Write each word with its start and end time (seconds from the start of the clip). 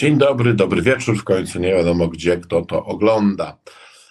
Dzień 0.00 0.18
dobry, 0.18 0.54
dobry 0.54 0.82
wieczór. 0.82 1.16
W 1.16 1.24
końcu 1.24 1.58
nie 1.58 1.74
wiadomo 1.74 2.08
gdzie, 2.08 2.36
kto 2.36 2.64
to 2.64 2.84
ogląda. 2.84 3.58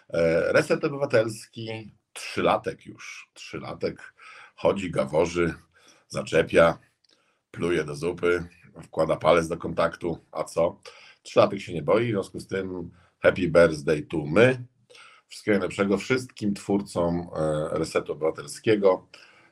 E, 0.10 0.54
Reset 0.54 0.84
Obywatelski, 0.84 1.92
trzylatek 2.14 2.86
już. 2.86 3.30
Trzylatek 3.34 4.14
chodzi, 4.56 4.92
gaworzy, 4.92 5.54
zaczepia, 6.08 6.78
pluje 7.52 7.84
do 7.84 7.96
zupy, 7.96 8.46
wkłada 8.84 9.16
palec 9.16 9.48
do 9.48 9.58
kontaktu. 9.58 10.18
A 10.32 10.44
co? 10.44 10.80
Trzylatek 11.24 11.60
się 11.60 11.74
nie 11.74 11.82
boi, 11.82 12.08
w 12.08 12.12
związku 12.12 12.40
z 12.40 12.48
tym 12.48 12.92
happy 13.20 13.48
birthday 13.48 14.02
to 14.02 14.18
my. 14.18 14.64
Wszystkiego 15.28 15.58
najlepszego 15.58 15.98
wszystkim 15.98 16.54
twórcom 16.54 17.30
e, 17.36 17.70
Resetu 17.72 18.12
Obywatelskiego, 18.12 19.08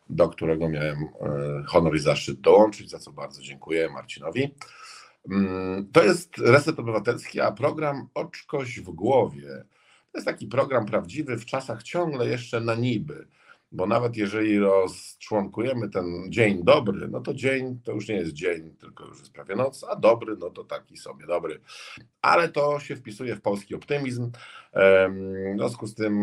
do 0.10 0.30
którego 0.30 0.70
miałem 0.70 0.98
e, 0.98 1.64
honor 1.68 1.96
i 1.96 2.00
zaszczyt 2.00 2.42
dołączyć, 2.42 2.90
za 2.90 3.00
co 3.00 3.12
bardzo 3.12 3.42
dziękuję 3.42 3.90
Marcinowi. 3.90 4.56
Mm, 5.32 5.88
to 5.92 6.04
jest 6.04 6.38
Reset 6.38 6.80
Obywatelski, 6.80 7.42
a 7.42 7.52
program 7.52 8.10
Oczkoś 8.14 8.80
w 8.80 8.90
głowie. 8.90 9.48
To 10.12 10.18
jest 10.18 10.28
taki 10.28 10.48
program 10.48 10.86
prawdziwy 10.86 11.38
w 11.38 11.46
czasach 11.46 11.84
ciągle 11.84 12.28
jeszcze 12.28 12.62
na 12.62 12.76
niby, 12.76 13.28
bo 13.72 13.88
nawet 13.88 14.18
jeżeli 14.18 14.60
rozczłonkujemy 14.60 15.90
ten 15.90 16.06
dzień 16.30 16.64
dobry, 16.64 17.08
no 17.08 17.22
to 17.22 17.34
dzień 17.34 17.80
to 17.84 17.92
już 17.92 18.08
nie 18.08 18.16
jest 18.16 18.34
dzień, 18.34 18.76
tylko 18.80 19.06
już 19.06 19.20
jest 19.20 19.34
prawie 19.34 19.56
noc, 19.56 19.84
a 19.90 19.96
dobry, 19.96 20.38
no 20.40 20.50
to 20.50 20.64
taki 20.64 20.98
sobie 20.98 21.28
dobry. 21.28 21.60
Ale 22.22 22.50
to 22.50 22.80
się 22.80 22.96
wpisuje 22.96 23.36
w 23.36 23.42
polski 23.42 23.76
optymizm. 23.76 24.32
W 24.74 25.58
związku 25.58 25.88
z 25.88 25.96
tym 25.96 26.14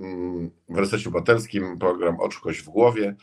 mm, 0.00 0.50
w 0.68 0.78
Resecie 0.78 1.08
Obywatelskim 1.08 1.78
program 1.78 2.20
Oczkoś 2.20 2.58
w 2.58 2.68
głowie 2.68 3.14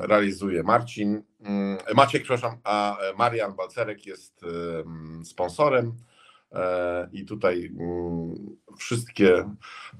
realizuje 0.00 0.62
Marcin, 0.62 1.22
mm, 1.40 1.78
Maciek, 1.94 2.22
przepraszam, 2.22 2.58
a 2.64 2.98
Marian 3.18 3.54
Balcerek 3.54 4.06
jest 4.06 4.44
sponsorem. 5.24 5.92
E, 6.54 7.08
I 7.12 7.24
tutaj 7.24 7.72
mm, 7.80 8.56
wszystkie 8.78 9.44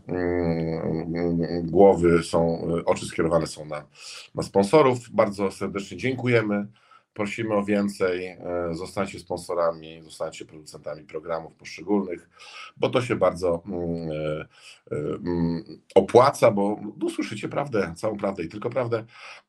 mm, 0.08 1.66
głowy 1.70 2.22
są, 2.22 2.68
oczy 2.84 3.06
skierowane 3.06 3.46
są 3.46 3.64
na, 3.64 3.86
na 4.34 4.42
sponsorów. 4.42 5.10
Bardzo 5.10 5.50
serdecznie 5.50 5.96
dziękujemy. 5.96 6.66
Prosimy 7.14 7.54
o 7.54 7.64
więcej. 7.64 8.26
E, 8.26 8.38
zostańcie 8.72 9.18
sponsorami, 9.18 10.02
zostańcie 10.02 10.44
producentami 10.44 11.02
programów 11.02 11.54
poszczególnych, 11.54 12.28
bo 12.76 12.88
to 12.88 13.02
się 13.02 13.16
bardzo 13.16 13.62
mm, 13.66 14.10
e, 14.10 14.96
mm, 14.96 15.64
opłaca, 15.94 16.50
bo 16.50 16.80
usłyszycie 17.02 17.48
prawdę, 17.48 17.92
całą 17.96 18.16
prawdę 18.16 18.42
i 18.42 18.48
tylko 18.48 18.70
prawdę. 18.70 19.04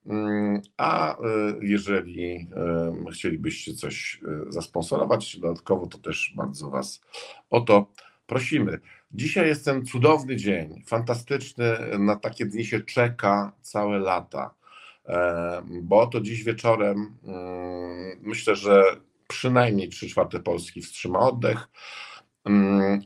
Mm, 0.05 0.61
a 0.77 1.17
e, 1.17 1.22
jeżeli 1.61 2.47
chcielibyście 3.11 3.73
coś 3.73 4.22
zasponsorować 4.50 5.39
dodatkowo, 5.39 5.88
to 5.88 5.97
też 5.97 6.33
bardzo 6.35 6.69
Was 6.69 7.02
o 7.50 7.61
to 7.61 7.88
prosimy. 8.27 8.79
Dzisiaj 9.11 9.47
jest 9.47 9.66
ten 9.66 9.85
cudowny 9.85 10.35
dzień, 10.35 10.83
fantastyczny. 10.88 11.66
Na 12.00 12.16
takie 12.16 12.45
dni 12.45 12.66
się 12.66 12.79
czeka 12.79 13.52
całe 13.61 14.00
lata 14.00 14.53
bo 15.81 16.08
to 16.08 16.22
dziś 16.22 16.44
wieczorem 16.44 17.17
myślę, 18.22 18.56
że 18.56 18.84
przynajmniej 19.28 19.89
3 19.89 20.09
czwarte 20.09 20.39
Polski 20.39 20.81
wstrzyma 20.81 21.20
oddech 21.20 21.67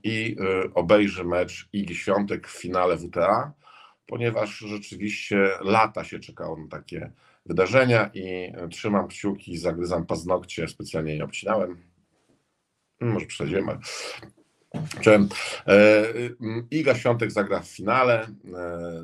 i 0.03 0.35
y, 0.65 0.73
obejrzy 0.73 1.23
mecz 1.23 1.69
Igi 1.73 1.95
Świątek 1.95 2.47
w 2.47 2.61
finale 2.61 2.97
WTA, 2.97 3.53
ponieważ 4.05 4.57
rzeczywiście 4.57 5.49
lata 5.61 6.03
się 6.03 6.19
czekało 6.19 6.57
na 6.57 6.67
takie 6.67 7.11
wydarzenia 7.45 8.09
i 8.13 8.53
trzymam 8.71 9.07
kciuki, 9.07 9.57
zagryzam 9.57 10.05
paznokcie, 10.05 10.67
specjalnie 10.67 11.17
nie 11.17 11.23
obcinałem. 11.23 11.77
Może 13.01 13.25
przesadziłem, 13.25 13.69
ale. 13.69 13.79
E, 15.67 16.03
Iga 16.71 16.95
Świątek 16.95 17.31
zagra 17.31 17.59
w 17.59 17.67
finale 17.67 18.21
e, 18.21 18.27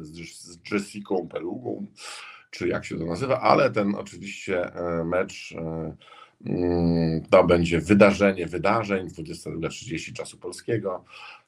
z 0.02 0.60
Jessica 0.72 1.16
Pelugą 1.32 1.88
czy 2.56 2.68
jak 2.68 2.86
się 2.86 2.98
to 2.98 3.06
nazywa, 3.06 3.42
ale 3.42 3.72
ten 3.72 3.96
oczywiście 3.96 4.74
e, 4.74 5.04
mecz 5.04 5.52
e, 5.58 5.96
mm, 6.46 7.22
to 7.30 7.44
będzie 7.44 7.80
wydarzenie 7.80 8.48
wydarzeń, 8.48 9.08
22.30 9.08 10.14
czasu 10.14 10.38
polskiego, 10.38 11.06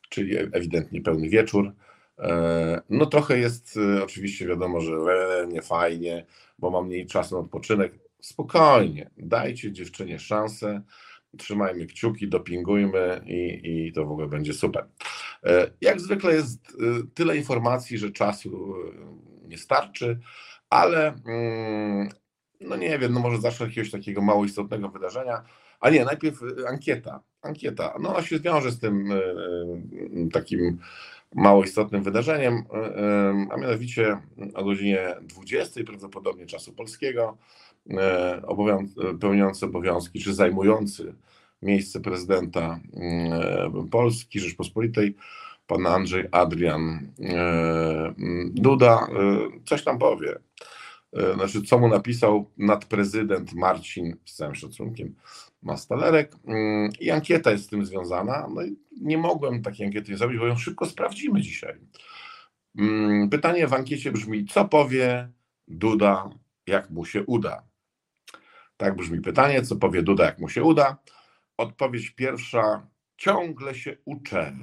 czyli 0.09 0.37
ewidentnie 0.37 1.01
pełny 1.01 1.29
wieczór. 1.29 1.71
E, 2.19 2.81
no 2.89 3.05
trochę 3.05 3.39
jest 3.39 3.79
oczywiście 4.03 4.47
wiadomo, 4.47 4.81
że 4.81 4.93
nie 5.47 5.61
fajnie, 5.61 6.25
bo 6.59 6.69
mam 6.69 6.87
mniej 6.87 7.05
czasu 7.05 7.35
na 7.35 7.41
odpoczynek. 7.41 7.93
Spokojnie, 8.19 9.09
dajcie 9.17 9.71
dziewczynie 9.71 10.19
szansę, 10.19 10.81
trzymajmy 11.37 11.85
kciuki, 11.85 12.27
dopingujmy 12.27 13.21
i, 13.25 13.61
i 13.63 13.93
to 13.93 14.05
w 14.05 14.11
ogóle 14.11 14.27
będzie 14.27 14.53
super. 14.53 14.85
Jak 15.81 15.99
zwykle 15.99 16.33
jest 16.33 16.77
tyle 17.13 17.37
informacji, 17.37 17.97
że 17.97 18.11
czasu 18.11 18.75
nie 19.47 19.57
starczy, 19.57 20.19
ale 20.69 21.13
mm, 21.25 22.09
no 22.61 22.75
nie 22.75 22.99
wiem, 22.99 23.13
no 23.13 23.19
może 23.19 23.41
zacznę 23.41 23.63
od 23.63 23.69
jakiegoś 23.69 23.91
takiego 23.91 24.21
mało 24.21 24.45
istotnego 24.45 24.89
wydarzenia. 24.89 25.43
A 25.79 25.89
nie, 25.89 26.05
najpierw 26.05 26.41
y, 26.43 26.67
ankieta. 26.67 27.21
Ankieta. 27.41 27.95
No 27.99 28.09
ona 28.09 28.21
się 28.21 28.39
wiąże 28.39 28.71
z 28.71 28.79
tym 28.79 29.11
y, 29.11 29.15
y, 29.15 30.29
takim 30.33 30.77
mało 31.35 31.63
istotnym 31.63 32.03
wydarzeniem, 32.03 32.63
a 33.51 33.57
mianowicie 33.57 34.17
o 34.53 34.63
godzinie 34.63 35.15
20 35.21 35.83
prawdopodobnie 35.83 36.45
czasu 36.45 36.73
polskiego 36.73 37.37
pełniący 39.19 39.65
obowiązki, 39.65 40.19
czy 40.19 40.33
zajmujący 40.33 41.13
miejsce 41.61 41.99
prezydenta 41.99 42.79
Polski 43.91 44.39
Rzeczpospolitej 44.39 45.15
pan 45.67 45.87
Andrzej 45.87 46.25
Adrian 46.31 47.11
Duda 48.53 49.07
coś 49.65 49.83
tam 49.83 49.99
powie. 49.99 50.39
E, 51.13 51.33
znaczy 51.33 51.61
co 51.61 51.79
mu 51.79 51.87
napisał 51.87 52.51
nadprezydent 52.57 53.53
Marcin, 53.53 54.17
z 54.25 54.35
całym 54.35 54.55
szacunkiem, 54.55 55.15
Mastalerek 55.61 56.35
mm, 56.47 56.91
i 56.99 57.11
ankieta 57.11 57.51
jest 57.51 57.63
z 57.63 57.67
tym 57.67 57.85
związana. 57.85 58.47
No 58.55 58.63
i 58.63 58.77
nie 59.01 59.17
mogłem 59.17 59.61
takiej 59.61 59.85
ankiety 59.85 60.17
zrobić, 60.17 60.39
bo 60.39 60.47
ją 60.47 60.57
szybko 60.57 60.85
sprawdzimy 60.85 61.41
dzisiaj. 61.41 61.75
Mm, 62.77 63.29
pytanie 63.29 63.67
w 63.67 63.73
ankiecie 63.73 64.11
brzmi, 64.11 64.45
co 64.45 64.65
powie 64.65 65.29
Duda, 65.67 66.29
jak 66.67 66.89
mu 66.89 67.05
się 67.05 67.23
uda? 67.23 67.63
Tak 68.77 68.95
brzmi 68.95 69.21
pytanie, 69.21 69.61
co 69.61 69.75
powie 69.75 70.03
Duda, 70.03 70.25
jak 70.25 70.39
mu 70.39 70.49
się 70.49 70.63
uda? 70.63 70.97
Odpowiedź 71.57 72.09
pierwsza, 72.09 72.87
ciągle 73.17 73.75
się 73.75 73.97
uczę. 74.05 74.57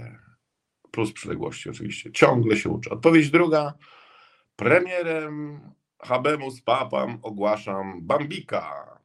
Plus 0.90 1.12
przyległości 1.12 1.70
oczywiście, 1.70 2.12
ciągle 2.12 2.56
się 2.56 2.68
uczę. 2.68 2.90
Odpowiedź 2.90 3.30
druga, 3.30 3.74
premierem 4.56 5.60
habemus 6.02 6.62
papam 6.62 7.18
ogłaszam 7.22 8.02
Bambika. 8.02 8.98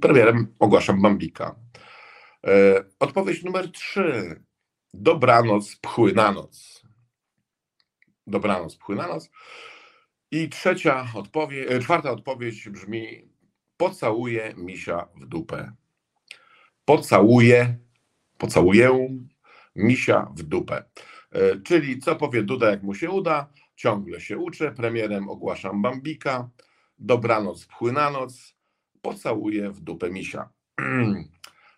Premierem 0.00 0.54
ogłaszam 0.58 1.02
Bambika. 1.02 1.54
E, 2.46 2.84
odpowiedź 2.98 3.44
numer 3.44 3.72
trzy. 3.72 4.42
Dobranoc, 4.94 5.76
pchły 5.76 6.12
na 6.12 6.32
noc. 6.32 6.82
Dobranoc, 8.26 8.76
pchły 8.76 8.96
na 8.96 9.08
noc. 9.08 9.30
I 10.30 10.48
trzecia 10.48 11.06
odpowiedź, 11.14 11.70
e, 11.70 11.80
czwarta 11.80 12.10
odpowiedź 12.10 12.68
brzmi 12.68 13.30
pocałuję 13.76 14.54
misia 14.56 15.08
w 15.20 15.26
dupę. 15.26 15.72
Pocałuję, 16.84 17.78
pocałuję 18.38 19.18
misia 19.76 20.32
w 20.36 20.42
dupę. 20.42 20.84
E, 21.32 21.60
czyli 21.60 21.98
co 21.98 22.16
powie 22.16 22.42
Duda, 22.42 22.70
jak 22.70 22.82
mu 22.82 22.94
się 22.94 23.10
uda? 23.10 23.52
Ciągle 23.80 24.20
się 24.20 24.38
uczę, 24.38 24.72
premierem 24.72 25.28
ogłaszam 25.28 25.82
Bambika, 25.82 26.48
dobranoc, 26.98 27.66
płynanoc, 27.66 28.54
pocałuję 29.02 29.70
w 29.70 29.80
dupę 29.80 30.10
misia. 30.10 30.48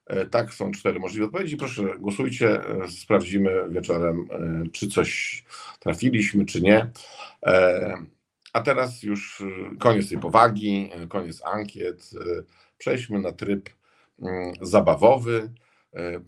E, 0.07 0.27
tak, 0.27 0.55
są 0.55 0.73
cztery 0.73 1.01
możliwe 1.01 1.27
odpowiedzi. 1.27 1.57
Proszę, 1.57 1.83
głosujcie, 1.99 2.67
e, 2.67 2.89
sprawdzimy 2.89 3.51
wieczorem, 3.71 4.29
e, 4.31 4.63
czy 4.73 4.89
coś 4.89 5.45
trafiliśmy, 5.81 6.47
czy 6.47 6.61
nie. 6.61 6.91
A 8.53 8.61
teraz 8.61 9.03
już 9.03 9.43
koniec 9.79 10.09
tej 10.09 10.19
powagi, 10.19 10.91
koniec 11.09 11.43
ankiet. 11.45 12.11
Przejdźmy 12.79 13.21
na 13.21 13.33
tryb 13.33 13.71
mm, 14.23 14.55
zabawowy. 14.61 15.53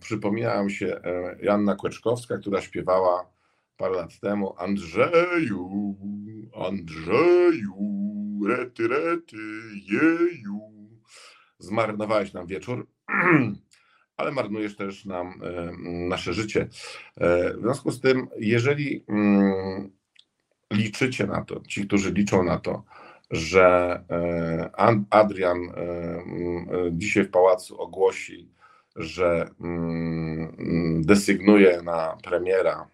Przypomniała 0.00 0.64
mi 0.64 0.72
się 0.72 1.00
Janna 1.42 1.74
Kłeczkowska, 1.74 2.38
która 2.38 2.60
śpiewała 2.60 3.33
parę 3.76 3.96
lat 3.96 4.20
temu 4.20 4.54
Andrzeju, 4.58 5.96
Andrzeju, 6.54 7.76
rety, 8.46 8.88
rety, 8.88 9.36
jeju. 9.92 10.60
Zmarnowałeś 11.58 12.32
nam 12.32 12.46
wieczór, 12.46 12.86
ale 14.16 14.32
marnujesz 14.32 14.76
też 14.76 15.04
nam 15.04 15.40
e, 15.42 15.72
nasze 16.08 16.32
życie. 16.32 16.68
E, 17.16 17.54
w 17.56 17.60
związku 17.60 17.90
z 17.90 18.00
tym, 18.00 18.28
jeżeli 18.38 19.04
mm, 19.08 19.90
liczycie 20.72 21.26
na 21.26 21.44
to, 21.44 21.60
ci, 21.60 21.86
którzy 21.86 22.12
liczą 22.12 22.42
na 22.42 22.58
to, 22.58 22.84
że 23.30 24.00
Adrian 25.10 25.58
dzisiaj 26.90 27.24
w 27.24 27.30
pałacu 27.30 27.80
ogłosi, 27.80 28.50
że 28.96 29.50
desygnuje 31.00 31.82
na 31.82 32.16
premiera, 32.22 32.88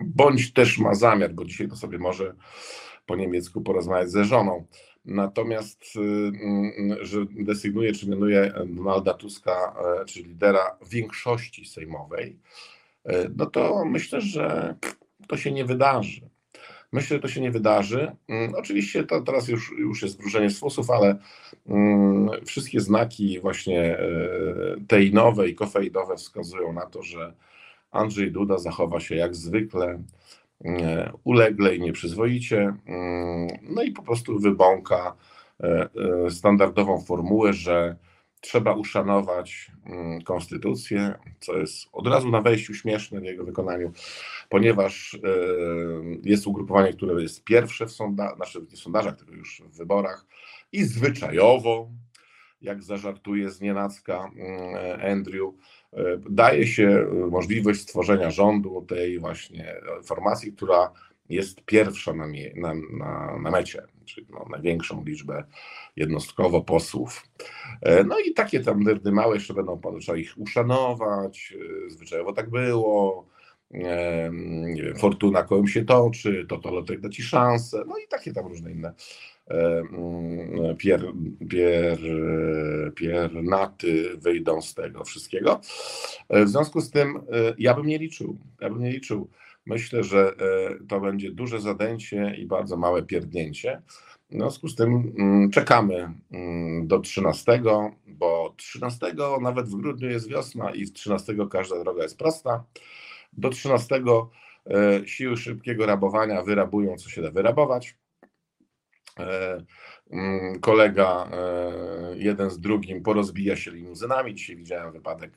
bądź 0.00 0.52
też 0.52 0.78
ma 0.78 0.94
zamiar, 0.94 1.32
bo 1.32 1.44
dzisiaj 1.44 1.68
to 1.68 1.76
sobie 1.76 1.98
może 1.98 2.34
po 3.06 3.16
niemiecku 3.16 3.60
porozmawiać 3.60 4.10
ze 4.10 4.24
żoną. 4.24 4.66
Natomiast, 5.04 5.84
że 7.00 7.26
desygnuje 7.30 7.92
czy 7.92 8.08
mianuje 8.08 8.52
Donalda 8.66 9.14
Tuska, 9.14 9.74
czy 10.06 10.22
lidera 10.22 10.78
większości 10.90 11.64
sejmowej, 11.64 12.38
no 13.36 13.46
to 13.46 13.84
myślę, 13.84 14.20
że 14.20 14.74
to 15.28 15.36
się 15.36 15.52
nie 15.52 15.64
wydarzy. 15.64 16.28
Myślę, 16.92 17.16
że 17.16 17.20
to 17.20 17.28
się 17.28 17.40
nie 17.40 17.50
wydarzy. 17.50 18.16
Mm, 18.28 18.54
oczywiście 18.54 19.04
to 19.04 19.20
teraz 19.20 19.48
już, 19.48 19.72
już 19.78 20.02
jest 20.02 20.20
wróżenie 20.20 20.50
z 20.50 20.58
fusów, 20.58 20.90
ale 20.90 21.18
mm, 21.66 22.30
wszystkie 22.46 22.80
znaki 22.80 23.40
właśnie 23.40 23.98
e, 23.98 24.06
tej 24.88 25.12
nowej, 25.12 25.54
kofeidowe 25.54 26.16
wskazują 26.16 26.72
na 26.72 26.86
to, 26.86 27.02
że 27.02 27.34
Andrzej 27.90 28.32
Duda 28.32 28.58
zachowa 28.58 29.00
się 29.00 29.14
jak 29.14 29.34
zwykle 29.34 30.02
e, 30.64 31.12
ulegle 31.24 31.76
i 31.76 31.80
nieprzyzwoicie, 31.80 32.74
mm, 32.86 33.48
no 33.62 33.82
i 33.82 33.92
po 33.92 34.02
prostu 34.02 34.38
wybąka 34.38 35.16
e, 35.60 35.88
standardową 36.30 37.00
formułę, 37.00 37.52
że 37.52 37.96
trzeba 38.40 38.72
uszanować 38.72 39.70
mm, 39.86 40.22
konstytucję, 40.22 41.14
co 41.40 41.58
jest 41.58 41.88
od 41.92 42.06
razu 42.06 42.30
na 42.30 42.40
wejściu 42.40 42.74
śmieszne 42.74 43.20
w 43.20 43.24
jego 43.24 43.44
wykonaniu, 43.44 43.92
ponieważ 44.48 45.14
e, 45.14 45.18
jest 46.24 46.46
ugrupowanie, 46.46 46.92
które 46.92 47.22
jest 47.22 47.44
pierwsze 47.44 47.86
w 47.86 47.92
sondażach, 47.92 48.36
znaczy 48.36 48.60
w 48.60 48.78
sondażach, 48.78 49.16
tylko 49.16 49.32
już 49.32 49.62
w 49.66 49.76
wyborach 49.76 50.26
i 50.72 50.84
zwyczajowo, 50.84 51.90
jak 52.60 52.82
zażartuje 52.82 53.50
z 53.50 53.60
nienacka 53.60 54.30
mm, 54.36 55.12
Andrew, 55.12 55.44
e, 55.44 55.52
daje 56.30 56.66
się 56.66 57.06
możliwość 57.30 57.80
stworzenia 57.80 58.30
rządu 58.30 58.86
tej 58.88 59.18
właśnie 59.18 59.74
formacji, 60.04 60.52
która 60.52 60.92
jest 61.28 61.62
pierwsza 61.64 62.12
na, 62.12 62.26
na, 62.56 62.74
na, 62.74 63.38
na 63.38 63.50
mecie, 63.50 63.82
czyli 64.04 64.26
no, 64.30 64.46
największą 64.50 65.04
liczbę 65.04 65.44
jednostkowo 65.96 66.60
posłów. 66.60 67.26
E, 67.82 68.04
no 68.04 68.18
i 68.18 68.34
takie 68.34 68.60
tam 68.60 68.84
dyrdy 68.84 69.12
małe 69.12 69.34
jeszcze 69.34 69.54
będą, 69.54 69.80
trzeba 70.00 70.18
ich 70.18 70.38
uszanować, 70.38 71.54
e, 71.86 71.90
zwyczajowo 71.90 72.32
tak 72.32 72.50
było, 72.50 73.26
e, 73.28 73.37
nie 73.70 74.82
wiem, 74.82 74.96
fortuna 74.96 75.42
kołem 75.42 75.68
się 75.68 75.84
toczy, 75.84 76.46
to 76.48 76.58
to 76.58 76.70
lotek 76.70 77.00
da 77.00 77.08
ci 77.08 77.22
szansę, 77.22 77.82
no 77.86 77.94
i 77.98 78.08
takie 78.08 78.32
tam 78.32 78.46
różne 78.46 78.72
inne 78.72 78.94
mm, 79.46 80.76
pier, 80.76 81.12
pier, 81.50 81.98
piernaty 82.94 84.16
wyjdą 84.16 84.62
z 84.62 84.74
tego 84.74 85.04
wszystkiego. 85.04 85.60
W 86.30 86.48
związku 86.48 86.80
z 86.80 86.90
tym 86.90 87.18
ja 87.58 87.74
bym 87.74 87.86
nie 87.86 87.98
liczył, 87.98 88.38
ja 88.60 88.70
bym 88.70 88.82
nie 88.82 88.90
liczył 88.90 89.28
Myślę, 89.68 90.04
że 90.04 90.28
e, 90.28 90.34
to 90.88 91.00
będzie 91.00 91.30
duże 91.30 91.60
zadęcie 91.60 92.34
i 92.38 92.46
bardzo 92.46 92.76
małe 92.76 93.02
pierdnięcie. 93.02 93.82
W 94.30 94.34
związku 94.34 94.68
z 94.68 94.74
tym 94.74 95.12
mm, 95.18 95.50
czekamy 95.50 96.12
mm, 96.32 96.86
do 96.86 96.98
13, 96.98 97.62
bo 98.06 98.54
13 98.56 99.14
nawet 99.40 99.68
w 99.68 99.76
grudniu 99.76 100.10
jest 100.10 100.28
wiosna 100.28 100.70
i 100.70 100.86
w 100.86 100.92
13 100.92 101.34
każda 101.50 101.84
droga 101.84 102.02
jest 102.02 102.18
prosta. 102.18 102.64
Do 103.38 103.50
13 103.50 104.02
e, 104.66 105.06
siły 105.06 105.36
szybkiego 105.36 105.86
rabowania 105.86 106.42
wyrabują, 106.42 106.96
co 106.96 107.10
się 107.10 107.22
da 107.22 107.30
wyrabować. 107.30 107.96
E, 109.18 109.64
mm, 110.10 110.60
kolega 110.60 111.30
jeden 112.14 112.50
z 112.50 112.60
drugim 112.60 113.02
porozbija 113.02 113.56
się 113.56 113.70
limuzynami. 113.70 114.34
Dzisiaj 114.34 114.56
widziałem 114.56 114.92
wypadek 114.92 115.32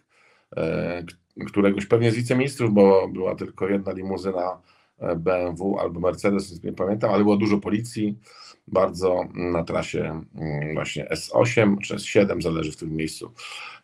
któregoś 1.47 1.85
pewnie 1.85 2.11
z 2.11 2.15
wiceministrów, 2.15 2.73
bo 2.73 3.07
była 3.07 3.35
tylko 3.35 3.67
jedna 3.67 3.91
limuzyna 3.91 4.61
e, 4.99 5.15
BMW 5.15 5.79
albo 5.79 5.99
Mercedes, 5.99 6.63
nie 6.63 6.73
pamiętam, 6.73 7.11
ale 7.11 7.23
było 7.23 7.37
dużo 7.37 7.57
policji, 7.57 8.17
bardzo 8.67 9.23
na 9.33 9.63
trasie 9.63 10.21
mm, 10.35 10.73
właśnie 10.73 11.05
S8 11.05 11.77
czy 11.77 11.95
S7, 11.95 12.41
zależy 12.41 12.71
w 12.71 12.77
tym 12.77 12.95
miejscu. 12.95 13.31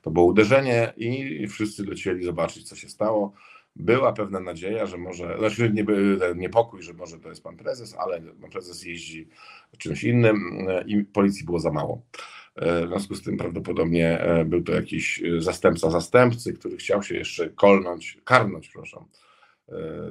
To 0.01 0.11
było 0.11 0.25
uderzenie 0.25 0.93
i 0.97 1.47
wszyscy 1.47 1.85
lecieli 1.85 2.23
zobaczyć, 2.23 2.69
co 2.69 2.75
się 2.75 2.89
stało. 2.89 3.33
Była 3.79 4.13
pewna 4.13 4.39
nadzieja, 4.39 4.85
że 4.85 4.97
może, 4.97 5.37
znaczy 5.39 5.71
nie, 5.73 5.85
niepokój, 6.35 6.81
że 6.81 6.93
może 6.93 7.19
to 7.19 7.29
jest 7.29 7.43
pan 7.43 7.57
prezes, 7.57 7.95
ale 7.97 8.21
pan 8.21 8.49
prezes 8.49 8.83
jeździ 8.83 9.29
czymś 9.77 10.03
innym 10.03 10.65
e, 10.69 10.83
i 10.87 11.03
policji 11.03 11.45
było 11.45 11.59
za 11.59 11.71
mało. 11.71 12.01
E, 12.55 12.85
w 12.85 12.87
związku 12.87 13.15
z 13.15 13.23
tym 13.23 13.37
prawdopodobnie 13.37 14.19
e, 14.21 14.45
był 14.45 14.63
to 14.63 14.73
jakiś 14.73 15.23
zastępca 15.37 15.89
zastępcy, 15.89 16.53
który 16.53 16.77
chciał 16.77 17.03
się 17.03 17.15
jeszcze 17.15 17.49
kolnąć, 17.49 18.17
karnąć, 18.23 18.67
przepraszam, 18.67 19.05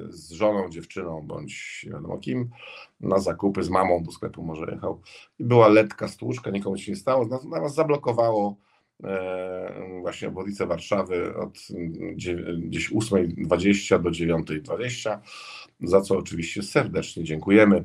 z 0.09 0.31
żoną, 0.31 0.69
dziewczyną 0.69 1.21
bądź 1.21 1.83
nie 1.85 1.91
wiadomo 1.91 2.17
kim, 2.17 2.49
na 2.99 3.19
zakupy 3.19 3.63
z 3.63 3.69
mamą 3.69 4.03
do 4.03 4.11
sklepu 4.11 4.43
może 4.43 4.71
jechał. 4.71 5.01
I 5.39 5.43
była 5.43 5.67
letka 5.67 6.07
stłuczka, 6.07 6.51
nikomu 6.51 6.77
się 6.77 6.91
nie 6.91 6.95
stało, 6.95 7.25
natomiast 7.25 7.75
zablokowało 7.75 8.57
właśnie 10.01 10.27
obwodnicę 10.27 10.67
Warszawy 10.67 11.35
od 11.35 11.57
gdzieś 12.57 12.91
8.20 12.91 14.01
do 14.01 14.09
9.20, 14.09 15.19
za 15.81 16.01
co 16.01 16.17
oczywiście 16.17 16.63
serdecznie 16.63 17.23
dziękujemy 17.23 17.83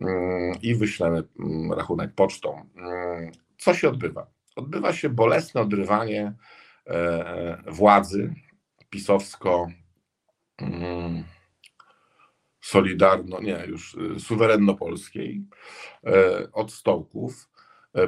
mm, 0.00 0.54
i 0.62 0.74
wyślemy 0.74 1.22
mm, 1.40 1.72
rachunek 1.72 2.14
pocztą. 2.14 2.68
Mm, 2.76 3.32
co 3.58 3.74
się 3.74 3.88
odbywa? 3.88 4.26
Odbywa 4.56 4.92
się 4.92 5.08
bolesne 5.08 5.60
odrywanie 5.60 6.32
e, 6.86 7.62
władzy 7.66 8.34
pisowsko 8.90 9.68
solidarno, 12.68 13.40
nie, 13.40 13.64
już 13.66 13.94
e, 13.94 14.20
suwerenno-polskiej 14.20 15.44
e, 16.06 16.52
od 16.52 16.72
stołków. 16.72 17.48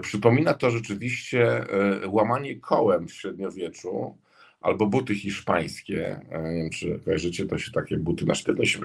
Przypomina 0.01 0.55
to 0.55 0.71
rzeczywiście 0.71 1.65
łamanie 2.07 2.57
kołem 2.57 3.09
w 3.09 3.13
średniowieczu 3.13 4.17
albo 4.61 4.87
buty 4.87 5.15
hiszpańskie. 5.15 6.21
Nie 6.31 6.61
wiem, 6.61 6.71
czy 6.71 7.01
kojarzycie, 7.05 7.47
to 7.47 7.59
się 7.59 7.73
takie 7.73 7.97
buty 7.97 8.27
na 8.27 8.35
sztywno 8.35 8.65
się 8.65 8.79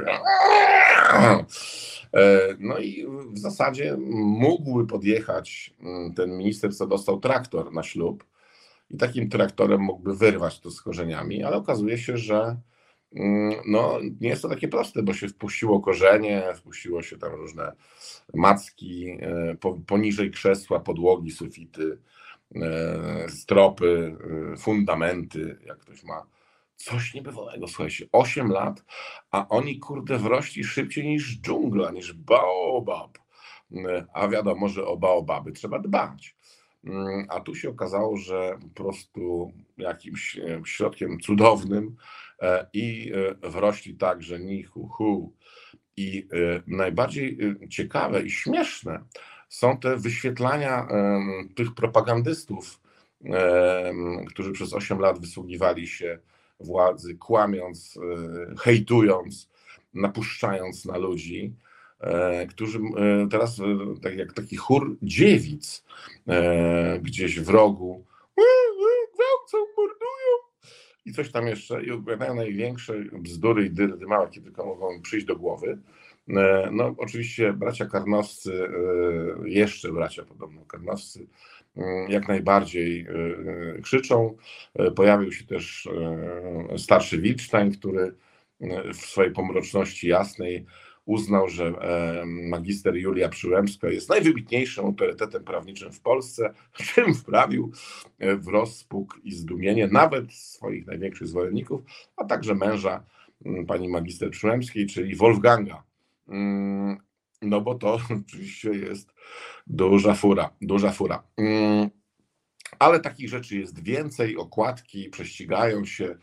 E, 2.15 2.39
no 2.59 2.79
i 2.79 3.07
w 3.33 3.39
zasadzie 3.39 3.97
mógłby 4.17 4.87
podjechać 4.87 5.73
mm, 5.81 6.13
ten 6.13 6.37
minister, 6.37 6.75
co 6.75 6.87
dostał 6.87 7.19
traktor 7.19 7.73
na 7.73 7.83
ślub 7.83 8.23
i 8.91 8.97
takim 8.97 9.29
traktorem 9.29 9.81
mógłby 9.81 10.15
wyrwać 10.15 10.59
to 10.59 10.71
z 10.71 10.81
korzeniami, 10.81 11.43
ale 11.43 11.57
okazuje 11.57 11.97
się, 11.97 12.17
że 12.17 12.57
no, 13.65 13.99
nie 14.21 14.29
jest 14.29 14.41
to 14.41 14.49
takie 14.49 14.67
proste, 14.67 15.03
bo 15.03 15.13
się 15.13 15.27
wpuściło 15.27 15.79
korzenie, 15.79 16.43
wpuściło 16.55 17.01
się 17.01 17.17
tam 17.17 17.33
różne 17.33 17.71
macki 18.33 19.09
e, 19.09 19.55
poniżej 19.87 20.31
krzesła, 20.31 20.79
podłogi, 20.79 21.31
sufity, 21.31 21.97
e, 22.55 23.29
stropy, 23.29 24.17
fundamenty, 24.57 25.59
jak 25.65 25.79
ktoś 25.79 26.03
ma 26.03 26.25
Coś 26.75 27.13
niebywałego, 27.13 27.67
słuchajcie, 27.67 28.05
8 28.11 28.51
lat, 28.51 28.83
a 29.31 29.47
oni 29.47 29.79
kurde 29.79 30.17
wrośli 30.17 30.63
szybciej 30.63 31.07
niż 31.07 31.41
dżungla, 31.41 31.91
niż 31.91 32.13
baobab. 32.13 33.17
A 34.13 34.27
wiadomo, 34.27 34.69
że 34.69 34.85
o 34.85 34.97
baobaby 34.97 35.51
trzeba 35.51 35.79
dbać. 35.79 36.35
A 37.29 37.39
tu 37.39 37.55
się 37.55 37.69
okazało, 37.69 38.17
że 38.17 38.57
po 38.61 38.83
prostu 38.83 39.51
jakimś 39.77 40.39
środkiem 40.65 41.19
cudownym 41.19 41.85
e, 41.85 41.95
i 42.73 43.11
e, 43.43 43.49
wrośli 43.49 43.95
tak, 43.95 44.23
że 44.23 44.39
ni 44.39 44.63
hu. 44.63 45.33
I 45.97 46.27
e, 46.33 46.61
najbardziej 46.67 47.37
ciekawe 47.69 48.21
i 48.21 48.31
śmieszne 48.31 49.03
są 49.49 49.77
te 49.77 49.97
wyświetlania 49.97 50.87
tych 51.55 51.75
propagandystów, 51.75 52.79
którzy 54.27 54.51
przez 54.51 54.73
8 54.73 54.99
lat 54.99 55.19
wysługiwali 55.19 55.87
się 55.87 56.19
władzy, 56.59 57.15
kłamiąc, 57.15 57.97
e, 57.97 58.55
hejtując, 58.59 59.49
napuszczając 59.93 60.85
na 60.85 60.97
ludzi, 60.97 61.53
e, 61.99 62.47
którzy 62.47 62.79
e, 62.79 63.27
teraz, 63.31 63.61
tak 64.01 64.17
jak 64.17 64.33
taki 64.33 64.55
chór 64.55 64.97
dziewic 65.01 65.85
gdzieś 67.01 67.39
w 67.39 67.49
rogu, 67.49 68.05
i 71.05 71.13
coś 71.13 71.31
tam 71.31 71.47
jeszcze 71.47 71.83
i 71.83 71.91
opowiadają 71.91 72.35
największe 72.35 72.93
bzdury 73.13 73.65
i 73.65 73.69
dyrdy 73.69 74.07
małe, 74.07 74.29
kiedy 74.29 74.45
tylko 74.45 74.65
mogą 74.65 75.01
przyjść 75.01 75.25
do 75.25 75.35
głowy. 75.35 75.77
No 76.71 76.95
oczywiście 76.97 77.53
bracia 77.53 77.85
karnowscy, 77.85 78.67
jeszcze 79.45 79.91
bracia 79.91 80.23
podobno 80.23 80.65
karnowscy, 80.65 81.27
Mm, 81.77 82.11
jak 82.11 82.27
najbardziej 82.27 83.07
y, 83.77 83.81
krzyczą. 83.81 84.37
Pojawił 84.95 85.31
się 85.31 85.45
też 85.45 85.89
starszy 86.77 87.17
Wilstein, 87.17 87.71
który 87.71 88.15
w 88.93 88.97
swojej 88.97 89.31
pomroczności 89.31 90.07
jasnej 90.07 90.65
uznał, 91.05 91.49
że 91.49 91.73
magister 92.25 92.95
Julia 92.95 93.29
Przyłębska 93.29 93.89
jest 93.89 94.09
najwybitniejszym 94.09 94.85
autorytetem 94.85 95.43
prawniczym 95.43 95.91
w 95.91 96.01
Polsce, 96.01 96.53
czym 96.73 97.13
wprawił 97.15 97.71
w 98.19 98.47
rozpuk 98.47 99.19
i 99.23 99.31
zdumienie 99.31 99.87
nawet 99.87 100.33
swoich 100.33 100.87
największych 100.87 101.27
zwolenników, 101.27 101.81
a 102.17 102.25
także 102.25 102.55
męża 102.55 103.03
pani 103.67 103.89
magister 103.89 104.31
Przyłębskiej, 104.31 104.87
czyli 104.87 105.15
Wolfganga. 105.15 105.83
Mm, 106.27 106.97
no 107.41 107.61
bo 107.61 107.75
to 107.75 107.99
oczywiście 108.27 108.69
jest 108.69 109.13
duża 109.67 110.13
fura, 110.13 110.49
duża 110.61 110.91
fura. 110.91 111.23
Mm, 111.37 111.89
ale 112.79 112.99
takich 112.99 113.29
rzeczy 113.29 113.57
jest 113.57 113.83
więcej, 113.83 114.37
okładki 114.37 115.09
prześcigają 115.09 115.85
się 115.85 116.15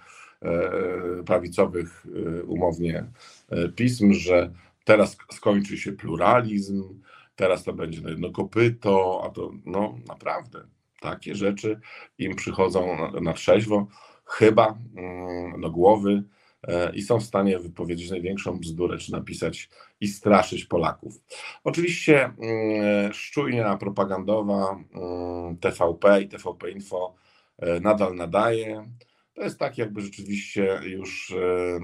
e, 0.42 1.22
prawicowych 1.26 2.06
e, 2.06 2.42
umownie 2.42 3.04
e, 3.50 3.68
pism, 3.68 4.12
że 4.12 4.52
teraz 4.84 5.16
skończy 5.32 5.78
się 5.78 5.92
pluralizm, 5.92 7.00
teraz 7.36 7.64
to 7.64 7.72
będzie 7.72 8.00
na 8.00 8.10
jedno 8.10 8.30
kopyto, 8.30 9.22
a 9.24 9.30
to 9.30 9.52
no 9.64 9.98
naprawdę 10.08 10.66
takie 11.00 11.34
rzeczy 11.34 11.80
im 12.18 12.34
przychodzą 12.34 12.96
na, 12.96 13.20
na 13.20 13.32
trzeźwo, 13.32 13.86
chyba 14.24 14.78
mm, 14.96 15.60
do 15.60 15.70
głowy 15.70 16.24
E, 16.68 16.92
i 16.94 17.02
są 17.02 17.20
w 17.20 17.24
stanie 17.24 17.58
wypowiedzieć 17.58 18.10
największą 18.10 18.58
bzdurę, 18.58 18.98
czy 18.98 19.12
napisać 19.12 19.68
i 20.00 20.08
straszyć 20.08 20.64
Polaków. 20.64 21.20
Oczywiście 21.64 22.24
mm, 22.24 23.12
szczujnia 23.12 23.76
propagandowa 23.76 24.84
mm, 24.94 25.56
TVP 25.56 26.22
i 26.22 26.28
TVP 26.28 26.70
Info 26.70 27.14
e, 27.58 27.80
nadal 27.80 28.14
nadaje. 28.14 28.88
To 29.34 29.42
jest 29.42 29.58
tak, 29.58 29.78
jakby 29.78 30.00
rzeczywiście 30.00 30.80
już 30.84 31.30
e, 31.30 31.80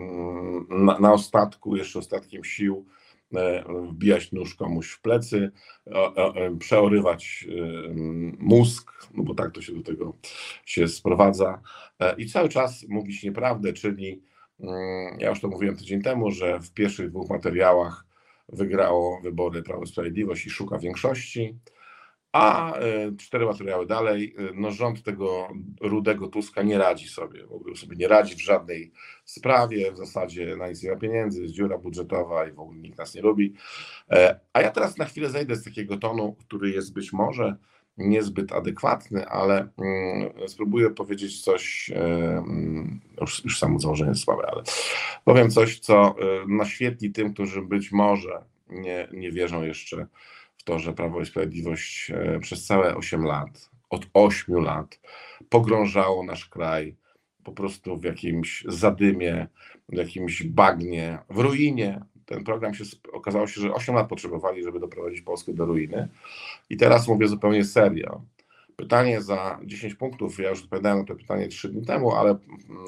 na, 0.69 0.99
na 0.99 1.13
ostatku, 1.13 1.77
jeszcze 1.77 1.99
ostatkiem 1.99 2.45
sił, 2.45 2.87
wbijać 3.91 4.33
nóż 4.33 4.55
komuś 4.55 4.91
w 4.91 5.01
plecy, 5.01 5.51
przeorywać 6.59 7.47
mózg, 8.39 8.93
no 9.15 9.23
bo 9.23 9.35
tak 9.35 9.53
to 9.53 9.63
się 9.63 9.73
do 9.73 9.83
tego 9.83 10.17
się 10.65 10.89
sprowadza. 10.89 11.63
I 12.19 12.27
cały 12.27 12.49
czas 12.49 12.85
mówić 12.89 13.23
nieprawdę, 13.23 13.73
czyli 13.73 14.23
Mm, 14.61 15.21
ja 15.21 15.29
już 15.29 15.41
to 15.41 15.49
mówiłem 15.49 15.77
tydzień 15.77 16.03
temu, 16.03 16.31
że 16.31 16.61
w 16.61 16.73
pierwszych 16.73 17.11
dwóch 17.11 17.31
materiałach 17.31 18.07
wygrało 18.49 19.21
wybory 19.23 19.63
Prawo 19.63 19.83
i 19.83 19.87
Sprawiedliwość 19.87 20.47
i 20.47 20.51
szuka 20.51 20.79
większości, 20.79 21.59
a 22.33 22.75
e, 22.75 23.17
cztery 23.17 23.47
materiały 23.47 23.87
dalej, 23.87 24.35
e, 24.39 24.43
no 24.55 24.71
rząd 24.71 25.03
tego 25.03 25.49
rudego 25.81 26.29
Tuska 26.29 26.63
nie 26.63 26.79
radzi 26.79 27.09
sobie, 27.09 27.47
w 27.47 27.53
ogóle 27.53 27.77
sobie 27.77 27.97
nie 27.97 28.09
radzi 28.09 28.35
w 28.35 28.41
żadnej 28.41 28.93
sprawie, 29.25 29.93
w 29.93 29.97
zasadzie 29.97 30.57
na 30.57 30.69
nic 30.69 30.83
nie 30.83 30.91
ma 30.91 30.97
pieniędzy, 30.97 31.43
jest 31.43 31.55
dziura 31.55 31.79
budżetowa 31.79 32.47
i 32.47 32.53
w 32.53 32.61
ogóle 32.61 32.79
nikt 32.79 32.99
nas 32.99 33.15
nie 33.15 33.23
lubi. 33.23 33.55
E, 34.11 34.41
a 34.53 34.61
ja 34.61 34.71
teraz 34.71 34.99
na 34.99 35.05
chwilę 35.05 35.31
zejdę 35.31 35.57
z 35.57 35.65
takiego 35.65 35.97
tonu, 35.97 36.37
który 36.41 36.71
jest 36.71 36.93
być 36.93 37.13
może 37.13 37.57
niezbyt 37.99 38.53
adekwatny, 38.53 39.29
ale 39.29 39.69
mm, 39.79 40.49
spróbuję 40.49 40.91
powiedzieć 40.91 41.43
coś, 41.43 41.91
mm, 41.95 43.01
już, 43.21 43.45
już 43.45 43.59
samo 43.59 43.81
założenie 43.81 44.11
jest 44.11 44.25
słabe, 44.25 44.43
ale 44.53 44.63
powiem 45.25 45.51
coś, 45.51 45.79
co 45.79 46.15
naświetli 46.49 47.13
tym, 47.13 47.35
którzy 47.35 47.63
być 47.63 47.93
może 47.93 48.43
nie, 48.71 49.09
nie 49.13 49.33
wierzą 49.33 49.63
jeszcze 49.63 50.07
to, 50.69 50.79
że 50.79 50.93
Prawo 50.93 51.21
i 51.21 51.27
Sprawiedliwość 51.27 52.11
e, 52.11 52.39
przez 52.41 52.67
całe 52.67 52.97
8 52.97 53.25
lat, 53.25 53.71
od 53.91 54.07
8 54.15 54.55
lat 54.55 55.01
pogrążało 55.49 56.25
nasz 56.25 56.47
kraj 56.47 56.97
po 57.45 57.53
prostu 57.53 57.97
w 57.97 58.05
jakimś 58.05 58.65
zadymie, 58.69 59.47
w 59.89 59.97
jakimś 59.97 60.43
bagnie, 60.43 61.19
w 61.31 61.39
ruinie, 61.39 62.01
ten 62.27 62.45
program 62.45 62.75
się 62.75 62.85
okazało 63.13 63.47
się, 63.47 63.61
że 63.61 63.73
8 63.73 63.95
lat 63.95 64.09
potrzebowali, 64.09 64.63
żeby 64.65 64.81
doprowadzić 64.81 65.21
Polskę 65.21 65.53
do 65.53 65.65
ruiny. 65.65 66.09
I 66.71 66.77
teraz 66.77 67.09
mówię 67.09 67.29
zupełnie 67.29 67.65
serio. 67.65 68.23
Pytanie 68.77 69.23
za 69.23 69.61
10 69.65 69.95
punktów, 69.95 70.39
ja 70.39 70.51
już 70.51 70.63
odpowiadałem 70.63 70.99
na 70.99 71.05
to 71.05 71.17
pytanie 71.17 71.49
3 71.49 71.69
dni 71.69 71.87
temu, 71.87 72.13
ale 72.13 72.39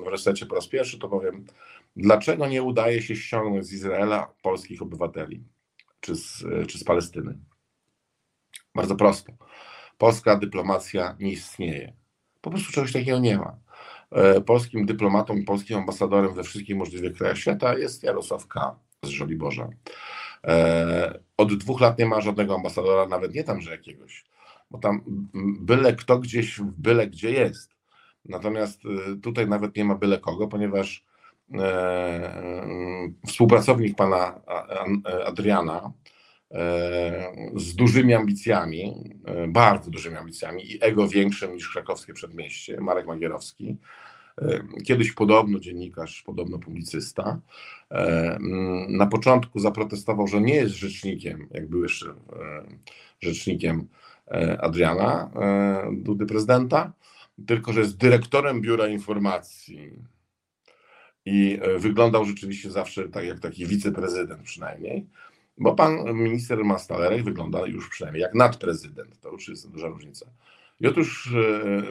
w 0.05 0.07
resecie 0.07 0.47
po 0.47 0.55
raz 0.55 0.67
pierwszy 0.69 0.99
to 0.99 1.09
powiem, 1.09 1.45
dlaczego 1.97 2.49
nie 2.49 2.63
udaje 2.63 3.03
się 3.03 3.17
ściągnąć 3.17 3.67
z 3.67 3.73
Izraela 3.73 4.33
polskich 4.43 4.83
obywateli 4.83 5.45
czy 6.01 6.15
z, 6.15 6.45
czy 6.69 6.79
z 6.79 6.85
Palestyny? 6.85 7.39
Bardzo 8.75 8.97
prosto. 8.97 9.33
Polska 9.99 10.37
dyplomacja 10.37 11.17
nie 11.21 11.33
istnieje. 11.33 11.93
Po 12.41 12.51
prostu 12.51 12.73
czegoś 12.73 12.93
takiego 12.93 13.19
nie 13.19 13.39
ma. 13.39 13.57
E, 14.11 14.41
polskim 14.41 14.87
dyplomatą 14.87 15.45
polskim 15.45 15.77
ambasadorem 15.77 16.35
we 16.35 16.45
wszystkich 16.45 16.77
możliwych 16.77 17.17
krajach 17.17 17.39
świata 17.39 17.79
jest 17.79 18.03
Jarosław 18.03 18.47
K 18.47 18.77
z 19.05 19.09
Żoliborza. 19.09 19.69
E, 20.45 21.19
od 21.37 21.55
dwóch 21.55 21.81
lat 21.81 21.99
nie 21.99 22.07
ma 22.07 22.21
żadnego 22.21 22.55
ambasadora, 22.55 23.07
nawet 23.07 23.35
nie 23.35 23.45
tam, 23.45 23.61
że 23.61 23.71
jakiegoś, 23.71 24.25
bo 24.71 24.79
tam 24.79 25.03
byle 25.61 25.93
kto 25.93 26.19
gdzieś, 26.19 26.61
byle 26.79 27.07
gdzie 27.07 27.31
jest. 27.31 27.71
Natomiast 28.25 28.81
e, 28.85 29.17
tutaj 29.17 29.49
nawet 29.49 29.77
nie 29.77 29.85
ma 29.85 29.95
byle 29.95 30.19
kogo, 30.19 30.49
ponieważ 30.49 31.11
współpracownik 33.27 33.97
pana 33.97 34.41
Adriana 35.27 35.93
z 37.57 37.75
dużymi 37.75 38.15
ambicjami, 38.15 39.15
bardzo 39.49 39.91
dużymi 39.91 40.17
ambicjami 40.17 40.73
i 40.73 40.79
ego 40.85 41.09
większym 41.09 41.55
niż 41.55 41.69
krakowskie 41.69 42.15
przedmieście, 42.15 42.81
Marek 42.81 43.07
Magierowski, 43.07 43.77
Kiedyś 44.85 45.13
podobno 45.13 45.61
dziennikarz, 45.61 46.23
podobno 46.23 46.59
publicysta, 46.59 47.41
na 48.89 49.07
początku 49.07 49.61
zaprotestował, 49.61 50.27
że 50.27 50.41
nie 50.41 50.55
jest 50.55 50.75
rzecznikiem, 50.75 51.49
jak 51.51 51.69
był 51.69 51.83
jeszcze 51.83 52.15
rzecznikiem 53.21 53.89
e, 54.31 54.61
Adriana, 54.61 55.31
e, 55.35 55.91
Dudy 55.93 56.27
prezydenta, 56.27 56.93
tylko 57.47 57.73
że 57.73 57.81
jest 57.81 57.97
dyrektorem 57.97 58.61
biura 58.61 58.87
informacji. 58.87 59.93
I 61.25 61.59
e, 61.63 61.79
wyglądał 61.79 62.25
rzeczywiście 62.25 62.71
zawsze 62.71 63.09
tak 63.09 63.25
jak 63.25 63.41
taki 63.41 63.67
wiceprezydent 63.67 64.43
przynajmniej, 64.43 65.07
bo 65.61 65.75
pan 65.75 66.15
minister 66.15 66.65
Mastalerek 66.65 67.25
wygląda 67.25 67.67
już 67.67 67.89
przynajmniej 67.89 68.23
jak 68.23 68.35
nadprezydent. 68.35 69.21
To 69.21 69.31
już 69.31 69.49
jest 69.49 69.71
duża 69.71 69.89
różnica. 69.89 70.27
I 70.81 70.87
otóż 70.87 71.35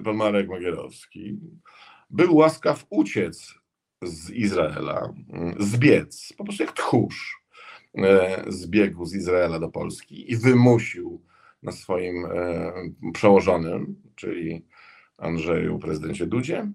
pan 0.04 0.16
Marek 0.16 0.50
Magierowski 0.50 1.40
był 2.10 2.36
łaskaw 2.36 2.86
uciec 2.90 3.60
z 4.04 4.30
Izraela, 4.30 5.14
zbiec, 5.60 6.34
po 6.38 6.44
prostu 6.44 6.64
jak 6.64 6.74
tchórz, 6.74 7.44
e, 7.98 8.44
zbiegł 8.48 9.06
z 9.06 9.16
Izraela 9.16 9.60
do 9.60 9.70
Polski 9.70 10.32
i 10.32 10.38
wymusił 10.38 11.22
na 11.64 11.72
swoim 11.72 12.26
e, 12.26 12.74
przełożonym, 13.14 13.96
czyli 14.16 14.66
Andrzeju, 15.18 15.80
prezydencie 15.80 16.26
Dudzie, 16.26 16.72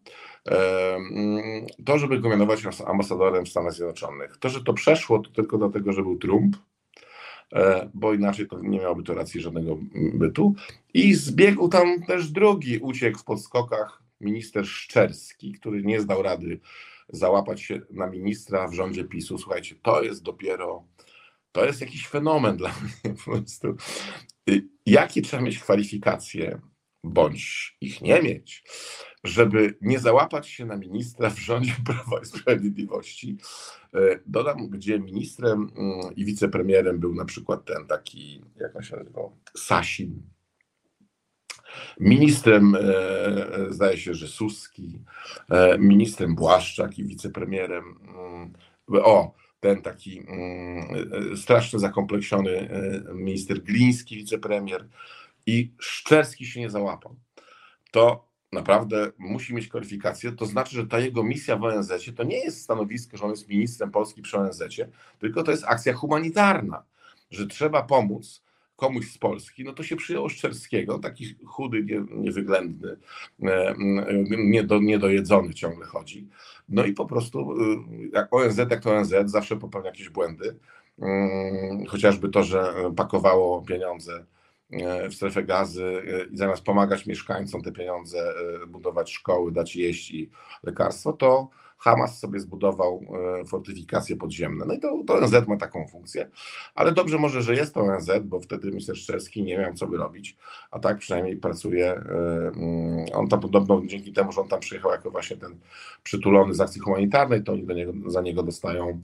e, 0.48 0.98
to, 1.84 1.98
żeby 1.98 2.20
go 2.20 2.28
mianować 2.28 2.62
ambasadorem 2.86 3.44
w 3.44 3.48
Stanach 3.48 3.72
Zjednoczonych. 3.72 4.36
To, 4.36 4.48
że 4.48 4.64
to 4.64 4.72
przeszło, 4.72 5.18
to 5.18 5.30
tylko 5.30 5.58
dlatego, 5.58 5.92
że 5.92 6.02
był 6.02 6.18
Trump, 6.18 6.56
bo 7.94 8.14
inaczej 8.14 8.48
to 8.48 8.60
nie 8.60 8.78
miałoby 8.78 9.02
to 9.02 9.14
racji 9.14 9.40
żadnego 9.40 9.78
bytu. 10.14 10.54
I 10.94 11.14
zbiegł 11.14 11.68
tam 11.68 12.02
też 12.02 12.30
drugi, 12.30 12.78
uciekł 12.78 13.18
w 13.18 13.24
podskokach 13.24 14.02
minister 14.20 14.66
Szczerski, 14.66 15.52
który 15.52 15.82
nie 15.82 16.00
zdał 16.00 16.22
rady 16.22 16.60
załapać 17.08 17.62
się 17.62 17.80
na 17.90 18.06
ministra 18.06 18.68
w 18.68 18.74
rządzie 18.74 19.04
PiSu. 19.04 19.38
Słuchajcie, 19.38 19.74
to 19.82 20.02
jest 20.02 20.22
dopiero, 20.22 20.84
to 21.52 21.64
jest 21.64 21.80
jakiś 21.80 22.06
fenomen 22.08 22.56
dla 22.56 22.74
mnie 22.82 23.14
po 23.24 23.30
prostu. 23.30 23.76
Y, 24.50 24.68
jakie 24.86 25.22
trzeba 25.22 25.42
mieć 25.42 25.58
kwalifikacje, 25.58 26.60
bądź 27.04 27.76
ich 27.80 28.00
nie 28.00 28.22
mieć, 28.22 28.64
żeby 29.24 29.74
nie 29.80 29.98
załapać 29.98 30.48
się 30.48 30.66
na 30.66 30.76
ministra 30.76 31.30
w 31.30 31.38
rządzie 31.38 31.72
Prawa 31.86 32.22
i 32.22 32.26
Sprawiedliwości. 32.26 33.36
Y, 33.94 34.22
dodam, 34.26 34.68
gdzie 34.68 35.00
ministrem 35.00 35.70
mm, 35.76 36.14
i 36.16 36.24
wicepremierem 36.24 36.98
był 36.98 37.14
na 37.14 37.24
przykład 37.24 37.64
ten 37.64 37.86
taki, 37.86 38.44
jak 38.56 38.76
on 38.76 38.82
się 38.82 38.96
nazywał, 38.96 39.36
Sasin, 39.56 40.22
Ministrem, 42.00 42.74
e, 42.74 42.78
e, 42.80 43.72
zdaje 43.72 43.98
się, 43.98 44.14
że 44.14 44.28
Suski, 44.28 44.98
e, 45.50 45.78
ministrem 45.78 46.34
Błaszczak 46.34 46.98
i 46.98 47.04
wicepremierem. 47.04 47.84
Mm, 48.08 48.52
o, 48.88 49.34
ten 49.60 49.82
taki 49.82 50.18
mm, 50.18 51.36
strasznie 51.36 51.78
zakompleksiony 51.78 52.68
minister 53.14 53.62
Gliński, 53.62 54.16
wicepremier 54.16 54.88
i 55.46 55.72
Szczerski 55.78 56.46
się 56.46 56.60
nie 56.60 56.70
załapał. 56.70 57.16
To 57.90 58.33
naprawdę 58.54 59.12
musi 59.18 59.54
mieć 59.54 59.68
kwalifikację, 59.68 60.32
to 60.32 60.46
znaczy, 60.46 60.76
że 60.76 60.86
ta 60.86 60.98
jego 60.98 61.22
misja 61.22 61.56
w 61.56 61.64
ONZ 61.64 61.92
to 62.16 62.24
nie 62.24 62.38
jest 62.38 62.62
stanowisko, 62.62 63.16
że 63.16 63.24
on 63.24 63.30
jest 63.30 63.48
ministrem 63.48 63.90
Polski 63.90 64.22
przy 64.22 64.38
ONZ, 64.38 64.62
tylko 65.18 65.42
to 65.42 65.50
jest 65.50 65.64
akcja 65.64 65.92
humanitarna, 65.92 66.82
że 67.30 67.46
trzeba 67.46 67.82
pomóc 67.82 68.44
komuś 68.76 69.12
z 69.12 69.18
Polski, 69.18 69.64
no 69.64 69.72
to 69.72 69.82
się 69.82 69.96
przyjął 69.96 70.28
Szczerskiego, 70.28 70.98
taki 70.98 71.34
chudy, 71.46 71.84
nie, 71.84 72.04
niewyględny, 72.10 72.96
e, 73.42 73.74
niedo, 74.38 74.80
niedojedzony 74.80 75.54
ciągle 75.54 75.86
chodzi. 75.86 76.28
No 76.68 76.84
i 76.84 76.92
po 76.92 77.06
prostu, 77.06 77.52
e, 77.52 77.56
jak 78.12 78.34
ONZ, 78.34 78.58
jak 78.58 78.82
to 78.82 78.96
ONZ, 78.96 79.14
zawsze 79.24 79.56
popełnia 79.56 79.90
jakieś 79.90 80.08
błędy. 80.08 80.56
mm, 80.98 81.86
chociażby 81.86 82.28
to, 82.28 82.42
że 82.42 82.74
pakowało 82.96 83.62
pieniądze 83.62 84.24
w 85.10 85.14
strefę 85.14 85.42
gazy 85.42 86.02
i 86.32 86.36
zamiast 86.36 86.62
pomagać 86.62 87.06
mieszkańcom 87.06 87.62
te 87.62 87.72
pieniądze 87.72 88.34
budować 88.66 89.12
szkoły, 89.12 89.52
dać 89.52 89.76
jeść 89.76 90.10
i 90.10 90.30
lekarstwo, 90.62 91.12
to 91.12 91.50
Hamas 91.84 92.18
sobie 92.18 92.40
zbudował 92.40 93.04
e, 93.40 93.44
fortyfikacje 93.44 94.16
podziemne. 94.16 94.64
No 94.66 94.74
i 94.74 94.80
to, 94.80 95.02
to 95.06 95.14
ONZ 95.14 95.48
ma 95.48 95.56
taką 95.56 95.88
funkcję, 95.88 96.30
ale 96.74 96.92
dobrze 96.92 97.18
może, 97.18 97.42
że 97.42 97.54
jest 97.54 97.74
to 97.74 97.80
ONZ, 97.80 98.10
bo 98.22 98.40
wtedy 98.40 98.68
minister 98.68 98.96
Szczerski 98.96 99.42
nie 99.42 99.58
miał 99.58 99.74
co 99.74 99.86
by 99.86 99.96
robić, 99.96 100.36
a 100.70 100.78
tak 100.78 100.98
przynajmniej 100.98 101.36
pracuje. 101.36 101.92
E, 101.92 102.02
mm, 102.56 103.06
on 103.14 103.28
tam 103.28 103.40
podobno 103.40 103.82
dzięki 103.86 104.12
temu, 104.12 104.32
że 104.32 104.40
on 104.40 104.48
tam 104.48 104.60
przyjechał 104.60 104.90
jako 104.90 105.10
właśnie 105.10 105.36
ten 105.36 105.58
przytulony 106.02 106.54
z 106.54 106.60
akcji 106.60 106.80
humanitarnej, 106.80 107.44
to 107.44 107.52
oni 107.52 107.66
do 107.66 107.74
niego, 107.74 107.92
za 108.06 108.20
niego 108.20 108.42
dostają 108.42 109.00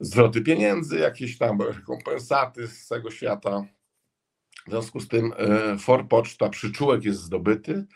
zwroty 0.00 0.40
pieniędzy, 0.40 0.98
jakieś 0.98 1.38
tam 1.38 1.62
rekompensaty 1.62 2.66
z 2.66 2.86
całego 2.86 3.10
świata. 3.10 3.64
W 4.68 4.70
związku 4.70 5.00
z 5.00 5.08
tym 5.08 5.32
e, 5.36 5.78
For 5.78 6.08
Poczta, 6.08 6.48
przyczółek 6.48 7.04
jest 7.04 7.20
zdobyty. 7.20 7.86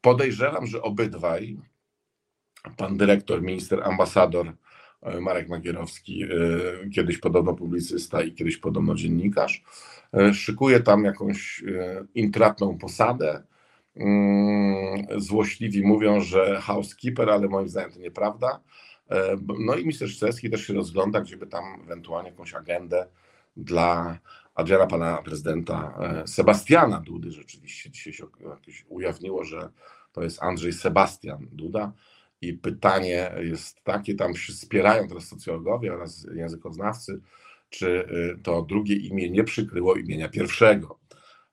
Podejrzewam, 0.00 0.66
że 0.66 0.82
obydwaj, 0.82 1.58
pan 2.76 2.96
dyrektor, 2.96 3.42
minister, 3.42 3.82
ambasador 3.84 4.52
e, 5.02 5.20
Marek 5.20 5.48
Magierowski, 5.48 6.22
e, 6.22 6.28
kiedyś 6.94 7.18
podobno 7.18 7.54
publicysta 7.54 8.22
i 8.22 8.32
kiedyś 8.32 8.56
podobno 8.56 8.94
dziennikarz, 8.94 9.62
e, 10.14 10.34
szykuje 10.34 10.80
tam 10.80 11.04
jakąś 11.04 11.64
intratną 12.14 12.78
posadę. 12.78 13.42
Mm, 13.96 15.06
złośliwi 15.16 15.82
mówią, 15.86 16.20
że 16.20 16.60
housekeeper, 16.60 17.30
ale 17.30 17.48
moim 17.48 17.68
zdaniem 17.68 17.92
to 17.92 18.00
nieprawda. 18.00 18.60
No 19.58 19.74
i 19.74 19.78
minister 19.78 20.10
Szczecki 20.10 20.50
też 20.50 20.66
się 20.66 20.74
rozgląda, 20.74 21.20
gdzie 21.20 21.36
by 21.36 21.46
tam 21.46 21.64
ewentualnie 21.82 22.30
jakąś 22.30 22.54
agendę 22.54 23.06
dla 23.56 24.18
Adriana 24.54 24.86
pana 24.86 25.22
prezydenta 25.22 25.98
Sebastiana 26.26 27.00
Dudy. 27.00 27.30
Rzeczywiście 27.30 27.90
dzisiaj 27.90 28.12
się 28.12 28.26
ujawniło, 28.88 29.44
że 29.44 29.68
to 30.12 30.22
jest 30.22 30.42
Andrzej 30.42 30.72
Sebastian 30.72 31.48
Duda. 31.52 31.92
I 32.40 32.52
pytanie 32.52 33.32
jest 33.40 33.84
takie, 33.84 34.14
tam 34.14 34.34
się 34.36 34.52
wspierają 34.52 35.08
teraz 35.08 35.28
socjologowie 35.28 35.92
oraz 35.92 36.26
językoznawcy, 36.34 37.20
czy 37.70 37.88
y, 37.88 38.42
to 38.42 38.62
drugie 38.62 38.96
imię 38.96 39.30
nie 39.30 39.44
przykryło 39.44 39.94
imienia 39.94 40.28
pierwszego. 40.28 40.98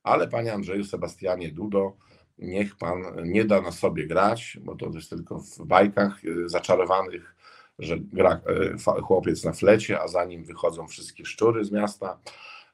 Ale 0.03 0.27
panie 0.27 0.53
Andrzeju 0.53 0.83
Sebastianie 0.83 1.51
Dudo, 1.51 1.97
niech 2.37 2.75
pan 2.75 3.03
nie 3.23 3.45
da 3.45 3.61
na 3.61 3.71
sobie 3.71 4.07
grać, 4.07 4.57
bo 4.61 4.75
to 4.75 4.89
jest 4.93 5.09
tylko 5.09 5.39
w 5.39 5.65
bajkach 5.65 6.25
y, 6.25 6.49
zaczarowanych, 6.49 7.35
że 7.79 7.97
gra 7.99 8.41
y, 8.97 9.01
chłopiec 9.01 9.43
na 9.43 9.53
flecie, 9.53 10.01
a 10.01 10.07
za 10.07 10.25
nim 10.25 10.43
wychodzą 10.43 10.87
wszystkie 10.87 11.25
szczury 11.25 11.65
z 11.65 11.71
miasta. 11.71 12.19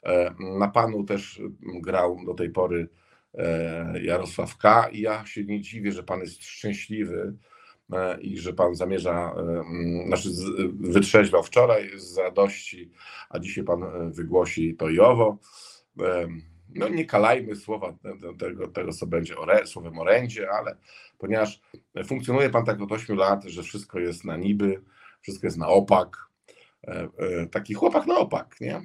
E, 0.03 0.35
na 0.59 0.67
panu 0.67 1.03
też 1.03 1.41
grał 1.81 2.17
do 2.25 2.33
tej 2.33 2.49
pory 2.49 2.89
e, 3.33 4.03
Jarosław 4.03 4.57
K. 4.57 4.89
i 4.91 5.01
ja 5.01 5.25
się 5.25 5.43
nie 5.43 5.61
dziwię, 5.61 5.91
że 5.91 6.03
pan 6.03 6.19
jest 6.19 6.43
szczęśliwy, 6.43 7.37
E, 7.93 8.21
i 8.21 8.39
że 8.39 8.53
pan 8.53 8.75
zamierza, 8.75 9.33
mm, 9.37 10.07
znaczy 10.07 10.29
wytrzeźwał 10.79 11.43
wczoraj 11.43 11.91
z 11.95 12.17
radości, 12.17 12.91
a 13.29 13.39
dzisiaj 13.39 13.63
pan 13.63 14.11
wygłosi 14.11 14.75
to 14.75 14.89
i 14.89 14.99
owo. 14.99 15.37
No 16.75 16.89
nie 16.89 17.05
kalajmy 17.05 17.55
słowa 17.55 17.97
tego, 18.39 18.67
tego 18.67 18.93
co 18.93 19.07
będzie 19.07 19.35
słowem 19.65 19.99
orędzie, 19.99 20.49
ale 20.51 20.77
ponieważ 21.17 21.61
funkcjonuje 22.05 22.49
pan 22.49 22.65
tak 22.65 22.81
od 22.81 22.91
8 22.91 23.17
lat, 23.17 23.43
że 23.43 23.63
wszystko 23.63 23.99
jest 23.99 24.25
na 24.25 24.37
niby, 24.37 24.81
wszystko 25.21 25.47
jest 25.47 25.57
na 25.57 25.67
opak, 25.67 26.17
taki 27.51 27.73
chłopak 27.73 28.07
na 28.07 28.17
opak, 28.17 28.55
nie? 28.61 28.81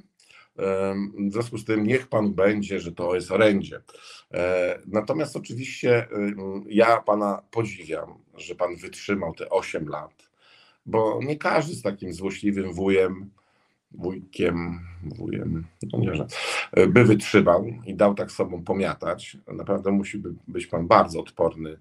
W 0.57 1.33
związku 1.33 1.59
z 1.59 1.65
tym 1.65 1.87
niech 1.87 2.09
pan 2.09 2.35
będzie, 2.35 2.81
że 2.81 2.93
to 2.93 3.15
jest 3.15 3.33
orędzie. 3.33 3.81
Natomiast 4.87 5.37
oczywiście 5.37 6.09
ja 6.67 7.01
pana 7.01 7.43
podziwiam, 7.51 8.15
że 8.35 8.55
pan 8.55 8.77
wytrzymał 8.77 9.35
te 9.35 9.51
8 9.51 9.89
lat, 9.89 10.31
bo 10.87 11.21
nie 11.23 11.37
każdy 11.37 11.75
z 11.75 11.83
takim 11.83 12.13
złośliwym 12.13 12.73
wujem, 12.73 13.31
wujkiem, 13.95 14.81
wujem, 15.03 15.67
no 15.93 15.99
nie, 15.99 16.15
że, 16.15 16.27
by 16.87 17.05
wytrzymał 17.05 17.67
i 17.87 17.95
dał 17.95 18.15
tak 18.15 18.33
sobą 18.33 18.65
pomiatać. 18.65 19.37
Naprawdę 19.53 19.93
musi 19.93 20.23
być 20.49 20.67
pan 20.67 20.87
bardzo 20.87 21.21
odporny 21.21 21.79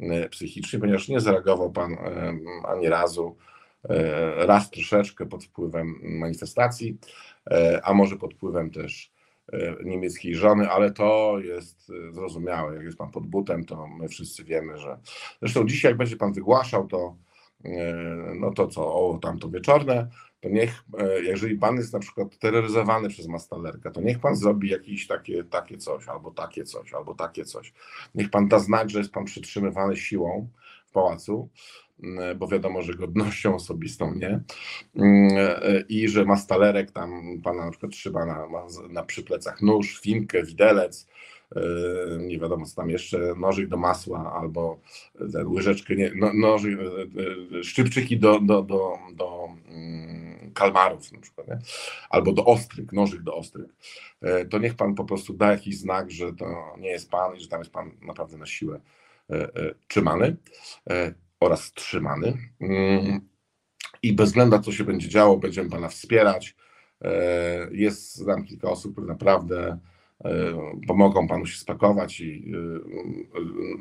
e, 0.00 0.28
psychicznie, 0.28 0.78
ponieważ 0.78 1.08
nie 1.08 1.20
zareagował 1.20 1.72
pan 1.72 1.92
e, 1.92 2.34
ani 2.64 2.88
razu, 2.88 3.36
e, 3.38 3.53
raz 4.36 4.70
troszeczkę 4.70 5.26
pod 5.26 5.44
wpływem 5.44 6.00
manifestacji, 6.02 6.98
a 7.82 7.94
może 7.94 8.16
pod 8.16 8.34
wpływem 8.34 8.70
też 8.70 9.14
E, 9.52 9.84
niemieckiej 9.84 10.34
żony, 10.34 10.70
ale 10.70 10.90
to 10.90 11.38
jest 11.38 11.90
e, 12.08 12.12
zrozumiałe. 12.12 12.74
Jak 12.74 12.84
jest 12.84 12.98
pan 12.98 13.10
pod 13.10 13.26
butem, 13.26 13.64
to 13.64 13.86
my 13.86 14.08
wszyscy 14.08 14.44
wiemy, 14.44 14.78
że. 14.78 14.98
Zresztą 15.42 15.66
dzisiaj, 15.66 15.90
jak 15.90 15.98
będzie 15.98 16.16
pan 16.16 16.32
wygłaszał, 16.32 16.86
to 16.86 17.16
e, 17.64 17.94
no 18.40 18.50
to 18.50 18.68
co, 18.68 18.94
o 18.94 19.18
tamto 19.18 19.50
wieczorne, 19.50 20.08
to 20.40 20.48
niech, 20.48 20.84
jeżeli 21.22 21.58
pan 21.58 21.76
jest 21.76 21.92
na 21.92 21.98
przykład 21.98 22.38
terroryzowany 22.38 23.08
przez 23.08 23.26
Mastalerka, 23.26 23.90
to 23.90 24.00
niech 24.00 24.18
pan 24.18 24.36
zrobi 24.36 24.70
jakieś 24.70 25.06
takie, 25.06 25.44
takie 25.44 25.78
coś, 25.78 26.08
albo 26.08 26.30
takie 26.30 26.64
coś, 26.64 26.92
albo 26.92 27.14
takie 27.14 27.44
coś. 27.44 27.72
Niech 28.14 28.30
pan 28.30 28.48
da 28.48 28.58
znać, 28.58 28.92
że 28.92 28.98
jest 28.98 29.12
pan 29.12 29.24
przytrzymywany 29.24 29.96
siłą 29.96 30.48
w 30.86 30.92
pałacu, 30.92 31.48
bo 32.36 32.48
wiadomo, 32.48 32.82
że 32.82 32.94
godnością 32.94 33.54
osobistą 33.54 34.14
nie. 34.14 34.40
Mm, 34.96 35.28
e, 35.38 35.84
I 35.88 36.08
że 36.08 36.24
ma 36.24 36.36
stalerek, 36.36 36.90
tam 36.90 37.40
pana 37.44 37.64
na 37.64 37.70
przykład 37.70 37.92
trzyma 37.92 38.26
na, 38.26 38.46
na 38.88 39.02
przy 39.02 39.22
plecach 39.22 39.62
nóż, 39.62 40.00
finkę, 40.00 40.42
widelec, 40.42 41.06
e, 41.56 41.60
nie 42.18 42.38
wiadomo 42.38 42.66
co 42.66 42.76
tam 42.76 42.90
jeszcze, 42.90 43.34
nożyk 43.36 43.68
do 43.68 43.76
masła 43.76 44.32
albo 44.40 44.80
ten 45.32 45.46
łyżeczkę, 45.46 45.96
nie, 45.96 46.12
no, 46.16 46.32
nożyk, 46.34 46.78
e, 46.80 47.64
szczypczyki 47.64 48.18
do, 48.18 48.40
do, 48.40 48.62
do, 48.62 48.98
do 49.14 49.48
mm, 49.68 50.52
kalmarów 50.54 51.12
na 51.12 51.20
przykład, 51.20 51.48
nie? 51.48 51.58
albo 52.10 52.32
do 52.32 52.44
ostryk, 52.44 52.92
nożyk 52.92 53.22
do 53.22 53.34
ostryk, 53.34 53.66
to 54.50 54.58
niech 54.58 54.74
pan 54.74 54.94
po 54.94 55.04
prostu 55.04 55.32
da 55.32 55.50
jakiś 55.50 55.78
znak, 55.78 56.10
że 56.10 56.32
to 56.32 56.74
nie 56.78 56.88
jest 56.88 57.10
pan 57.10 57.36
i 57.36 57.40
że 57.40 57.48
tam 57.48 57.60
jest 57.60 57.72
pan 57.72 57.90
naprawdę 58.02 58.38
na 58.38 58.46
siłę 58.46 58.80
trzymany 59.88 60.36
oraz 61.40 61.62
wstrzymany. 61.62 62.38
Mm. 62.60 63.20
I 64.02 64.12
bez 64.12 64.28
względu 64.28 64.56
na 64.56 64.62
co 64.62 64.72
się 64.72 64.84
będzie 64.84 65.08
działo, 65.08 65.36
będziemy 65.36 65.70
Pana 65.70 65.88
wspierać. 65.88 66.56
E, 67.04 67.68
jest 67.72 68.14
znam 68.14 68.44
kilka 68.44 68.70
osób, 68.70 68.92
które 68.92 69.06
naprawdę 69.06 69.78
e, 70.24 70.30
pomogą 70.86 71.28
Panu 71.28 71.46
się 71.46 71.58
spakować 71.58 72.20
i 72.20 72.52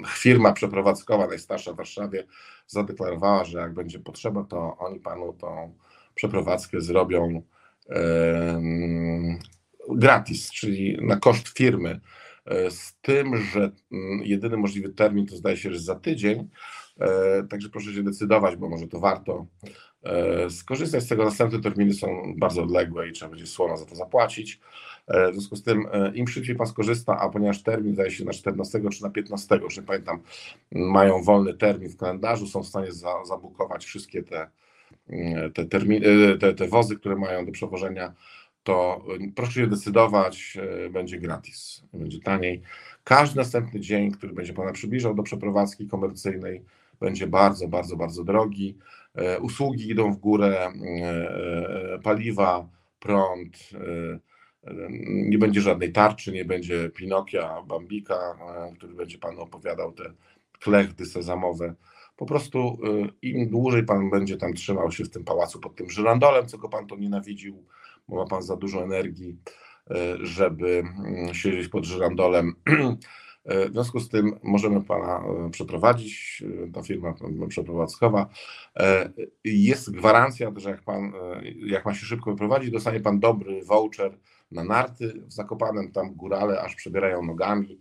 e, 0.04 0.08
firma 0.08 0.54
przeprowadzkowa 0.54 1.28
najstarsza 1.28 1.74
w 1.74 1.76
Warszawie 1.76 2.24
zadeklarowała, 2.68 3.44
że 3.46 3.60
jak 3.60 3.74
będzie 3.74 4.00
potrzeba, 4.00 4.44
to 4.44 4.78
oni 4.78 5.00
Panu 5.00 5.34
tą 5.34 5.78
przeprowadzkę 6.16 6.82
zrobią 6.82 7.42
gratis, 9.90 10.52
czyli 10.52 10.98
na 11.02 11.16
koszt 11.16 11.48
firmy, 11.48 12.00
z 12.70 12.94
tym, 13.02 13.38
że 13.38 13.72
mm, 13.92 14.24
jedyny 14.24 14.58
możliwy 14.58 14.90
termin 14.90 15.28
to 15.28 15.36
zdaje 15.36 15.58
się, 15.58 15.74
że 15.74 15.80
za 15.80 15.96
tydzień, 15.96 16.50
także 17.50 17.70
proszę 17.70 17.94
się 17.94 18.04
decydować, 18.04 18.56
bo 18.56 18.70
może 18.70 18.88
to 18.88 19.00
warto 19.00 19.46
e, 20.04 20.50
skorzystać 20.50 21.04
z 21.04 21.08
tego. 21.08 21.26
Następne 21.26 21.62
terminy 21.62 21.94
są 21.94 22.34
bardzo 22.38 22.64
odległe 22.64 23.10
i 23.10 23.12
trzeba 23.12 23.30
będzie 23.30 23.48
słono 23.48 23.78
za 23.78 23.86
to 23.86 23.96
zapłacić. 23.96 24.60
E, 25.08 25.32
w 25.32 25.34
związku 25.34 25.56
z 25.56 25.64
tym 25.64 25.88
im 26.14 26.28
szybciej 26.28 26.56
Pan 26.56 26.68
skorzysta, 26.68 27.20
a 27.20 27.30
ponieważ 27.30 27.64
termin 27.64 27.94
zdaje 27.94 28.12
się 28.12 28.26
na 28.26 28.34
14 28.34 28.82
czy 28.92 29.04
na 29.04 29.10
15, 29.10 29.56
już 29.56 29.78
nie 29.78 29.84
pamiętam, 29.84 30.20
mają 30.72 31.24
wolny 31.24 31.54
termin 31.54 31.90
w 31.90 31.98
kalendarzu, 31.98 32.48
są 32.48 32.64
w 32.64 32.68
stanie 32.68 32.92
za, 32.92 33.26
zabukować 33.26 33.86
wszystkie 33.86 34.24
te, 34.24 34.50
te, 35.54 35.66
terminy, 35.66 36.38
te, 36.38 36.54
te 36.54 36.68
wozy, 36.68 36.96
które 36.96 37.16
mają 37.16 37.46
do 37.46 37.52
przewożenia, 37.52 38.14
to 38.64 39.06
proszę 39.36 39.52
się 39.52 39.68
decydować, 39.68 40.58
będzie 40.92 41.20
gratis, 41.20 41.84
będzie 41.94 42.20
taniej. 42.20 42.62
Każdy 43.04 43.38
następny 43.38 43.80
dzień, 43.80 44.12
który 44.12 44.34
będzie 44.34 44.54
Pana 44.54 44.72
przybliżał 44.72 45.16
do 45.16 45.24
przeprowadzki 45.24 45.88
komercyjnej, 45.88 46.64
będzie 47.04 47.28
bardzo, 47.28 47.68
bardzo, 47.68 47.96
bardzo 47.96 48.24
drogi. 48.24 48.78
E, 49.16 49.40
usługi 49.40 49.90
idą 49.90 50.14
w 50.14 50.18
górę, 50.18 50.58
e, 50.58 50.74
e, 51.94 52.00
paliwa, 52.04 52.68
prąd, 53.00 53.70
nie 55.06 55.38
będzie 55.38 55.62
żadnej 55.62 55.92
tarczy, 55.92 56.32
nie 56.32 56.46
będzie 56.46 56.90
Pinokia, 56.90 57.62
Bambika, 57.62 58.38
który 58.78 58.94
będzie 58.94 59.18
Pan 59.18 59.40
opowiadał 59.40 59.92
te 59.92 60.04
klechdy 60.60 61.06
sezamowe. 61.06 61.76
Po 62.16 62.26
prostu 62.26 62.78
im 63.22 63.50
dłużej 63.50 63.84
Pan 63.84 64.10
będzie 64.10 64.38
tam 64.38 64.54
trzymał 64.54 64.92
się 64.92 65.04
w 65.04 65.10
tym 65.10 65.24
pałacu 65.24 65.60
pod 65.60 65.76
tym 65.76 65.90
żyrandolem, 65.90 66.48
co 66.48 66.58
go 66.58 66.70
Pan 66.70 66.88
to 66.88 66.96
nienawidził, 66.96 67.66
bo 68.08 68.16
ma 68.16 68.26
Pan 68.26 68.44
za 68.44 68.56
dużo 68.56 68.84
energii, 68.84 69.38
żeby 70.22 70.84
mm, 71.06 71.34
siedzieć 71.34 71.68
pod 71.68 71.86
żyrandolem 71.86 72.54
W 73.46 73.72
związku 73.72 74.00
z 74.00 74.10
tym 74.10 74.40
możemy 74.44 74.84
Pana 74.84 75.24
przeprowadzić, 75.52 76.44
ta 76.74 76.84
firma 76.84 77.14
przeprowadzkowa. 77.48 78.30
Jest 79.44 79.92
gwarancja, 79.92 80.52
że 80.56 80.70
jak 80.70 80.84
Pan, 80.84 81.14
jak 81.66 81.86
ma 81.86 81.94
się 81.94 82.06
szybko 82.06 82.32
wyprowadzić, 82.32 82.72
dostanie 82.72 83.00
Pan 83.00 83.20
dobry 83.20 83.64
voucher 83.64 84.18
na 84.52 84.64
narty 84.64 85.14
w 85.28 85.34
Zakopanem, 85.34 85.92
tam 85.92 86.16
górale 86.16 86.62
aż 86.62 86.76
przebierają 86.76 87.26
nogami, 87.26 87.80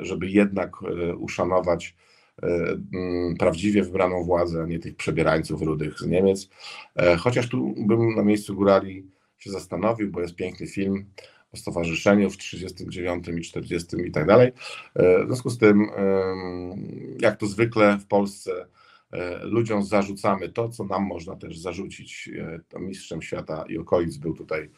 żeby 0.00 0.28
jednak 0.28 0.72
uszanować 1.18 1.96
prawdziwie 3.38 3.82
wybraną 3.82 4.24
władzę, 4.24 4.62
a 4.62 4.66
nie 4.66 4.78
tych 4.78 4.96
przebierańców 4.96 5.62
rudych 5.62 5.98
z 5.98 6.06
Niemiec. 6.06 6.48
E, 6.96 7.16
chociaż 7.16 7.48
tu 7.48 7.74
bym 7.76 8.14
na 8.14 8.22
miejscu 8.22 8.54
górali 8.54 9.06
się 9.38 9.50
zastanowił, 9.50 10.10
bo 10.10 10.20
jest 10.20 10.34
piękny 10.34 10.66
film 10.66 11.04
o 11.52 11.56
stowarzyszeniu 11.56 12.30
w 12.30 12.36
39 12.36 13.28
i 13.28 13.40
40 13.40 13.96
i 14.06 14.10
tak 14.10 14.26
dalej. 14.26 14.52
E, 14.94 15.24
w 15.24 15.26
związku 15.26 15.50
z 15.50 15.58
tym, 15.58 15.86
jak 17.20 17.36
to 17.36 17.46
zwykle 17.46 17.98
w 17.98 18.06
Polsce, 18.06 18.66
e, 19.12 19.44
ludziom 19.44 19.82
zarzucamy 19.82 20.48
to, 20.48 20.68
co 20.68 20.84
nam 20.84 21.02
można 21.02 21.36
też 21.36 21.58
zarzucić. 21.58 22.30
To 22.68 22.78
mistrzem 22.78 23.22
świata 23.22 23.64
i 23.68 23.78
okolic 23.78 24.16
był 24.16 24.34
tutaj 24.34 24.70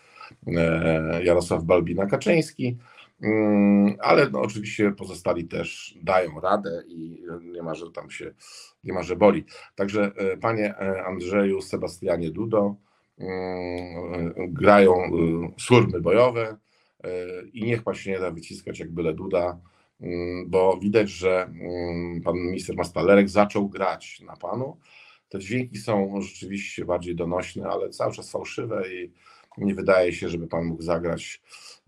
Jarosław 1.22 1.64
Balbina 1.64 2.06
Kaczyński. 2.06 2.78
Mm, 3.22 3.96
ale 4.00 4.30
no 4.30 4.40
oczywiście 4.40 4.92
pozostali 4.92 5.44
też 5.48 5.98
dają 6.02 6.40
radę 6.40 6.82
i 6.86 7.22
nie 7.40 7.62
ma, 7.62 7.74
że 7.74 7.90
tam 7.90 8.10
się, 8.10 8.34
nie 8.84 8.92
ma, 8.92 9.02
że 9.02 9.16
boli. 9.16 9.44
Także 9.74 10.12
e, 10.16 10.36
panie 10.36 10.74
e, 10.78 11.04
Andrzeju, 11.04 11.62
Sebastianie 11.62 12.30
Dudo, 12.30 12.76
grają 14.36 14.94
e, 14.94 15.10
służby 15.58 16.00
bojowe 16.00 16.56
i 17.52 17.64
niech 17.64 17.82
pan 17.82 17.94
się 17.94 18.10
nie 18.10 18.18
da 18.18 18.30
wyciskać 18.30 18.78
jak 18.78 18.92
byle 18.92 19.14
Duda, 19.14 19.60
mm, 20.00 20.50
bo 20.50 20.76
widać, 20.76 21.10
że 21.10 21.50
pan 22.24 22.36
minister 22.36 22.76
Mastalerek 22.76 23.28
zaczął 23.28 23.68
grać 23.68 24.20
na 24.20 24.36
panu. 24.36 24.76
Te 25.28 25.38
dźwięki 25.38 25.78
są 25.78 26.20
rzeczywiście 26.20 26.84
bardziej 26.84 27.14
donośne, 27.14 27.68
ale 27.68 27.90
cały 27.90 28.12
czas 28.12 28.30
fałszywe 28.30 28.94
i 28.94 29.12
nie 29.58 29.74
wydaje 29.74 30.12
się, 30.12 30.28
żeby 30.28 30.46
pan 30.46 30.64
mógł 30.64 30.82
zagrać 30.82 31.42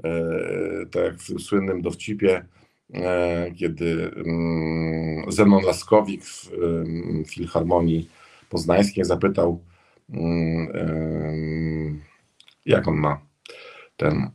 e, 0.05 0.11
tak 0.91 1.05
jak 1.05 1.17
w 1.17 1.41
słynnym 1.43 1.83
dowcipie, 1.83 2.47
e, 2.95 3.53
kiedy 3.57 4.11
mm, 4.17 5.33
Zenon 5.33 5.62
Laskowik 5.65 6.25
w 6.25 6.51
Filharmonii 7.27 8.09
Poznańskiej 8.49 9.05
zapytał, 9.05 9.49
mm, 9.49 9.65
jak 12.66 12.88
on 12.88 12.97
ma 12.97 13.27
ten 13.97 14.31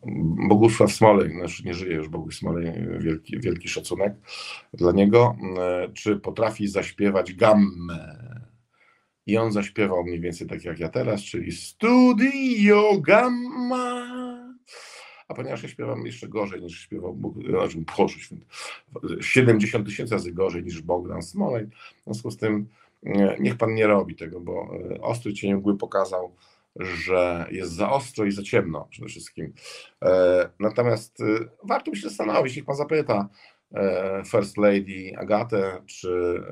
Bogusław 0.50 0.92
Smolej, 0.92 1.32
znaczy 1.32 1.64
nie 1.66 1.74
żyje 1.74 1.96
już 1.96 2.10
Boguś 2.10 2.38
Smolej, 2.38 2.74
wielki, 3.00 3.40
wielki 3.40 3.70
szacunek 3.70 4.14
dla 4.74 4.92
niego, 4.92 5.36
e, 5.60 5.90
czy 5.94 6.16
potrafi 6.16 6.68
zaśpiewać 6.68 7.34
gammę 7.34 8.32
i 9.26 9.38
on 9.38 9.52
zaśpiewał 9.52 10.04
mniej 10.04 10.20
więcej 10.20 10.48
tak 10.48 10.64
jak 10.64 10.80
ja 10.80 10.90
teraz, 10.90 11.22
czyli 11.22 11.52
Studio 11.52 13.02
Gamma. 13.02 14.08
A 15.28 15.34
ponieważ 15.34 15.64
ja 15.64 15.70
śpiewam 15.70 16.06
jeszcze 16.06 16.28
gorzej 16.28 16.62
niż 16.62 16.80
śpiewał, 16.80 17.34
znaczy 17.50 17.84
Boże, 17.98 18.20
70 19.22 19.86
tysięcy 19.86 20.14
razy 20.14 20.34
gorzej 20.34 20.64
niż 20.64 20.82
Bogdan 20.82 21.22
Smolej, 21.22 21.68
w 22.02 22.04
związku 22.04 22.32
z 22.32 22.38
tym 22.38 22.68
niech 23.40 23.58
pan 23.58 23.74
nie 23.74 23.88
robi 23.88 24.16
tego, 24.16 24.40
bo 24.40 24.70
e, 24.92 25.02
ostry 25.02 25.34
cień 25.34 25.56
mgły 25.56 25.78
pokazał, 25.78 26.36
że 26.76 27.46
jest 27.52 27.72
za 27.72 27.92
ostro 27.92 28.26
i 28.26 28.32
za 28.32 28.44
ciemno 28.44 28.88
przede 28.90 29.08
wszystkim. 29.08 29.54
E, 30.04 30.50
natomiast 30.60 31.18
warto 31.64 31.92
by 31.92 31.98
się 31.98 32.10
zastanowić, 32.10 32.56
niech 32.56 32.66
pan 32.66 32.76
zapyta, 32.76 33.30
E, 33.74 34.24
First 34.26 34.58
Lady 34.58 35.12
Agatę 35.18 35.82
czy 35.86 36.44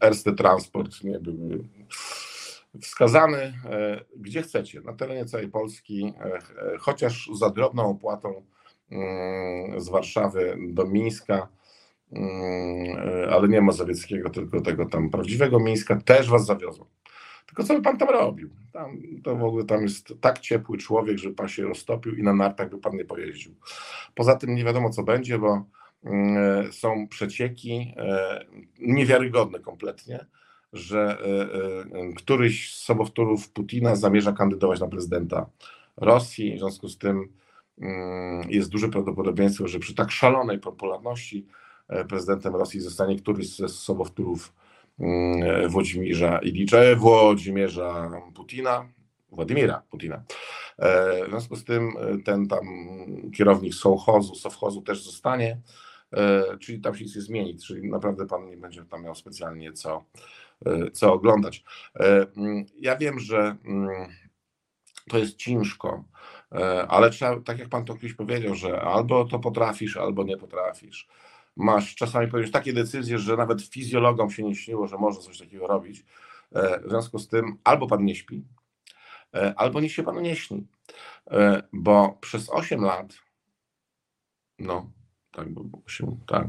Erste 0.00 0.32
Transport 0.32 1.04
nie 1.04 1.18
były 1.18 1.64
wskazany, 2.80 3.38
e, 3.70 4.04
gdzie 4.16 4.42
chcecie, 4.42 4.80
na 4.80 4.92
terenie 4.92 5.24
całej 5.24 5.48
Polski, 5.48 6.14
e, 6.20 6.38
chociaż 6.78 7.30
za 7.38 7.50
drobną 7.50 7.90
opłatą 7.90 8.42
z 9.76 9.88
Warszawy 9.88 10.56
do 10.68 10.86
Mińska, 10.86 11.48
ale 13.30 13.48
nie 13.48 13.60
Mazowieckiego, 13.60 14.30
tylko 14.30 14.60
tego 14.60 14.86
tam 14.86 15.10
prawdziwego 15.10 15.60
Mińska, 15.60 15.96
też 15.96 16.30
was 16.30 16.46
zawiozą. 16.46 16.84
Tylko 17.46 17.64
co 17.64 17.74
by 17.74 17.82
pan 17.82 17.98
tam 17.98 18.08
robił? 18.08 18.50
Tam, 18.72 18.98
to 19.24 19.36
w 19.36 19.44
ogóle 19.44 19.64
tam 19.64 19.82
jest 19.82 20.14
tak 20.20 20.38
ciepły 20.38 20.78
człowiek, 20.78 21.18
że 21.18 21.30
pan 21.30 21.48
się 21.48 21.62
roztopił 21.62 22.16
i 22.16 22.22
na 22.22 22.34
nartach 22.34 22.70
by 22.70 22.78
pan 22.78 22.96
nie 22.96 23.04
pojeździł. 23.04 23.54
Poza 24.14 24.36
tym 24.36 24.54
nie 24.54 24.64
wiadomo 24.64 24.90
co 24.90 25.02
będzie, 25.02 25.38
bo 25.38 25.64
Mm, 26.04 26.72
są 26.72 27.08
przecieki 27.08 27.94
e, 27.96 28.44
niewiarygodne 28.78 29.58
kompletnie, 29.58 30.26
że 30.72 31.18
e, 31.20 31.24
e, 31.98 32.12
któryś 32.16 32.74
z 32.74 32.82
sobowtórów 32.82 33.50
Putina 33.50 33.96
zamierza 33.96 34.32
kandydować 34.32 34.80
na 34.80 34.88
prezydenta 34.88 35.46
Rosji. 35.96 36.56
W 36.56 36.58
związku 36.58 36.88
z 36.88 36.98
tym 36.98 37.28
mm, 37.78 38.50
jest 38.50 38.70
duże 38.70 38.88
prawdopodobieństwo, 38.88 39.68
że 39.68 39.78
przy 39.78 39.94
tak 39.94 40.10
szalonej 40.10 40.58
popularności 40.58 41.46
prezydentem 42.08 42.56
Rosji 42.56 42.80
zostanie 42.80 43.16
któryś 43.16 43.56
ze 43.56 43.68
sobowtórów 43.68 44.52
mm, 45.00 45.68
Włodzimierza 45.68 46.38
Ilicza, 46.38 46.78
Włodzimierza 46.96 48.10
Putina, 48.34 48.88
Władimira 49.32 49.82
Putina. 49.90 50.22
W 51.26 51.28
związku 51.28 51.56
z 51.56 51.64
tym 51.64 51.92
ten 52.24 52.48
tam 52.48 52.66
kierownik 53.36 53.74
Sołchozu, 53.74 54.34
Sowchozu 54.34 54.82
też 54.82 55.04
zostanie. 55.04 55.60
E, 56.12 56.58
czyli 56.58 56.80
tam 56.80 56.94
się 56.94 57.04
nic 57.04 57.16
nie 57.16 57.22
zmieni, 57.22 57.58
czyli 57.58 57.90
naprawdę 57.90 58.26
Pan 58.26 58.50
nie 58.50 58.56
będzie 58.56 58.84
tam 58.84 59.02
miał 59.02 59.14
specjalnie 59.14 59.72
co, 59.72 60.04
e, 60.66 60.90
co 60.90 61.12
oglądać. 61.12 61.64
E, 62.00 62.26
mm, 62.36 62.66
ja 62.80 62.96
wiem, 62.96 63.20
że 63.20 63.56
mm, 63.64 64.08
to 65.08 65.18
jest 65.18 65.36
ciężko, 65.36 66.04
ale 66.88 67.10
trzeba, 67.10 67.40
tak 67.40 67.58
jak 67.58 67.68
Pan 67.68 67.84
to 67.84 67.94
kiedyś 67.94 68.14
powiedział, 68.14 68.54
że 68.54 68.80
albo 68.80 69.24
to 69.24 69.38
potrafisz, 69.38 69.96
albo 69.96 70.24
nie 70.24 70.36
potrafisz. 70.36 71.08
Masz 71.56 71.94
czasami 71.94 72.28
podjąć 72.28 72.52
takie 72.52 72.72
decyzje, 72.72 73.18
że 73.18 73.36
nawet 73.36 73.62
fizjologom 73.62 74.30
się 74.30 74.42
nie 74.42 74.54
śniło, 74.54 74.86
że 74.86 74.96
można 74.96 75.22
coś 75.22 75.38
takiego 75.38 75.66
robić. 75.66 76.04
W 76.84 76.88
związku 76.88 77.18
z 77.18 77.28
tym 77.28 77.58
albo 77.64 77.86
Pan 77.86 78.04
nie 78.04 78.14
śpi, 78.14 78.44
albo 79.56 79.80
nic 79.80 79.92
się 79.92 80.02
Panu 80.02 80.20
nie 80.20 80.36
śni. 80.36 80.66
Bo 81.72 82.18
przez 82.20 82.50
8 82.50 82.80
lat, 82.80 83.14
no, 84.58 84.90
tak, 85.32 85.52
bo 85.52 85.78
8, 85.86 86.20
tak, 86.26 86.46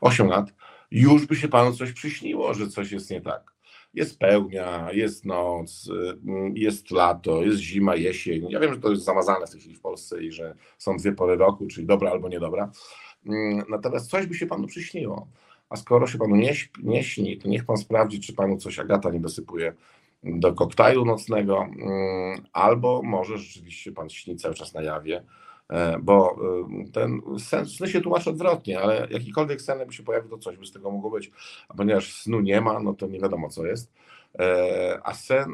8 0.00 0.28
lat, 0.28 0.52
już 0.90 1.26
by 1.26 1.36
się 1.36 1.48
panu 1.48 1.72
coś 1.72 1.92
przyśniło, 1.92 2.54
że 2.54 2.68
coś 2.68 2.92
jest 2.92 3.10
nie 3.10 3.20
tak. 3.20 3.54
Jest 3.94 4.18
pełnia, 4.18 4.92
jest 4.92 5.24
noc, 5.24 5.88
y, 5.88 6.18
jest 6.54 6.90
lato, 6.90 7.42
jest 7.42 7.58
zima, 7.58 7.96
jesień. 7.96 8.46
Ja 8.50 8.60
wiem, 8.60 8.74
że 8.74 8.80
to 8.80 8.90
jest 8.90 9.04
zamazane 9.04 9.46
w 9.46 9.50
tej 9.50 9.60
chwili 9.60 9.76
w 9.76 9.80
Polsce 9.80 10.22
i 10.22 10.32
że 10.32 10.54
są 10.78 10.96
dwie 10.96 11.12
pory 11.12 11.36
roku, 11.36 11.66
czyli 11.66 11.86
dobra 11.86 12.10
albo 12.10 12.28
niedobra. 12.28 12.70
Mm, 13.26 13.64
natomiast 13.68 14.10
coś 14.10 14.26
by 14.26 14.34
się 14.34 14.46
panu 14.46 14.66
przyśniło. 14.66 15.26
A 15.70 15.76
skoro 15.76 16.06
się 16.06 16.18
panu 16.18 16.36
nie, 16.36 16.54
nie 16.82 17.04
śni, 17.04 17.38
to 17.38 17.48
niech 17.48 17.64
pan 17.64 17.76
sprawdzi, 17.76 18.20
czy 18.20 18.32
panu 18.32 18.56
coś 18.56 18.78
Agata 18.78 19.10
nie 19.10 19.20
dosypuje 19.20 19.74
do 20.22 20.52
koktajlu 20.52 21.04
nocnego, 21.04 21.62
mm, 21.62 22.42
albo 22.52 23.02
może 23.02 23.38
rzeczywiście 23.38 23.92
pan 23.92 24.10
śni 24.10 24.36
cały 24.36 24.54
czas 24.54 24.74
na 24.74 24.82
jawie 24.82 25.22
E, 25.70 25.98
bo 25.98 26.36
e, 26.84 26.90
ten 26.92 27.20
sen, 27.38 27.66
sny 27.66 27.88
się 27.88 28.00
tłumaczy 28.00 28.30
odwrotnie, 28.30 28.80
ale 28.80 29.08
jakikolwiek 29.10 29.62
sen 29.62 29.86
by 29.86 29.92
się 29.92 30.02
pojawił, 30.02 30.30
to 30.30 30.38
coś 30.38 30.56
by 30.56 30.66
z 30.66 30.72
tego 30.72 30.90
mogło 30.90 31.10
być, 31.10 31.30
a 31.68 31.74
ponieważ 31.74 32.12
snu 32.12 32.40
nie 32.40 32.60
ma, 32.60 32.80
no 32.80 32.94
to 32.94 33.06
nie 33.06 33.20
wiadomo 33.20 33.48
co 33.48 33.66
jest. 33.66 33.92
E, 34.38 35.00
a 35.02 35.14
sen, 35.14 35.50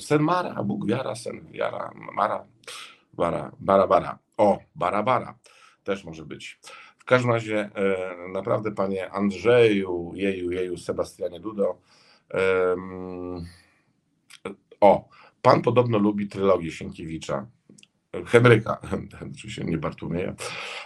sen 0.00 0.22
Mara, 0.22 0.62
Bóg 0.64 0.86
wiara, 0.86 1.14
sen 1.14 1.40
wiara, 1.50 1.90
Mara, 2.14 2.44
bara, 3.12 3.50
bara, 3.60 3.86
bara. 3.86 4.18
O, 4.36 4.58
bara, 4.74 5.02
bara 5.02 5.34
też 5.90 6.04
może 6.04 6.24
być. 6.24 6.58
W 6.98 7.04
każdym 7.04 7.30
razie 7.30 7.70
naprawdę 8.32 8.72
panie 8.72 9.10
Andrzeju, 9.10 10.12
jeju, 10.14 10.50
jeju, 10.50 10.76
Sebastianie 10.76 11.40
Dudo, 11.40 11.78
o, 14.80 15.08
pan 15.42 15.62
podobno 15.62 15.98
lubi 15.98 16.28
trylogię 16.28 16.70
Sienkiewicza. 16.70 17.46
Henryka, 18.26 18.80
oczywiście 19.34 19.64
nie 19.64 19.78
Bartłomieja, 19.78 20.34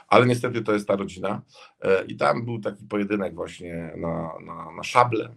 ale 0.08 0.26
niestety 0.26 0.62
to 0.62 0.72
jest 0.72 0.88
ta 0.88 0.96
rodzina. 0.96 1.42
E, 1.80 2.04
I 2.04 2.16
tam 2.16 2.44
był 2.44 2.60
taki 2.60 2.84
pojedynek 2.84 3.34
właśnie 3.34 3.92
na, 3.96 4.32
na, 4.46 4.72
na 4.76 4.82
szable, 4.82 5.34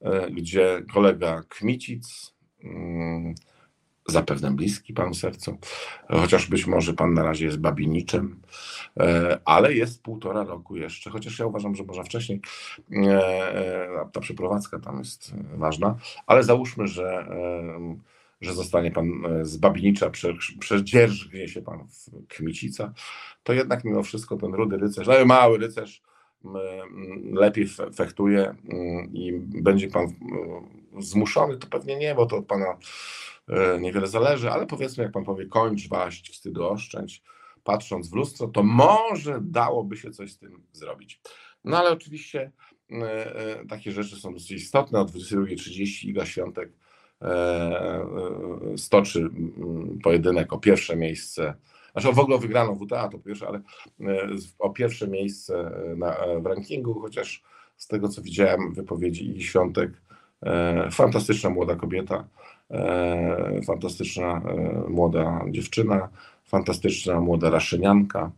e, 0.00 0.30
gdzie 0.30 0.82
kolega 0.92 1.42
Kmicic, 1.48 2.34
mm, 2.64 3.34
zapewne 4.08 4.50
bliski 4.50 4.94
panu 4.94 5.14
sercu, 5.14 5.58
chociaż 6.08 6.46
być 6.46 6.66
może 6.66 6.92
pan 6.92 7.14
na 7.14 7.22
razie 7.22 7.44
jest 7.44 7.58
babiniczem, 7.58 8.40
e, 9.00 9.38
ale 9.44 9.74
jest 9.74 10.02
półtora 10.02 10.44
roku 10.44 10.76
jeszcze, 10.76 11.10
chociaż 11.10 11.38
ja 11.38 11.46
uważam, 11.46 11.74
że 11.74 11.84
może 11.84 12.04
wcześniej. 12.04 12.40
Ta 14.12 14.20
przeprowadzka 14.20 14.78
tam 14.78 14.98
jest 14.98 15.34
ważna, 15.54 15.96
ale 16.26 16.42
załóżmy, 16.42 16.88
że 16.88 17.26
że 18.40 18.54
zostanie 18.54 18.90
pan 18.90 19.22
z 19.42 19.56
Babinicza, 19.56 20.10
przedzierżgnie 20.60 21.48
się 21.48 21.62
pan 21.62 21.88
w 21.88 22.26
Kmicica, 22.28 22.92
to 23.42 23.52
jednak 23.52 23.84
mimo 23.84 24.02
wszystko 24.02 24.36
ten 24.36 24.54
rudy 24.54 24.76
rycerz, 24.76 25.08
ale 25.08 25.24
mały 25.24 25.58
rycerz, 25.58 26.02
lepiej 27.32 27.68
fechtuje 27.94 28.54
i 29.12 29.32
będzie 29.38 29.88
pan 29.88 30.06
zmuszony, 30.98 31.56
to 31.56 31.66
pewnie 31.66 31.96
nie, 31.96 32.14
bo 32.14 32.26
to 32.26 32.42
pana 32.42 32.76
niewiele 33.80 34.06
zależy, 34.06 34.50
ale 34.50 34.66
powiedzmy, 34.66 35.04
jak 35.04 35.12
pan 35.12 35.24
powie, 35.24 35.46
kończ 35.46 35.88
waść, 35.88 36.30
wstydu 36.30 36.68
oszczędź, 36.68 37.22
patrząc 37.64 38.10
w 38.10 38.14
lustro, 38.14 38.48
to 38.48 38.62
może 38.62 39.38
dałoby 39.42 39.96
się 39.96 40.10
coś 40.10 40.32
z 40.32 40.38
tym 40.38 40.62
zrobić. 40.72 41.20
No 41.64 41.78
ale 41.78 41.90
oczywiście 41.90 42.52
e, 42.92 43.36
e, 43.36 43.66
takie 43.66 43.92
rzeczy 43.92 44.16
są 44.16 44.34
dosyć 44.34 44.50
istotne. 44.50 45.00
O 45.00 45.04
22.30 45.04 46.08
Iga 46.08 46.26
Świątek 46.26 46.72
e, 47.22 48.06
stoczy 48.76 49.30
pojedynek 50.02 50.52
o 50.52 50.58
pierwsze 50.58 50.96
miejsce. 50.96 51.54
Znaczy 51.92 52.12
w 52.12 52.18
ogóle 52.18 52.38
wygraną 52.38 52.78
WTA 52.78 53.08
to 53.08 53.18
pierwsze, 53.18 53.48
ale 53.48 53.60
o 54.58 54.70
pierwsze 54.70 55.08
miejsce 55.08 55.70
na, 55.96 56.16
w 56.40 56.46
rankingu, 56.46 57.00
chociaż 57.00 57.42
z 57.76 57.86
tego 57.86 58.08
co 58.08 58.22
widziałem 58.22 58.74
wypowiedzi 58.74 59.30
Igi 59.30 59.42
Świątek, 59.42 59.90
fantastyczna 60.90 61.50
młoda 61.50 61.76
kobieta, 61.76 62.28
fantastyczna 63.66 64.42
młoda 64.88 65.44
dziewczyna, 65.50 66.08
fantastyczna 66.50 67.20
młoda 67.20 67.50
raszynianka. 67.50 68.30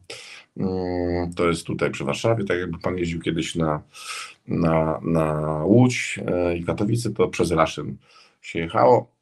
Mm, 0.57 1.33
to 1.35 1.49
jest 1.49 1.67
tutaj 1.67 1.91
przy 1.91 2.05
Warszawie, 2.05 2.45
tak 2.45 2.59
jakby 2.59 2.79
pan 2.79 2.99
jeździł 2.99 3.21
kiedyś 3.21 3.55
na, 3.55 3.83
na, 4.49 5.01
na 5.03 5.57
Łódź 5.65 6.21
e, 6.27 6.57
i 6.57 6.65
Katowice, 6.65 7.11
to 7.11 7.29
przez 7.29 7.51
Raszyn 7.51 7.97
się 8.41 8.59
jechało. 8.59 9.13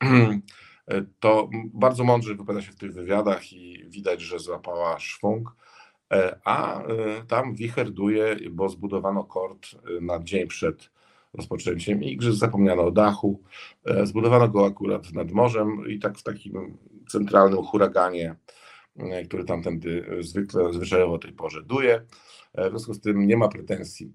To 1.21 1.49
bardzo 1.75 2.05
mądrze 2.05 2.35
wypowiada 2.35 2.63
się 2.63 2.73
w 2.73 2.77
tych 2.77 2.93
wywiadach 2.93 3.53
i 3.53 3.85
widać, 3.89 4.21
że 4.21 4.39
złapała 4.39 4.99
szwung. 4.99 5.55
E, 6.13 6.39
a 6.45 6.83
e, 6.83 6.87
tam 7.29 7.55
wicherduje, 7.55 8.37
bo 8.51 8.69
zbudowano 8.69 9.25
kort 9.25 9.67
na 10.01 10.19
dzień 10.23 10.47
przed 10.47 10.91
rozpoczęciem 11.35 12.03
igrzysk, 12.03 12.39
zapomniano 12.39 12.83
o 12.83 12.91
dachu. 12.91 13.43
Zbudowano 14.05 14.49
go 14.49 14.67
akurat 14.67 15.13
nad 15.13 15.33
morzem 15.33 15.89
i 15.89 15.99
tak 15.99 16.19
w 16.19 16.23
takim 16.23 16.79
centralnym 17.09 17.63
huraganie 17.63 18.37
E, 18.97 19.25
który 19.25 19.45
tamtędy 19.45 20.07
e, 20.19 20.23
zwykle, 20.23 20.73
zwyczajowo 20.73 21.15
o 21.15 21.19
tej 21.19 21.33
porze 21.33 21.63
duje. 21.63 22.03
E, 22.55 22.69
w 22.69 22.71
związku 22.71 22.95
z 22.95 23.01
tym 23.01 23.27
nie 23.27 23.37
ma 23.37 23.49
pretensji. 23.49 24.13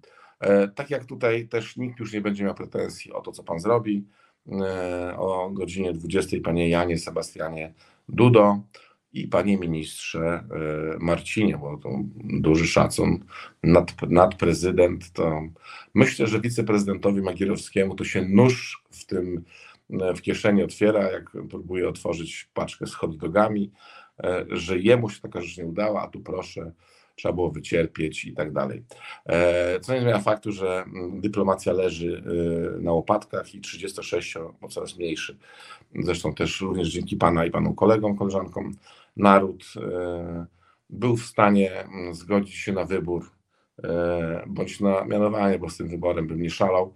Tak 0.75 0.89
jak 0.89 1.05
tutaj 1.05 1.47
też 1.47 1.77
nikt 1.77 1.99
już 1.99 2.13
nie 2.13 2.21
będzie 2.21 2.43
miał 2.43 2.55
pretensji 2.55 3.11
o 3.13 3.21
to, 3.21 3.31
co 3.31 3.43
pan 3.43 3.59
zrobi. 3.59 4.05
O 5.17 5.49
godzinie 5.53 5.93
20 5.93 6.37
panie 6.43 6.69
Janie 6.69 6.97
Sebastianie 6.97 7.73
Dudo 8.09 8.59
i 9.15 9.27
panie 9.27 9.57
ministrze 9.57 10.43
Marcinie, 10.99 11.57
bo 11.57 11.77
to 11.77 11.89
duży 12.23 12.67
szacun, 12.67 13.25
nad, 13.63 14.01
nad 14.09 14.35
prezydent, 14.35 15.11
to 15.11 15.41
myślę, 15.93 16.27
że 16.27 16.41
wiceprezydentowi 16.41 17.21
Magierowskiemu 17.21 17.95
to 17.95 18.03
się 18.03 18.25
nóż 18.29 18.83
w 18.91 19.05
tym 19.05 19.43
w 20.15 20.21
kieszeni 20.21 20.63
otwiera, 20.63 21.11
jak 21.11 21.31
próbuje 21.49 21.89
otworzyć 21.89 22.49
paczkę 22.53 22.87
z 22.87 22.93
hot 22.93 23.17
dogami, 23.17 23.71
E, 24.23 24.45
że 24.49 24.79
jemu 24.79 25.09
się 25.09 25.21
taka 25.21 25.41
rzecz 25.41 25.57
nie 25.57 25.65
udała, 25.65 26.01
a 26.01 26.07
tu 26.07 26.19
proszę, 26.19 26.71
trzeba 27.15 27.33
było 27.33 27.51
wycierpieć 27.51 28.25
i 28.25 28.33
tak 28.33 28.53
dalej. 28.53 28.83
E, 29.25 29.79
co 29.79 29.93
nie 29.93 30.01
zmienia 30.01 30.19
faktu, 30.19 30.51
że 30.51 30.83
mm, 30.83 31.21
dyplomacja 31.21 31.73
leży 31.73 32.23
e, 32.77 32.81
na 32.81 32.91
łopatkach 32.91 33.55
i 33.55 33.61
36, 33.61 34.35
no 34.61 34.69
coraz 34.69 34.97
mniejszy, 34.97 35.37
zresztą 35.95 36.33
też 36.33 36.61
również 36.61 36.89
dzięki 36.89 37.15
Pana 37.15 37.45
i 37.45 37.51
Panu 37.51 37.73
kolegom, 37.73 38.17
koleżankom, 38.17 38.71
naród 39.17 39.73
był 40.89 41.17
w 41.17 41.25
stanie 41.25 41.87
zgodzić 42.11 42.55
się 42.55 42.73
na 42.73 42.85
wybór 42.85 43.31
bądź 44.47 44.79
na 44.79 45.05
mianowanie, 45.05 45.59
bo 45.59 45.69
z 45.69 45.77
tym 45.77 45.87
wyborem 45.87 46.27
bym 46.27 46.41
nie 46.41 46.49
szalał, 46.49 46.93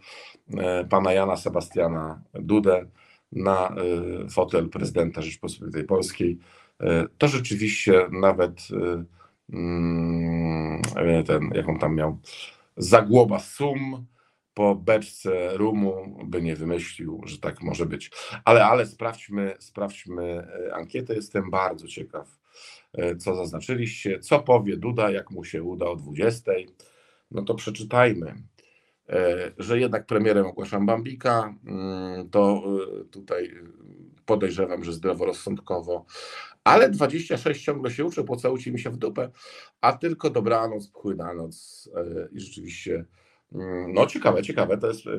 pana 0.90 1.14
Jana 1.14 1.36
Sebastiana 1.36 2.22
Dudę 2.34 2.86
na 3.32 3.76
fotel 4.30 4.70
prezydenta 4.70 5.22
Rzeczpospolitej 5.22 5.84
Polskiej. 5.84 6.40
E, 6.82 7.06
to 7.18 7.28
rzeczywiście 7.28 8.08
nawet 8.12 8.68
e, 8.72 9.04
mm, 9.54 10.82
ten, 11.26 11.50
jaką 11.54 11.80
tam 11.80 11.96
miał, 11.96 12.18
zagłoba 12.78 13.40
sum 13.40 14.06
po 14.54 14.76
beczce 14.76 15.58
rumu 15.58 16.20
by 16.26 16.42
nie 16.42 16.56
wymyślił, 16.56 17.22
że 17.26 17.38
tak 17.38 17.62
może 17.62 17.86
być. 17.86 18.12
Ale, 18.46 18.66
ale 18.66 18.86
sprawdźmy, 18.86 19.56
sprawdźmy 19.60 20.24
e, 20.24 20.74
ankietę, 20.76 21.16
jestem 21.16 21.50
bardzo 21.50 21.88
ciekaw, 21.88 22.40
co 23.20 23.36
zaznaczyliście, 23.36 24.20
co 24.20 24.40
powie 24.40 24.78
Duda, 24.78 25.12
jak 25.12 25.32
mu 25.32 25.44
się 25.44 25.64
uda 25.64 25.86
o 25.86 25.96
20. 25.96 26.52
No 27.32 27.42
to 27.42 27.56
przeczytajmy, 27.56 28.36
że 29.58 29.80
jednak 29.80 30.06
premierem 30.06 30.46
ogłaszam 30.46 30.86
Bambika, 30.86 31.56
mm, 31.66 32.30
to 32.30 32.64
tutaj 33.12 33.52
podejrzewam, 34.26 34.84
że 34.84 34.94
zdroworozsądkowo 34.94 36.06
ale 36.64 36.90
26 36.90 37.64
ciągle 37.64 37.92
się 37.92 38.06
uczy, 38.06 38.24
pocałujcie 38.24 38.72
mi 38.72 38.80
się 38.80 38.90
w 38.90 38.98
dupę, 38.98 39.30
a 39.82 39.94
tylko 39.94 40.30
dobranoc, 40.30 40.88
płynanoc 40.88 41.90
e, 41.96 42.28
i 42.32 42.40
rzeczywiście 42.40 43.06
no 43.88 44.06
ciekawe, 44.06 44.44
ciekawe, 44.44 44.78
to 44.78 44.88
jest 44.88 45.08
e, 45.08 45.12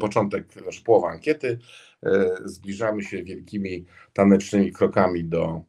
początek, 0.00 0.52
znaczy 0.52 0.82
połowa 0.84 1.08
ankiety, 1.08 1.58
e, 2.02 2.36
zbliżamy 2.44 3.02
się 3.02 3.22
wielkimi 3.22 3.84
tanecznymi 4.12 4.72
krokami 4.72 5.24
do 5.24 5.62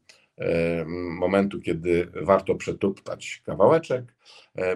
momentu, 1.20 1.60
kiedy 1.60 2.12
warto 2.22 2.56
przetuptać 2.56 3.42
kawałeczek. 3.46 4.16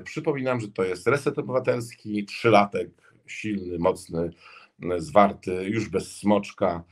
Przypominam, 0.03 0.59
że 0.59 0.67
to 0.67 0.83
jest 0.83 1.07
reset 1.07 1.39
obywatelski, 1.39 2.25
trzylatek, 2.25 2.89
silny, 3.27 3.79
mocny, 3.79 4.31
zwarty, 4.97 5.63
już 5.63 5.89
bez 5.89 6.17
smoczka 6.17 6.83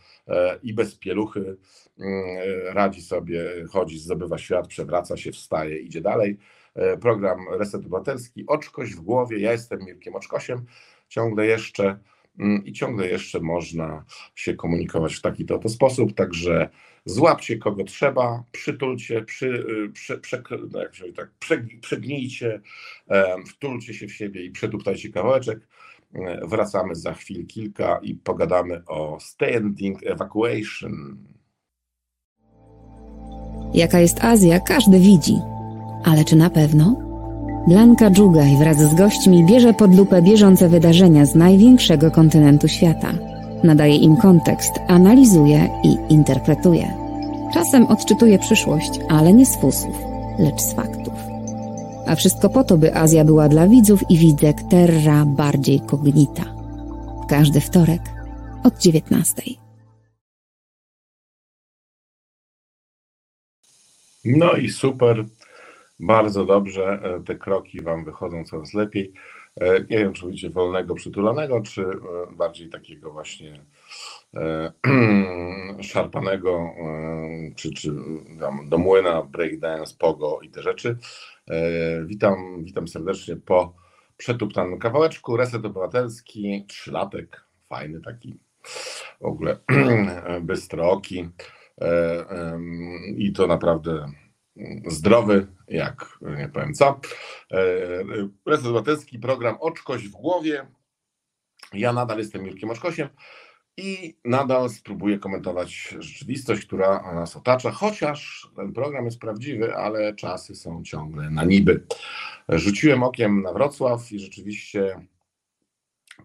i 0.63 0.73
bez 0.73 0.95
pieluchy. 0.95 1.57
Mm, 1.99 2.25
radzi 2.73 3.01
sobie, 3.01 3.65
chodzi, 3.69 3.99
zdobywa 3.99 4.37
świat, 4.37 4.67
przewraca 4.67 5.17
się, 5.17 5.31
wstaje, 5.31 5.79
idzie 5.79 6.01
dalej. 6.01 6.37
E, 6.75 6.97
program 6.97 7.39
Reset 7.51 7.81
Obywatelski, 7.81 8.43
Oczkość 8.47 8.93
w 8.93 9.01
głowie, 9.01 9.39
ja 9.39 9.51
jestem 9.51 9.79
Mirkiem 9.85 10.15
Oczkosiem, 10.15 10.65
ciągle 11.09 11.45
jeszcze 11.45 11.99
mm, 12.39 12.65
i 12.65 12.73
ciągle 12.73 13.07
jeszcze 13.07 13.39
można 13.39 14.05
się 14.35 14.53
komunikować 14.53 15.15
w 15.15 15.21
taki 15.21 15.45
to 15.45 15.55
oto 15.55 15.69
sposób, 15.69 16.13
także 16.13 16.69
złapcie 17.05 17.57
kogo 17.57 17.83
trzeba, 17.83 18.43
przytulcie, 18.51 19.21
przy, 19.21 19.65
prze, 19.93 20.41
no 20.71 20.79
jak 20.81 20.95
się 20.95 21.13
tak, 21.13 21.31
przegnijcie, 21.81 22.61
wtulcie 23.47 23.93
się 23.93 24.07
w 24.07 24.13
siebie 24.13 24.43
i 24.43 24.51
przetuptajcie 24.51 25.09
kawałeczek. 25.09 25.59
E, 26.13 26.47
wracamy 26.47 26.95
za 26.95 27.13
chwil 27.13 27.47
kilka 27.47 27.99
i 28.03 28.15
pogadamy 28.15 28.81
o 28.87 29.17
standing 29.19 30.03
evacuation. 30.03 31.17
Jaka 33.73 33.99
jest 33.99 34.23
Azja, 34.23 34.59
każdy 34.59 34.99
widzi. 34.99 35.58
Ale 36.03 36.25
czy 36.25 36.35
na 36.35 36.49
pewno? 36.49 36.95
Blanka 37.67 38.11
Dżugaj 38.11 38.57
wraz 38.57 38.77
z 38.77 38.95
gośćmi 38.95 39.45
bierze 39.45 39.73
pod 39.73 39.95
lupę 39.95 40.21
bieżące 40.21 40.69
wydarzenia 40.69 41.25
z 41.25 41.35
największego 41.35 42.11
kontynentu 42.11 42.67
świata. 42.67 43.13
Nadaje 43.63 43.95
im 43.95 44.17
kontekst, 44.17 44.71
analizuje 44.87 45.69
i 45.83 46.13
interpretuje. 46.13 46.93
Czasem 47.53 47.85
odczytuje 47.85 48.39
przyszłość, 48.39 48.91
ale 49.09 49.33
nie 49.33 49.45
z 49.45 49.57
fusów, 49.61 49.95
lecz 50.39 50.61
z 50.61 50.73
faktów. 50.73 51.13
A 52.07 52.15
wszystko 52.15 52.49
po 52.49 52.63
to, 52.63 52.77
by 52.77 52.95
Azja 52.95 53.25
była 53.25 53.49
dla 53.49 53.67
widzów 53.67 54.11
i 54.11 54.17
widzek 54.17 54.57
terra 54.69 55.25
bardziej 55.25 55.79
kognita. 55.79 56.45
Każdy 57.29 57.61
wtorek 57.61 58.01
od 58.63 58.77
19. 58.77 59.41
No 64.25 64.53
i 64.53 64.69
super, 64.69 65.25
bardzo 65.99 66.45
dobrze. 66.45 66.99
E, 67.03 67.23
te 67.23 67.35
kroki 67.35 67.81
Wam 67.81 68.05
wychodzą 68.05 68.43
coraz 68.43 68.73
lepiej. 68.73 69.13
E, 69.55 69.79
nie 69.79 69.97
wiem, 69.97 70.13
czy 70.13 70.25
mówicie 70.25 70.49
wolnego, 70.49 70.95
przytulanego, 70.95 71.61
czy 71.61 71.81
e, 71.81 72.35
bardziej 72.35 72.69
takiego 72.69 73.11
właśnie 73.11 73.59
szarpanego, 75.81 76.69
czy, 77.55 77.73
czy 77.73 77.93
tam 78.39 78.69
do 78.69 78.77
młyna, 78.77 79.23
breakdance, 79.23 79.95
pogo 79.99 80.39
i 80.41 80.49
te 80.49 80.61
rzeczy. 80.61 80.97
Witam, 82.05 82.63
witam 82.63 82.87
serdecznie 82.87 83.35
po 83.35 83.73
przetuptanym 84.17 84.79
kawałeczku. 84.79 85.37
Reset 85.37 85.65
Obywatelski, 85.65 86.65
trzylatek, 86.67 87.43
fajny 87.69 88.01
taki, 88.01 88.39
w 89.21 89.25
ogóle 89.25 89.59
bystroki. 90.41 91.29
I 93.17 93.33
to 93.33 93.47
naprawdę 93.47 94.11
zdrowy, 94.87 95.47
jak 95.67 96.19
nie 96.21 96.49
powiem 96.49 96.73
co. 96.73 96.99
E, 97.51 97.59
Prezes 98.43 98.65
Obywatelski, 98.65 99.19
program 99.19 99.57
Oczkość 99.59 100.07
w 100.07 100.11
głowie. 100.11 100.67
Ja 101.73 101.93
nadal 101.93 102.17
jestem 102.17 102.45
Jurkiem 102.45 102.69
Oczkosiem 102.69 103.09
i 103.77 104.17
nadal 104.25 104.69
spróbuję 104.69 105.19
komentować 105.19 105.95
rzeczywistość, 105.99 106.65
która 106.65 107.13
nas 107.13 107.35
otacza, 107.35 107.71
chociaż 107.71 108.47
ten 108.55 108.73
program 108.73 109.05
jest 109.05 109.19
prawdziwy, 109.19 109.75
ale 109.75 110.15
czasy 110.15 110.55
są 110.55 110.83
ciągle 110.83 111.29
na 111.29 111.43
niby. 111.43 111.83
Rzuciłem 112.49 113.03
okiem 113.03 113.41
na 113.41 113.53
Wrocław 113.53 114.11
i 114.11 114.19
rzeczywiście 114.19 115.07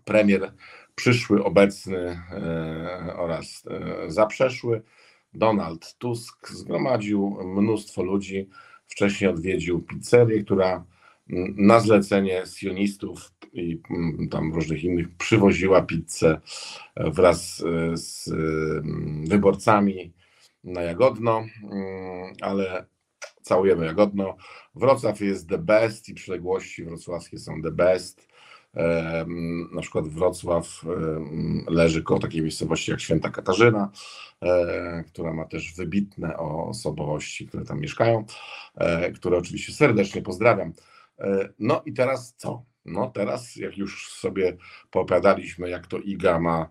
premier 0.05 0.53
przyszły, 0.95 1.45
obecny 1.45 2.23
e, 2.31 3.15
oraz 3.17 3.63
e, 3.71 4.11
zaprzeszły, 4.11 4.83
Donald 5.35 5.95
Tusk 5.99 6.49
zgromadził 6.49 7.39
mnóstwo 7.45 8.03
ludzi. 8.03 8.49
Wcześniej 8.87 9.31
odwiedził 9.31 9.83
pizzerię, 9.83 10.45
która 10.45 10.85
na 11.57 11.81
zlecenie 11.81 12.43
sionistów 12.47 13.33
i 13.53 13.81
mm, 13.91 14.29
tam 14.29 14.55
różnych 14.55 14.85
innych 14.85 15.17
przywoziła 15.17 15.83
pizzę 15.83 16.41
wraz 16.97 17.65
e, 17.67 17.97
z 17.97 18.29
mm, 18.29 19.27
wyborcami 19.27 20.13
na 20.65 20.83
Jagodno, 20.83 21.45
mm, 21.73 22.33
ale 22.41 22.87
całujemy 23.43 23.87
Jagodno. 23.87 24.37
Wrocław 24.75 25.21
jest 25.21 25.49
the 25.49 25.59
best 25.59 26.09
i 26.09 26.15
przyległości 26.15 26.85
wrocławskie 26.85 27.39
są 27.39 27.63
the 27.63 27.71
best. 27.71 28.34
Na 29.73 29.81
przykład 29.81 30.09
Wrocław 30.09 30.85
leży 31.69 32.03
koło 32.03 32.21
takiej 32.21 32.43
miejscowości 32.43 32.91
jak 32.91 33.01
Święta 33.01 33.31
Katarzyna, 33.31 33.91
e, 34.43 35.05
która 35.07 35.33
ma 35.33 35.45
też 35.45 35.75
wybitne 35.75 36.37
osobowości, 36.37 37.47
które 37.47 37.65
tam 37.65 37.81
mieszkają, 37.81 38.25
e, 38.75 39.13
które 39.13 39.39
oczywiście 39.39 39.73
serdecznie 39.73 40.23
pozdrawiam. 40.23 40.73
E, 41.19 41.49
no 41.59 41.83
i 41.87 41.93
teraz 41.93 42.35
co? 42.37 42.65
No 42.85 43.11
teraz, 43.11 43.57
jak 43.57 43.79
już 43.79 44.13
sobie 44.13 44.57
poopiadaliśmy, 44.91 45.71
jak 45.71 45.87
to 45.87 45.99
Iga 45.99 46.41
ma 46.41 46.71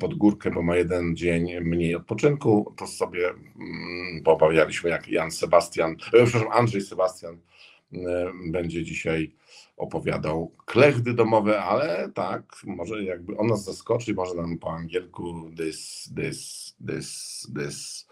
pod 0.00 0.14
górkę, 0.14 0.50
bo 0.50 0.62
ma 0.62 0.76
jeden 0.76 1.16
dzień 1.16 1.60
mniej 1.60 1.94
odpoczynku, 1.94 2.74
to 2.76 2.86
sobie 2.86 3.28
mm, 3.28 4.22
poobawialiśmy, 4.24 4.90
jak 4.90 5.08
Jan 5.08 5.30
Sebastian, 5.30 5.96
przepraszam, 5.96 6.48
Andrzej 6.52 6.80
Sebastian 6.80 7.38
będzie 8.52 8.84
dzisiaj 8.84 9.36
opowiadał 9.76 10.54
klechdy 10.66 11.14
domowe, 11.14 11.62
ale 11.62 12.12
tak, 12.14 12.56
może 12.64 13.04
jakby 13.04 13.36
on 13.36 13.46
nas 13.46 13.64
zaskoczy, 13.64 14.14
może 14.14 14.34
nam 14.34 14.58
po 14.58 14.72
angielku 14.72 15.50
this, 15.56 16.10
this, 16.16 16.74
this, 16.86 17.46
this, 17.56 18.06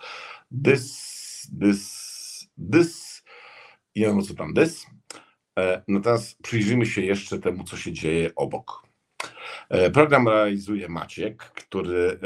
this, 0.64 1.48
this, 1.60 2.48
this 2.72 3.22
i 3.94 4.06
on 4.06 4.22
co 4.22 4.34
tam 4.34 4.54
this. 4.54 4.87
E, 5.58 5.82
natomiast 5.88 6.42
przyjrzyjmy 6.42 6.87
się 6.87 7.02
jeszcze 7.02 7.38
temu, 7.38 7.64
co 7.64 7.76
się 7.76 7.92
dzieje 7.92 8.34
obok. 8.34 8.93
E, 9.68 9.90
program 9.90 10.29
realizuje 10.29 10.88
Maciek, 10.88 11.42
który 11.42 12.18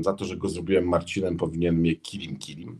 e, 0.00 0.02
za 0.02 0.12
to, 0.12 0.24
że 0.24 0.36
go 0.36 0.48
zrobiłem 0.48 0.88
Marcinem, 0.88 1.36
powinien 1.36 1.76
mnie 1.76 1.94
kilim 1.96 2.36
kilim, 2.36 2.78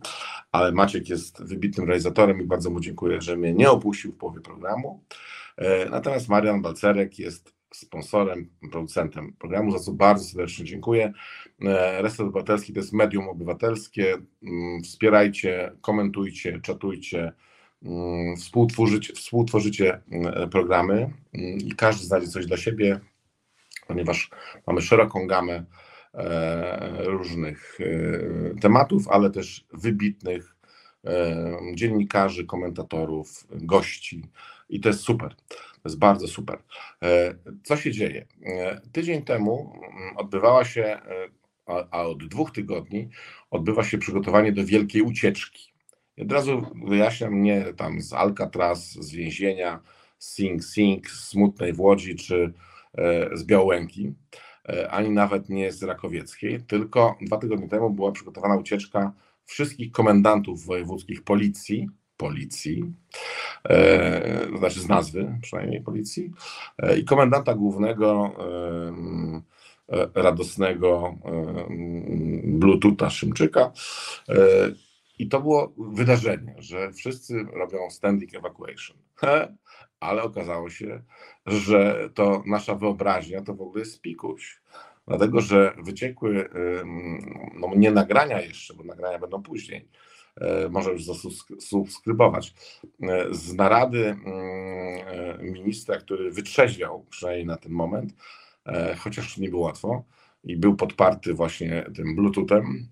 ale 0.53 0.73
Maciek 0.73 1.09
jest 1.09 1.45
wybitnym 1.45 1.87
realizatorem 1.87 2.41
i 2.41 2.45
bardzo 2.45 2.71
mu 2.71 2.81
dziękuję, 2.81 3.21
że 3.21 3.37
mnie 3.37 3.53
nie 3.53 3.71
opuścił 3.71 4.13
w 4.13 4.17
połowie 4.17 4.41
programu. 4.41 5.05
E, 5.57 5.91
natomiast 5.91 6.29
Marian 6.29 6.63
Balcerek 6.63 7.19
jest 7.19 7.59
sponsorem, 7.75 8.51
producentem 8.71 9.33
programu, 9.33 9.71
za 9.73 9.79
co 9.79 9.93
bardzo 9.93 10.25
serdecznie 10.25 10.65
dziękuję. 10.65 11.13
Reset 11.99 12.21
Obywatelski 12.21 12.73
to 12.73 12.81
jest 12.81 12.93
medium 12.93 13.29
obywatelskie. 13.29 14.19
Mm, 14.43 14.83
wspierajcie, 14.83 15.73
komentujcie, 15.81 16.61
czatujcie, 16.61 17.33
mm, 17.83 18.37
współtworzycie, 18.37 19.13
współtworzycie 19.13 20.01
mm, 20.11 20.51
programy 20.51 21.11
i 21.65 21.73
każdy 21.77 22.07
znajdzie 22.07 22.29
coś 22.29 22.47
dla 22.47 22.57
siebie, 22.57 23.01
ponieważ 23.88 24.31
mamy 24.66 24.83
szeroką 24.83 25.27
gamę 25.27 25.64
e, 26.14 27.05
różnych 27.05 27.79
tematów, 28.61 29.09
ale 29.09 29.31
też 29.31 29.66
wybitnych 29.72 30.55
dziennikarzy, 31.74 32.44
komentatorów, 32.44 33.46
gości 33.51 34.22
i 34.68 34.81
to 34.81 34.88
jest 34.88 35.01
super. 35.01 35.35
To 35.83 35.88
jest 35.88 35.98
bardzo 35.98 36.29
super. 36.29 36.62
E, 37.03 37.35
co 37.62 37.77
się 37.77 37.92
dzieje? 37.92 38.27
E, 38.42 38.81
tydzień 38.92 39.22
temu 39.22 39.72
mm, 39.77 40.16
odbywała 40.16 40.64
się, 40.64 40.83
e, 40.85 41.29
a 41.90 42.03
od 42.03 42.29
dwóch 42.29 42.51
tygodni 42.51 43.09
odbywa 43.51 43.85
się 43.85 43.98
przygotowanie 43.98 44.53
do 44.53 44.64
wielkiej 44.64 45.03
ucieczki. 45.03 45.72
I 46.16 46.22
od 46.22 46.33
razu 46.33 46.66
wyjaśniam, 46.87 47.42
nie 47.42 47.64
tam 47.77 48.01
z 48.01 48.12
Alcatraz, 48.12 48.92
z 48.92 49.12
więzienia, 49.12 49.81
Sing 50.18 50.64
Sing, 50.64 51.11
Smutnej 51.11 51.72
w 51.72 51.81
Łodzi 51.81 52.16
czy 52.16 52.53
z 53.33 53.44
Białęki, 53.44 54.14
ani 54.90 55.11
nawet 55.11 55.48
nie 55.48 55.72
z 55.72 55.83
Rakowieckiej, 55.83 56.61
tylko 56.62 57.16
dwa 57.20 57.37
tygodnie 57.37 57.68
temu 57.68 57.90
była 57.90 58.12
przygotowana 58.12 58.57
ucieczka 58.57 59.12
wszystkich 59.44 59.92
komendantów 59.92 60.66
wojewódzkich 60.66 61.22
policji 61.24 61.88
policji, 62.18 62.85
e, 63.68 64.48
znaczy 64.59 64.81
z 64.81 64.88
nazwy 64.88 65.38
przynajmniej 65.42 65.83
policji, 65.83 66.33
e, 66.79 66.98
i 66.98 67.05
komendanta 67.05 67.55
głównego 67.55 68.33
e, 69.88 69.96
e 69.98 70.09
radosnego 70.14 71.14
e, 71.24 71.66
Bluetootha 72.44 73.11
Szymczyka. 73.11 73.72
E, 74.29 74.35
I 75.18 75.29
to 75.29 75.40
było 75.40 75.72
wydarzenie, 75.79 76.55
że 76.59 76.92
wszyscy 76.92 77.44
robią 77.53 77.90
standing 77.90 78.35
evacuation. 78.35 78.96
Ale 80.01 80.23
okazało 80.23 80.71
się, 80.71 81.03
że 81.47 82.11
to 82.15 82.43
nasza 82.47 82.75
wyobraźnia 82.75 83.43
to 83.43 83.55
w 83.55 83.61
ogóle 83.61 83.81
jest 83.81 84.01
pikuś. 84.01 84.61
Dlatego, 85.07 85.41
że 85.41 85.75
wyciekły, 85.83 86.49
no 87.55 87.71
nie 87.77 87.91
nagrania 87.91 88.41
jeszcze, 88.41 88.75
bo 88.75 88.85
nagrania 88.85 89.19
będą 89.19 89.43
później, 89.43 89.89
E, 90.41 90.69
może 90.69 90.93
już 90.93 91.05
zasubskrybować. 91.05 92.55
E, 93.03 93.35
z 93.35 93.55
narady 93.55 94.17
e, 94.27 95.39
ministra, 95.43 95.97
który 95.97 96.31
wytrzeźwiał 96.31 97.07
przynajmniej 97.11 97.47
na 97.47 97.57
ten 97.57 97.73
moment, 97.73 98.15
chociaż 98.99 99.39
nie 99.39 99.49
było 99.49 99.63
łatwo 99.63 100.05
i 100.45 100.57
był 100.57 100.77
podparty 100.77 101.35
właśnie 101.35 101.85
tym 101.97 102.17
Bluetoothem, 102.17 102.89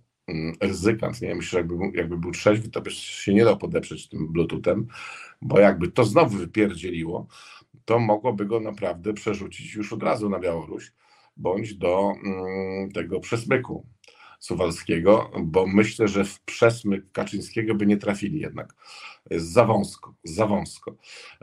ryzykant, 0.61 1.23
nie? 1.23 1.35
Myślę, 1.35 1.51
że 1.51 1.59
jakby, 1.59 1.99
jakby 1.99 2.19
był 2.19 2.31
trzeźwy, 2.31 2.69
to 2.69 2.81
by 2.81 2.91
się 2.91 3.35
nie 3.35 3.45
dał 3.45 3.59
podeprzeć 3.59 4.09
tym 4.09 4.33
Bluetoothem, 4.33 4.87
bo 5.43 5.59
jakby 5.59 5.89
to 5.89 6.05
znowu 6.05 6.37
wypierdzieliło, 6.37 7.27
to 7.85 7.99
mogłoby 7.99 8.47
go 8.47 8.61
naprawdę 8.61 9.15
przerzucić 9.15 9.75
już 9.75 9.93
od 9.93 10.03
razu 10.03 10.29
na 10.29 10.39
Białoruś, 10.39 10.93
bądź 11.37 11.75
do 11.75 12.13
mm, 12.25 12.93
tego 12.93 13.21
przesmyku 13.21 13.87
Suwalskiego, 14.41 15.31
bo 15.43 15.67
myślę, 15.67 16.09
że 16.09 16.25
w 16.25 16.41
przesmyk 16.41 17.13
Kaczyńskiego 17.13 17.75
by 17.75 17.87
nie 17.87 17.97
trafili 17.97 18.41
jednak. 18.41 18.75
Jest 19.31 19.53
za 19.53 19.65
wąsko, 19.65 20.15
za 20.25 20.47
wąsko. 20.47 20.97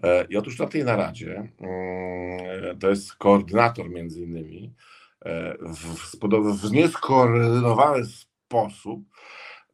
E, 0.04 0.26
I 0.30 0.38
otóż 0.38 0.60
na 0.60 0.68
tej 0.68 0.84
naradzie, 0.84 1.52
mm, 1.60 2.80
to 2.80 2.90
jest 2.90 3.16
koordynator 3.16 3.90
między 3.90 4.22
innymi, 4.22 4.74
e, 5.26 5.58
w, 5.60 6.68
w 6.68 6.72
nieskoordynowany 6.72 8.04
sposób 8.54 9.04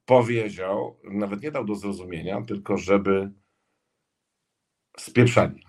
powiedział, 0.05 0.99
nawet 1.03 1.41
nie 1.41 1.51
dał 1.51 1.65
do 1.65 1.75
zrozumienia, 1.75 2.41
tylko 2.41 2.77
żeby 2.77 3.31
spieprzali. 4.97 5.63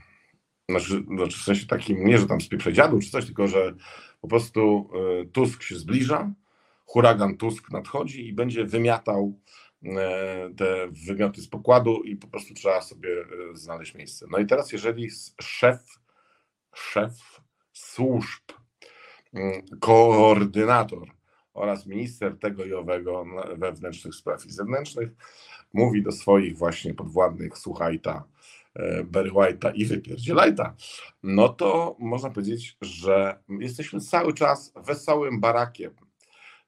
Znaczy, 0.68 1.05
znaczy 1.16 1.38
w 1.38 1.42
sensie 1.42 1.66
takim, 1.66 2.05
nie, 2.05 2.18
że 2.18 2.27
tam 2.27 2.40
spieprzę 2.40 2.73
dziadu 2.73 3.01
czy 3.01 3.11
coś, 3.11 3.27
tylko 3.27 3.49
że 3.49 3.75
po 4.20 4.29
prostu 4.29 4.90
e, 4.94 5.25
Tusk 5.25 5.62
się 5.62 5.79
zbliża, 5.79 6.33
huragan 6.87 7.37
Tusk 7.37 7.70
nadchodzi 7.70 8.29
i 8.29 8.33
będzie 8.33 8.64
wymiatał 8.64 9.40
e, 9.85 10.51
te 10.57 10.88
wymioty 11.07 11.42
z 11.42 11.49
pokładu 11.49 12.03
i 12.03 12.16
po 12.16 12.29
prostu 12.29 12.55
trzeba 12.55 12.81
sobie 12.81 13.11
e, 13.11 13.57
znaleźć 13.57 13.94
miejsce. 13.94 14.27
No 14.31 14.38
i 14.38 14.46
teraz, 14.46 14.73
jeżeli 14.73 15.09
szef, 15.40 15.81
szef 16.75 17.40
służb, 17.73 18.42
mm, 19.33 19.62
koordynator 19.81 21.20
oraz 21.61 21.87
minister 21.87 22.38
tego 22.38 22.64
i 22.64 22.73
owego 22.73 23.25
wewnętrznych 23.57 24.14
spraw 24.14 24.46
i 24.46 24.51
zewnętrznych 24.51 25.11
mówi 25.73 26.03
do 26.03 26.12
swoich 26.12 26.57
właśnie 26.57 26.94
podwładnych, 26.94 27.59
słuchaj 27.59 28.01
ta, 28.01 28.25
e, 28.75 29.05
Barry 29.05 29.31
White'a 29.31 29.73
i 29.75 29.85
wypierdzielajta, 29.85 30.75
no 31.23 31.49
to 31.49 31.96
można 31.99 32.31
powiedzieć, 32.31 32.77
że 32.81 33.38
jesteśmy 33.61 34.01
cały 34.01 34.35
czas 34.35 34.73
wesołym 34.87 35.40
barakiem 35.40 35.90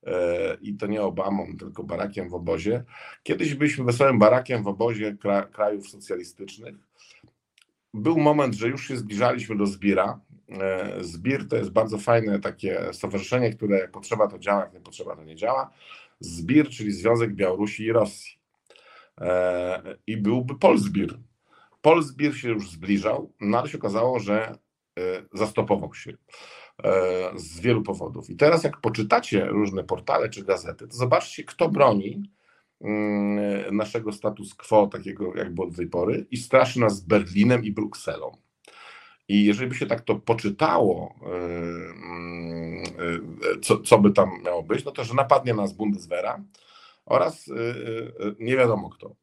E, 0.06 0.56
i 0.62 0.74
to 0.74 0.86
nie 0.86 1.02
Obamą, 1.02 1.56
tylko 1.58 1.84
barakiem 1.84 2.28
w 2.28 2.34
obozie. 2.34 2.84
Kiedyś 3.22 3.54
byliśmy 3.54 3.84
wesołym 3.84 4.18
barakiem 4.18 4.62
w 4.62 4.68
obozie 4.68 5.16
krajów 5.52 5.88
socjalistycznych. 5.88 6.74
Był 7.94 8.18
moment, 8.18 8.54
że 8.54 8.68
już 8.68 8.88
się 8.88 8.96
zbliżaliśmy 8.96 9.56
do 9.56 9.66
Zbira. 9.66 10.20
E, 10.60 10.96
Zbir 11.00 11.48
to 11.48 11.56
jest 11.56 11.70
bardzo 11.70 11.98
fajne 11.98 12.40
takie 12.40 12.92
stowarzyszenie, 12.92 13.52
które 13.52 13.78
jak 13.78 13.90
potrzeba 13.90 14.28
to 14.28 14.38
działa, 14.38 14.60
jak 14.60 14.74
nie 14.74 14.80
potrzeba 14.80 15.16
to 15.16 15.24
nie 15.24 15.36
działa. 15.36 15.70
Zbir, 16.20 16.68
czyli 16.68 16.92
Związek 16.92 17.34
Białorusi 17.34 17.84
i 17.84 17.92
Rosji. 17.92 18.38
E, 19.20 19.96
I 20.06 20.16
byłby 20.16 20.58
Polzbir. 20.58 21.18
Polzbir 21.82 22.36
się 22.36 22.48
już 22.48 22.70
zbliżał, 22.70 23.32
no 23.40 23.58
ale 23.58 23.68
się 23.68 23.78
okazało, 23.78 24.18
że 24.18 24.58
zastopował 25.34 25.94
się 25.94 26.16
z 27.36 27.60
wielu 27.60 27.82
powodów. 27.82 28.30
I 28.30 28.36
teraz, 28.36 28.64
jak 28.64 28.80
poczytacie 28.80 29.46
różne 29.46 29.84
portale 29.84 30.28
czy 30.28 30.44
gazety, 30.44 30.88
to 30.88 30.96
zobaczcie, 30.96 31.44
kto 31.44 31.68
broni 31.68 32.30
mm, 32.80 33.76
naszego 33.76 34.12
status 34.12 34.54
quo, 34.54 34.86
takiego 34.86 35.34
jak 35.36 35.54
było 35.54 35.70
do 35.70 35.76
tej 35.76 35.86
pory, 35.86 36.26
i 36.30 36.36
straszy 36.36 36.80
nas 36.80 37.00
Berlinem 37.00 37.64
i 37.64 37.72
Brukselą. 37.72 38.36
I 39.32 39.44
jeżeli 39.44 39.68
by 39.68 39.74
się 39.74 39.86
tak 39.86 40.00
to 40.00 40.14
poczytało, 40.14 41.14
co, 43.62 43.78
co 43.78 43.98
by 43.98 44.10
tam 44.10 44.30
miało 44.44 44.62
być, 44.62 44.84
no 44.84 44.90
to 44.90 45.04
że 45.04 45.14
napadnie 45.14 45.54
nas 45.54 45.72
Bundeswehra 45.72 46.40
oraz 47.06 47.50
nie 48.38 48.56
wiadomo 48.56 48.90
kto. 48.90 49.16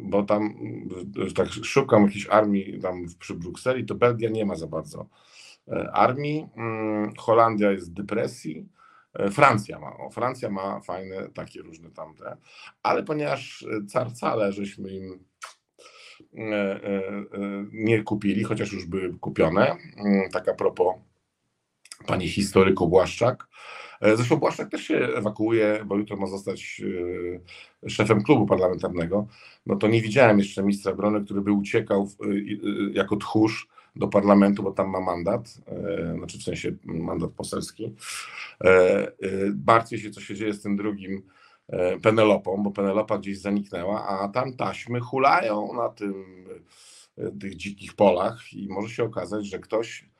Bo 0.00 0.22
tam 0.22 0.54
tak 1.34 1.48
szukam 1.52 2.04
jakiejś 2.04 2.26
armii 2.26 2.80
tam 2.80 3.06
przy 3.18 3.34
Brukseli, 3.34 3.86
to 3.86 3.94
Belgia 3.94 4.30
nie 4.30 4.46
ma 4.46 4.56
za 4.56 4.66
bardzo 4.66 5.06
armii. 5.92 6.46
Holandia 7.18 7.72
jest 7.72 7.90
w 7.90 7.94
depresji. 7.94 8.68
Francja 9.30 9.78
ma, 9.78 9.96
o, 9.96 10.10
Francja 10.10 10.50
ma 10.50 10.80
fajne 10.80 11.28
takie 11.34 11.62
różne 11.62 11.90
tamte, 11.90 12.36
ale 12.82 13.02
ponieważ 13.02 13.66
carcale 13.88 14.52
żeśmy 14.52 14.90
im 14.90 15.24
nie 17.72 18.02
kupili, 18.02 18.44
chociaż 18.44 18.72
już 18.72 18.86
były 18.86 19.18
kupione, 19.18 19.76
tak 20.32 20.48
a 20.48 20.54
propos 20.54 20.94
pani 22.06 22.28
historyku 22.28 22.88
Błaszczak, 22.88 23.48
E, 24.00 24.16
zresztą 24.16 24.36
Błaszczak 24.36 24.70
też 24.70 24.82
się 24.82 24.96
ewakuuje, 24.96 25.84
bo 25.86 25.96
jutro 25.96 26.16
ma 26.16 26.26
zostać 26.26 26.82
e, 27.84 27.90
szefem 27.90 28.22
klubu 28.22 28.46
parlamentarnego. 28.46 29.26
No 29.66 29.76
to 29.76 29.88
nie 29.88 30.02
widziałem 30.02 30.38
jeszcze 30.38 30.62
ministra 30.62 30.92
obrony, 30.92 31.24
który 31.24 31.40
by 31.40 31.52
uciekał 31.52 32.08
e, 32.20 32.26
jako 32.92 33.16
tchórz 33.16 33.68
do 33.96 34.08
parlamentu, 34.08 34.62
bo 34.62 34.72
tam 34.72 34.90
ma 34.90 35.00
mandat, 35.00 35.60
znaczy 36.16 36.38
w 36.38 36.42
sensie 36.42 36.72
mandat 36.84 37.30
poselski. 37.30 37.94
Martwię 39.66 39.98
się, 39.98 40.10
co 40.10 40.20
się 40.20 40.34
dzieje 40.34 40.54
z 40.54 40.62
tym 40.62 40.76
drugim 40.76 41.22
Penelopą, 42.02 42.62
bo 42.62 42.70
Penelopa 42.70 43.18
gdzieś 43.18 43.40
zaniknęła, 43.40 44.08
a 44.08 44.28
tam 44.28 44.56
taśmy 44.56 45.00
hulają 45.00 45.72
na 45.74 45.88
tym, 45.88 46.44
tych 47.40 47.56
dzikich 47.56 47.94
polach 47.94 48.52
i 48.52 48.68
może 48.68 48.94
się 48.94 49.04
okazać, 49.04 49.46
że 49.46 49.58
ktoś 49.58 50.10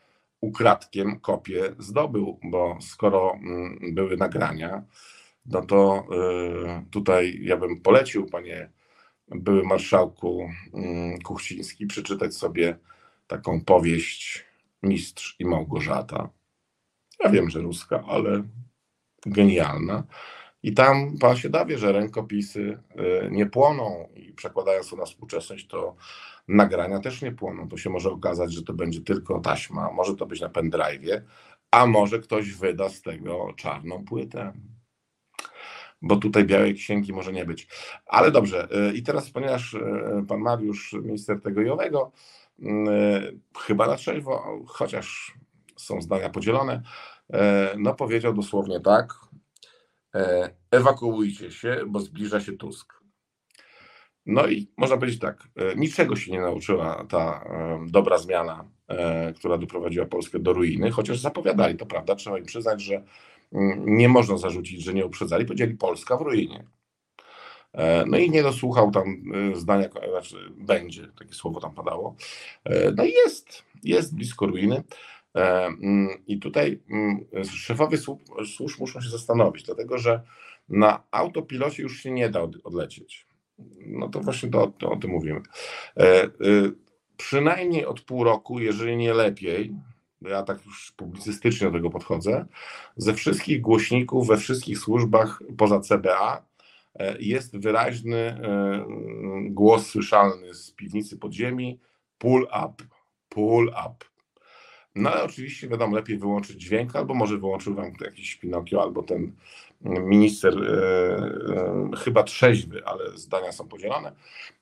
ukradkiem 0.41 1.21
kopię 1.21 1.75
zdobył, 1.79 2.41
bo 2.43 2.79
skoro 2.81 3.35
mm, 3.35 3.95
były 3.95 4.17
nagrania, 4.17 4.85
no 5.47 5.63
to 5.63 6.07
y, 6.81 6.91
tutaj 6.91 7.39
ja 7.43 7.57
bym 7.57 7.81
polecił, 7.81 8.27
panie 8.27 8.71
były 9.29 9.63
marszałku 9.63 10.49
mm, 10.75 11.19
Kuchciński, 11.21 11.87
przeczytać 11.87 12.35
sobie 12.35 12.79
taką 13.27 13.65
powieść 13.65 14.45
Mistrz 14.83 15.37
i 15.39 15.45
Małgorzata. 15.45 16.29
Ja 17.25 17.31
wiem, 17.31 17.51
że 17.51 17.61
ruska, 17.61 18.05
ale 18.09 18.43
genialna. 19.27 20.05
I 20.63 20.75
tam 20.75 21.19
pan 21.19 21.37
się 21.37 21.51
dawie, 21.51 21.79
że 21.79 21.93
rękopisy 21.93 22.61
y, 22.61 23.31
nie 23.31 23.47
płoną 23.47 24.09
i 24.15 24.33
przekładając 24.33 24.91
to 24.91 24.97
na 24.97 25.05
współczesność, 25.05 25.67
to 25.67 25.97
nagrania 26.49 27.01
też 27.01 27.23
nie 27.23 27.33
płoną. 27.33 27.69
To 27.69 27.77
się 27.77 27.91
może 27.91 28.11
okazać, 28.11 28.53
że 28.53 28.63
to 28.63 28.73
będzie 28.73 29.01
tylko 29.01 29.41
taśma, 29.41 29.91
może 29.93 30.17
to 30.17 30.27
być 30.27 30.41
na 30.41 30.49
pendrive'ie, 30.49 31.21
a 31.71 31.87
może 31.87 32.19
ktoś 32.19 32.53
wyda 32.53 32.89
z 32.89 33.03
tego 33.03 33.53
czarną 33.57 34.05
płytę. 34.05 34.53
Bo 36.03 36.17
tutaj 36.17 36.45
białej 36.45 36.75
księgi 36.75 37.13
może 37.13 37.33
nie 37.33 37.45
być. 37.45 37.69
Ale 38.07 38.31
dobrze, 38.31 38.69
y, 38.91 38.97
i 38.97 39.03
teraz, 39.03 39.31
ponieważ 39.31 39.75
y, 39.75 39.81
pan 40.29 40.41
Mariusz, 40.41 40.93
minister 40.93 41.41
tego 41.43 41.61
Jowego, 41.61 42.13
chyba 43.59 43.87
na 43.87 43.97
trzeźwo, 43.97 44.61
chociaż 44.67 45.35
są 45.77 46.03
zdania 46.03 46.31
podzielone, 46.31 46.83
no 47.79 47.95
powiedział 47.95 48.35
dosłownie 48.35 48.81
tak, 48.81 49.15
E, 49.30 49.30
ewakuujcie 50.71 51.51
się, 51.51 51.83
bo 51.87 52.01
zbliża 52.01 52.41
się 52.41 52.53
Tusk. 52.53 53.01
No 54.27 54.47
i 54.47 54.73
można 54.77 54.97
powiedzieć 54.97 55.21
tak, 55.21 55.49
e, 55.57 55.77
niczego 55.77 56.17
się 56.17 56.33
nie 56.33 56.41
nauczyła 56.41 57.07
ta 57.09 57.45
e, 57.45 57.87
dobra 57.91 58.19
zmiana, 58.19 58.65
która 59.37 59.59
doprowadziła 59.59 60.07
Polskę 60.07 60.39
do 60.39 60.53
ruiny, 60.53 60.91
chociaż 60.91 61.19
zapowiadali, 61.19 61.77
to 61.77 61.87
prawda, 61.87 62.15
trzeba 62.15 62.39
im 62.39 62.45
przyznać, 62.45 62.83
że 62.83 63.03
mm, 63.53 63.97
nie 63.97 64.09
można 64.09 64.37
zarzucić, 64.37 64.85
że 64.85 64.95
nie 64.95 65.07
uprzedzali, 65.07 65.45
powiedzieli 65.45 65.75
Polska 65.75 66.17
w 66.17 66.21
ruinie. 66.21 66.65
No 68.07 68.19
i 68.19 68.31
nie 68.31 68.43
dosłuchał 68.43 68.91
tam 68.91 69.23
zdania, 69.55 69.89
znaczy 70.11 70.37
będzie, 70.57 71.07
takie 71.19 71.35
słowo 71.35 71.61
tam 71.61 71.75
padało. 71.75 72.17
No 72.97 73.05
i 73.05 73.13
jest, 73.13 73.65
jest 73.83 74.17
blisko 74.17 74.47
ruiny. 74.47 74.83
E, 75.37 75.67
mm, 75.67 76.09
I 76.27 76.39
tutaj 76.39 76.81
mm, 76.91 77.27
szefowie 77.45 77.99
służb 78.57 78.81
muszą 78.81 79.01
się 79.01 79.09
zastanowić, 79.09 79.65
dlatego 79.65 79.99
że 79.99 80.23
na 80.69 81.03
autopilocie 81.11 81.83
już 81.83 82.01
się 82.01 82.11
nie 82.11 82.29
da 82.29 82.41
odlecieć. 82.65 83.27
No 83.87 84.09
to 84.09 84.21
właśnie 84.21 84.51
to, 84.51 84.67
to 84.67 84.91
o 84.91 84.97
tym 84.97 85.11
mówimy. 85.11 85.41
E, 85.97 86.25
y, 86.25 86.31
przynajmniej 87.17 87.87
od 87.87 88.01
pół 88.01 88.25
roku, 88.25 88.61
jeżeli 88.61 88.97
nie 88.97 89.15
lepiej, 89.15 89.75
ja 90.23 90.43
tak 90.43 90.67
już 90.67 90.93
publicystycznie 90.93 91.67
do 91.67 91.73
tego 91.73 91.91
podchodzę, 91.91 92.47
ze 92.97 93.15
wszystkich 93.15 93.61
głośników, 93.61 94.27
we 94.27 94.37
wszystkich 94.37 94.79
służbach 94.79 95.43
poza 95.59 95.81
CBA 95.81 96.47
e, 96.95 97.19
jest 97.19 97.59
wyraźny 97.59 98.41
głos 99.43 99.87
słyszalny 99.87 100.55
z 100.55 100.71
piwnicy 100.71 101.19
podziemi, 101.19 101.81
pull 102.19 102.43
up, 102.43 102.85
pull 103.29 103.69
up. 103.69 104.10
No 104.95 105.11
ale 105.11 105.23
oczywiście 105.23 105.69
wiadomo, 105.69 105.97
lepiej 105.97 106.19
wyłączyć 106.19 106.63
dźwięk, 106.63 106.97
albo 106.97 107.15
może 107.15 107.39
wyłączył 107.39 107.75
wam 107.75 107.93
jakiś 108.01 108.37
Pinokio, 108.37 108.83
albo 108.83 109.03
ten 109.03 109.33
minister, 109.85 110.55
e, 110.59 110.67
e, 111.57 111.91
chyba 112.05 112.23
trzeźwy, 112.23 112.87
ale 112.87 113.19
zdania 113.19 113.53
są 113.53 113.69
podzielone, 113.69 114.13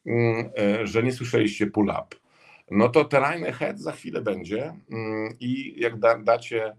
mm, 0.07 0.51
e, 0.59 0.87
że 0.87 1.03
nie 1.03 1.13
słyszeliście 1.13 1.67
pull 1.67 1.89
up. 1.89 2.17
No 2.71 2.89
to 2.89 3.05
terajny 3.05 3.53
head 3.53 3.81
za 3.81 3.93
chwilę 3.93 4.23
będzie 4.23 4.75
mm, 4.91 5.37
i 5.41 5.75
jak 5.81 5.99
da, 5.99 6.19
dacie, 6.19 6.77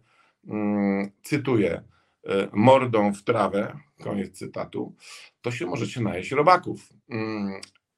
mm, 0.47 1.11
cytuję, 1.23 1.81
e, 2.25 2.47
mordą 2.53 3.13
w 3.13 3.23
trawę, 3.23 3.79
koniec 4.03 4.37
cytatu, 4.37 4.95
to 5.41 5.51
się 5.51 5.65
możecie 5.65 6.01
najeść 6.01 6.31
robaków. 6.31 6.89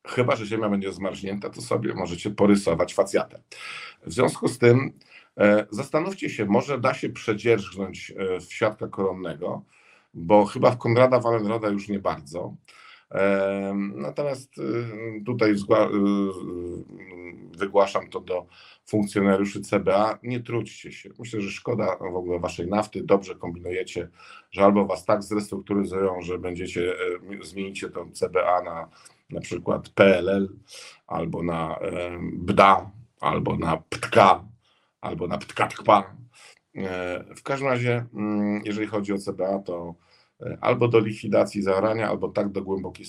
Chyba, 0.07 0.35
że 0.35 0.45
ziemia 0.45 0.69
będzie 0.69 0.93
zmarznięta, 0.93 1.49
to 1.49 1.61
sobie 1.61 1.93
możecie 1.93 2.31
porysować 2.31 2.93
facjatę. 2.93 3.41
W 4.05 4.13
związku 4.13 4.47
z 4.47 4.57
tym 4.57 4.93
zastanówcie 5.69 6.29
się, 6.29 6.45
może 6.45 6.79
da 6.79 6.93
się 6.93 7.09
przedzierżnąć 7.09 8.13
e, 8.17 8.39
w 8.39 8.53
świadka 8.53 8.87
koronnego, 8.87 9.63
bo 10.13 10.45
chyba 10.45 10.71
w 10.71 10.77
Konrada 10.77 11.19
Wallenroda 11.19 11.69
już 11.69 11.89
nie 11.89 11.99
bardzo. 11.99 12.55
E, 13.11 13.73
natomiast 13.95 14.55
tutaj 15.25 15.55
wygłaszam 17.57 18.09
to 18.09 18.19
do 18.19 18.45
funkcjonariuszy 18.85 19.61
CBA. 19.61 20.19
Nie 20.23 20.39
trudźcie 20.39 20.91
się. 20.91 21.09
Myślę, 21.19 21.41
że 21.41 21.51
szkoda 21.51 21.97
w 21.97 22.15
ogóle 22.15 22.39
waszej 22.39 22.67
nafty. 22.67 23.03
Dobrze 23.03 23.35
kombinujecie, 23.35 24.09
że 24.51 24.63
albo 24.63 24.85
was 24.85 25.05
tak 25.05 25.23
zrestrukturyzują, 25.23 26.21
że 26.21 26.39
będziecie, 26.39 26.93
zmienicie 27.41 27.89
to 27.89 28.05
CBA 28.13 28.61
na 28.61 28.89
na 29.31 29.41
przykład 29.41 29.89
PLL, 29.89 30.49
albo 31.07 31.43
na 31.43 31.79
BDA, 32.33 32.91
albo 33.19 33.57
na 33.57 33.77
PTK, 33.77 34.45
albo 35.01 35.27
na 35.27 35.37
ptkatkpa. 35.37 36.15
E, 36.75 37.23
w 37.35 37.43
każdym 37.43 37.67
razie, 37.67 38.05
mm, 38.13 38.61
jeżeli 38.65 38.87
chodzi 38.87 39.13
o 39.13 39.17
CBA, 39.17 39.59
to 39.59 39.95
e, 40.41 40.57
albo 40.61 40.87
do 40.87 40.99
likwidacji 40.99 41.61
zaorania, 41.61 42.09
albo 42.09 42.29
tak 42.29 42.49
do 42.49 42.61
głębokiej 42.61 43.05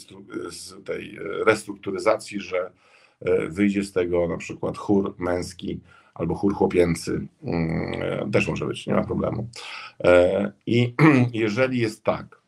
z 0.50 0.74
tej 0.84 1.16
e, 1.16 1.20
restrukturyzacji, 1.44 2.40
że 2.40 2.72
wyjdzie 3.48 3.84
z 3.84 3.92
tego 3.92 4.28
na 4.28 4.36
przykład 4.36 4.78
chór 4.78 5.14
męski 5.18 5.80
albo 6.14 6.34
chór 6.34 6.54
chłopięcy. 6.54 7.26
Mm, 7.42 8.30
też 8.30 8.48
może 8.48 8.66
być, 8.66 8.86
nie 8.86 8.94
ma 8.94 9.04
problemu. 9.04 9.48
I 10.66 10.94
jeżeli 11.32 11.78
jest 11.78 12.04
tak, 12.04 12.42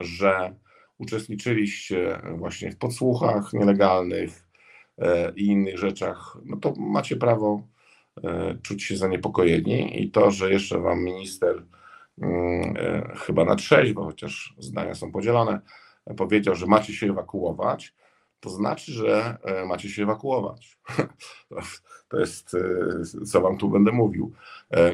że 0.00 0.54
uczestniczyliście 0.98 2.20
właśnie 2.36 2.70
w 2.70 2.76
podsłuchach 2.76 3.52
nielegalnych 3.52 4.46
i 5.36 5.46
innych 5.46 5.78
rzeczach, 5.78 6.38
no 6.44 6.56
to 6.56 6.74
macie 6.76 7.16
prawo 7.16 7.62
E, 7.62 7.73
czuć 8.62 8.82
się 8.82 8.96
zaniepokojeni 8.96 10.02
i 10.02 10.10
to, 10.10 10.30
że 10.30 10.52
jeszcze 10.52 10.78
wam 10.78 11.04
minister 11.04 11.62
mm, 12.18 12.74
e, 12.76 13.14
chyba 13.16 13.44
na 13.44 13.56
trzeźwo, 13.56 14.04
chociaż 14.04 14.54
zdania 14.58 14.94
są 14.94 15.12
podzielone, 15.12 15.60
powiedział, 16.16 16.54
że 16.54 16.66
macie 16.66 16.92
się 16.92 17.06
ewakuować, 17.06 17.94
to 18.40 18.50
znaczy, 18.50 18.92
że 18.92 19.38
e, 19.42 19.66
macie 19.66 19.88
się 19.88 20.02
ewakuować. 20.02 20.78
To 22.08 22.20
jest, 22.20 22.56
co 23.26 23.40
wam 23.40 23.58
tu 23.58 23.68
będę 23.68 23.92
mówił. 23.92 24.32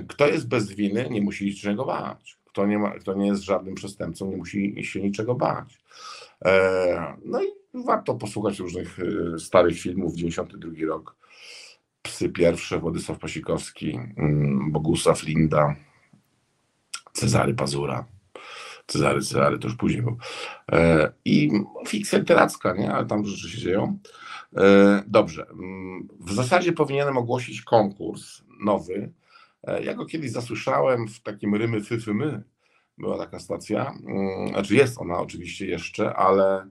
Kto 0.09 0.27
jest 0.27 0.49
bez 0.49 0.73
winy, 0.73 1.09
nie 1.11 1.23
musi 1.23 1.45
niczego 1.45 1.85
bać. 1.85 2.39
Kto 2.45 2.67
nie, 2.67 2.79
ma, 2.79 2.91
kto 2.91 3.15
nie 3.15 3.27
jest 3.27 3.43
żadnym 3.43 3.75
przestępcą, 3.75 4.31
nie 4.31 4.37
musi 4.37 4.85
się 4.85 5.03
niczego 5.03 5.35
bać. 5.35 5.79
No 7.25 7.43
i 7.43 7.47
warto 7.75 8.15
posłuchać 8.15 8.59
różnych 8.59 8.99
starych 9.39 9.81
filmów, 9.81 10.15
92 10.15 10.87
rok, 10.87 11.17
psy 12.03 12.29
pierwsze, 12.29 12.79
Władysław 12.79 13.19
Pasikowski, 13.19 13.99
mm, 14.17 14.73
Bogusław 14.73 15.23
Linda, 15.23 15.77
Cezary 17.13 17.55
Pazura. 17.55 18.05
Cezary, 18.87 19.21
Cezary 19.21 19.59
to 19.59 19.69
już 19.69 19.77
później 19.77 20.03
był. 20.03 20.17
E, 20.73 21.13
I 21.25 21.51
fikcja 21.87 22.19
literacka, 22.19 22.73
nie? 22.73 22.93
ale 22.93 23.07
tam 23.07 23.25
rzeczy 23.25 23.51
się 23.51 23.59
dzieją. 23.59 23.99
E, 24.57 25.03
dobrze. 25.07 25.47
Mm, 25.51 26.09
w 26.21 26.33
zasadzie 26.33 26.73
powinienem 26.73 27.17
ogłosić 27.17 27.63
konkurs 27.63 28.43
nowy. 28.65 29.13
E, 29.65 29.83
ja 29.83 29.95
go 29.95 30.07
kiedyś 30.07 30.31
zasłyszałem 30.31 31.09
w 31.09 31.21
takim 31.21 31.55
Rymy 31.55 31.81
Fyfy 31.81 32.15
My. 32.15 32.43
Była 32.99 33.19
taka 33.19 33.39
stacja. 33.39 33.93
Mm, 34.07 34.49
znaczy 34.49 34.75
jest 34.75 35.01
ona 35.01 35.19
oczywiście 35.19 35.67
jeszcze, 35.67 36.15
ale 36.15 36.67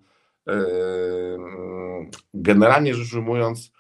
generalnie 2.34 2.96
rzecz 2.96 3.14
ujmując, 3.14 3.72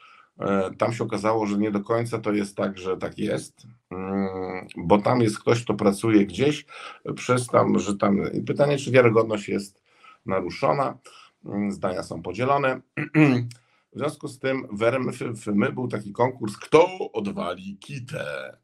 tam 0.77 0.93
się 0.93 1.03
okazało, 1.03 1.45
że 1.45 1.57
nie 1.57 1.71
do 1.71 1.79
końca 1.79 2.19
to 2.19 2.31
jest 2.31 2.57
tak, 2.57 2.77
że 2.77 2.97
tak 2.97 3.17
jest, 3.17 3.67
mm, 3.91 4.67
bo 4.77 4.97
tam 4.97 5.21
jest 5.21 5.39
ktoś, 5.39 5.63
kto 5.63 5.73
pracuje 5.73 6.25
gdzieś 6.25 6.65
przez 7.15 7.47
tam, 7.47 7.79
że 7.79 7.97
tam 7.97 8.21
pytanie, 8.47 8.77
czy 8.77 8.91
wiarygodność 8.91 9.49
jest 9.49 9.81
naruszona, 10.25 10.97
mm, 11.45 11.71
zdania 11.71 12.03
są 12.03 12.21
podzielone. 12.21 12.81
W 13.93 13.97
związku 13.99 14.27
z 14.27 14.39
tym 14.39 14.67
w 14.71 14.83
RMFM 14.83 15.73
był 15.73 15.87
taki 15.87 16.11
konkurs, 16.11 16.57
kto 16.57 17.11
odwali 17.11 17.77
kitę. 17.77 18.57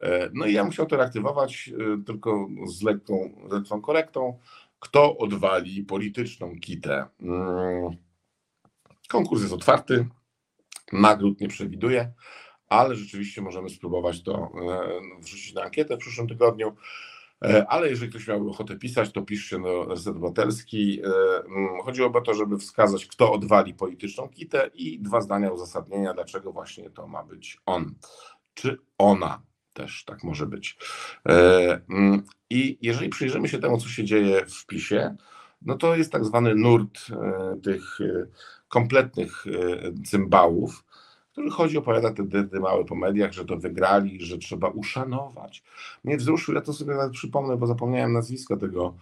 E, 0.00 0.30
no 0.34 0.46
i 0.46 0.52
ja 0.52 0.64
musiał 0.64 0.86
to 0.86 0.96
reaktywować 0.96 1.70
e, 1.72 2.04
tylko 2.04 2.48
z 2.66 2.82
lekką, 2.82 3.30
z 3.48 3.52
lekką 3.52 3.80
korektą. 3.80 4.38
Kto 4.80 5.16
odwali 5.16 5.82
polityczną 5.82 6.60
kitę? 6.60 7.06
Mm. 7.20 7.96
Konkurs 9.08 9.42
jest 9.42 9.54
otwarty, 9.54 10.06
nagród 10.92 11.40
nie 11.40 11.48
przewiduje, 11.48 12.12
ale 12.68 12.94
rzeczywiście 12.94 13.42
możemy 13.42 13.68
spróbować 13.68 14.22
to 14.22 14.34
e, 14.34 15.20
wrzucić 15.20 15.54
na 15.54 15.62
ankietę 15.62 15.96
w 15.96 16.00
przyszłym 16.00 16.28
tygodniu. 16.28 16.76
Ale 17.68 17.88
jeżeli 17.90 18.10
ktoś 18.10 18.28
miałby 18.28 18.50
ochotę 18.50 18.76
pisać, 18.76 19.12
to 19.12 19.22
piszcie 19.22 19.58
do 19.58 19.84
Reset 19.84 20.08
Obywatelski. 20.08 21.02
Mm, 21.02 21.82
chodziłoby 21.84 22.18
o 22.18 22.20
to, 22.20 22.34
żeby 22.34 22.58
wskazać, 22.58 23.06
kto 23.06 23.32
odwali 23.32 23.74
polityczną 23.74 24.28
kitę 24.28 24.70
i 24.74 25.00
dwa 25.00 25.20
zdania 25.20 25.50
uzasadnienia, 25.50 26.14
dlaczego 26.14 26.52
właśnie 26.52 26.90
to 26.90 27.06
ma 27.06 27.24
być 27.24 27.58
on, 27.66 27.94
czy 28.54 28.78
ona 28.98 29.42
też 29.78 30.04
tak 30.04 30.24
może 30.24 30.46
być. 30.46 30.76
E, 31.28 31.80
mm, 31.90 32.22
I 32.50 32.78
jeżeli 32.82 33.08
przyjrzymy 33.08 33.48
się 33.48 33.58
temu, 33.58 33.78
co 33.78 33.88
się 33.88 34.04
dzieje 34.04 34.46
w 34.46 34.66
PiSie, 34.66 35.16
no 35.62 35.76
to 35.76 35.96
jest 35.96 36.12
tak 36.12 36.24
zwany 36.24 36.54
nurt 36.54 36.98
e, 37.10 37.60
tych 37.62 38.00
e, 38.00 38.26
kompletnych 38.68 39.44
cymbałów, 40.04 40.84
który 41.32 41.50
chodzi, 41.50 41.78
opowiada 41.78 42.10
te 42.50 42.60
małe 42.60 42.84
po 42.84 42.94
mediach, 42.94 43.32
że 43.32 43.44
to 43.44 43.56
wygrali, 43.56 44.24
że 44.24 44.38
trzeba 44.38 44.68
uszanować. 44.68 45.62
Mnie 46.04 46.16
wzruszył, 46.16 46.54
ja 46.54 46.60
to 46.60 46.72
sobie 46.72 46.94
nawet 46.94 47.12
przypomnę, 47.12 47.56
bo 47.56 47.66
zapomniałem 47.66 48.12
nazwiska 48.12 48.56
tego 48.56 48.94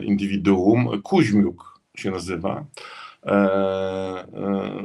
indywiduum. 0.00 1.02
Kuźmiuk 1.02 1.80
się 1.96 2.10
nazywa. 2.10 2.64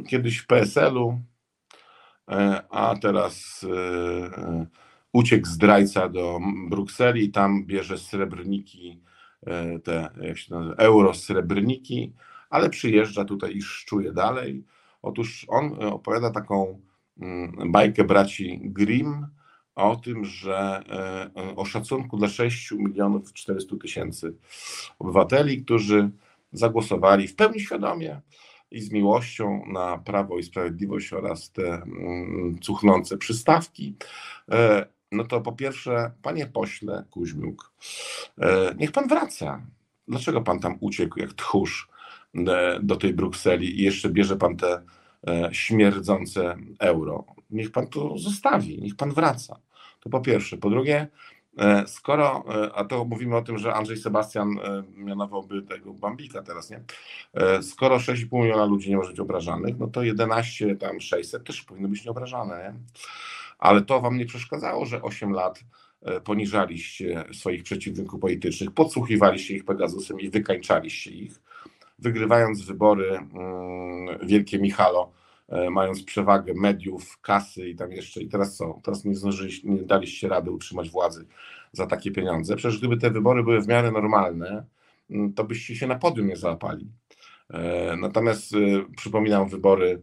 Kiedyś 0.07 0.37
w 0.37 0.47
PSL-u, 0.47 1.19
a 2.69 2.95
teraz 3.01 3.65
uciekł 5.13 5.47
zdrajca 5.47 6.09
do 6.09 6.39
Brukseli 6.69 7.23
i 7.23 7.31
tam 7.31 7.65
bierze 7.65 7.97
srebrniki, 7.97 9.01
e, 9.45 9.79
te 9.79 10.09
jak 10.21 10.37
się 10.37 10.55
nazywa, 10.55 10.75
euro 10.75 11.13
srebrniki, 11.13 12.13
ale 12.49 12.69
przyjeżdża 12.69 13.25
tutaj 13.25 13.57
i 13.57 13.61
szczuje 13.61 14.13
dalej. 14.13 14.63
Otóż 15.01 15.45
on 15.49 15.65
e, 15.65 15.87
opowiada 15.93 16.31
taką 16.31 16.81
mm, 17.19 17.71
bajkę 17.71 18.03
braci 18.03 18.59
Grimm 18.63 19.27
o 19.75 19.95
tym, 19.95 20.25
że 20.25 20.83
e, 21.35 21.55
o 21.55 21.65
szacunku 21.65 22.17
dla 22.17 22.27
6 22.27 22.71
milionów 22.71 23.33
400 23.33 23.75
tysięcy 23.81 24.33
obywateli, 24.99 25.65
którzy 25.65 26.09
zagłosowali 26.51 27.27
w 27.27 27.35
pełni 27.35 27.59
świadomie 27.59 28.21
i 28.71 28.81
z 28.81 28.91
miłością 28.91 29.63
na 29.67 29.97
Prawo 29.97 30.37
i 30.37 30.43
Sprawiedliwość 30.43 31.13
oraz 31.13 31.51
te 31.51 31.73
mm, 31.73 32.59
cuchnące 32.61 33.17
przystawki 33.17 33.95
no 35.11 35.23
to 35.23 35.41
po 35.41 35.51
pierwsze, 35.51 36.11
panie 36.21 36.47
pośle 36.47 37.05
Kuźmiuk, 37.11 37.73
e, 38.41 38.75
niech 38.77 38.91
pan 38.91 39.07
wraca. 39.07 39.61
Dlaczego 40.07 40.41
pan 40.41 40.59
tam 40.59 40.77
uciekł 40.79 41.19
jak 41.19 41.33
tchórz 41.33 41.87
e, 41.89 41.96
do 42.81 42.95
tej 42.95 43.13
Brukseli 43.13 43.79
i 43.79 43.83
jeszcze 43.83 44.09
bierze 44.09 44.35
pan 44.35 44.57
te 44.57 44.81
e, 45.27 45.49
śmierdzące 45.51 46.55
euro? 46.79 47.25
Niech 47.49 47.71
pan 47.71 47.87
to 47.87 48.17
zostawi, 48.17 48.81
niech 48.81 48.95
pan 48.95 49.11
wraca. 49.11 49.59
To 49.99 50.09
po 50.09 50.21
pierwsze. 50.21 50.57
Po 50.57 50.69
drugie, 50.69 51.07
skoro, 51.87 52.45
a 52.75 52.85
to 52.85 53.05
mówimy 53.05 53.35
o 53.35 53.41
tym, 53.41 53.57
że 53.57 53.73
Andrzej 53.73 53.97
Sebastian 53.97 54.55
mianowałby 54.95 55.61
tego 55.61 55.93
Bambika 55.93 56.41
teraz, 56.41 56.69
nie? 56.69 56.83
Skoro 57.61 57.97
6,5 57.97 58.41
miliona 58.41 58.65
ludzi 58.65 58.89
nie 58.89 58.97
może 58.97 59.09
być 59.09 59.19
obrażanych, 59.19 59.77
no 59.79 59.87
to 59.87 60.03
11 60.03 60.75
tam 60.75 61.01
600 61.01 61.43
też 61.43 61.61
powinno 61.61 61.87
być 61.87 62.05
nieobrażane, 62.05 62.73
nie? 62.73 62.79
ale 63.59 63.81
to 63.81 64.01
wam 64.01 64.17
nie 64.17 64.25
przeszkadzało, 64.25 64.85
że 64.85 65.01
8 65.01 65.31
lat 65.31 65.63
e, 66.01 66.21
poniżaliście 66.21 67.23
swoich 67.33 67.63
przeciwników 67.63 68.19
politycznych, 68.19 68.71
podsłuchiwaliście 68.71 69.55
ich 69.55 69.65
Pegasusem 69.65 70.19
i 70.19 70.29
wykańczaliście 70.29 71.11
ich, 71.11 71.41
wygrywając 71.99 72.61
wybory 72.61 73.17
mm, 73.17 74.27
Wielkie 74.27 74.59
Michalo, 74.59 75.11
e, 75.49 75.69
mając 75.69 76.03
przewagę 76.03 76.53
mediów, 76.53 77.19
kasy 77.21 77.69
i 77.69 77.75
tam 77.75 77.91
jeszcze. 77.91 78.21
I 78.21 78.29
teraz 78.29 78.55
co? 78.55 78.79
Teraz 78.83 79.05
nie 79.05 79.15
zdążyliście, 79.15 79.69
nie 79.69 79.83
daliście 79.83 80.27
rady 80.27 80.51
utrzymać 80.51 80.89
władzy 80.89 81.27
za 81.71 81.87
takie 81.87 82.11
pieniądze. 82.11 82.55
Przecież 82.55 82.79
gdyby 82.79 82.97
te 82.97 83.11
wybory 83.11 83.43
były 83.43 83.61
w 83.61 83.67
miarę 83.67 83.91
normalne, 83.91 84.65
mm, 85.09 85.33
to 85.33 85.43
byście 85.43 85.75
się 85.75 85.87
na 85.87 85.95
podium 85.95 86.27
nie 86.27 86.37
załapali. 86.37 86.91
E, 87.49 87.95
natomiast 87.97 88.53
przypominam 88.97 89.49
wybory 89.49 90.01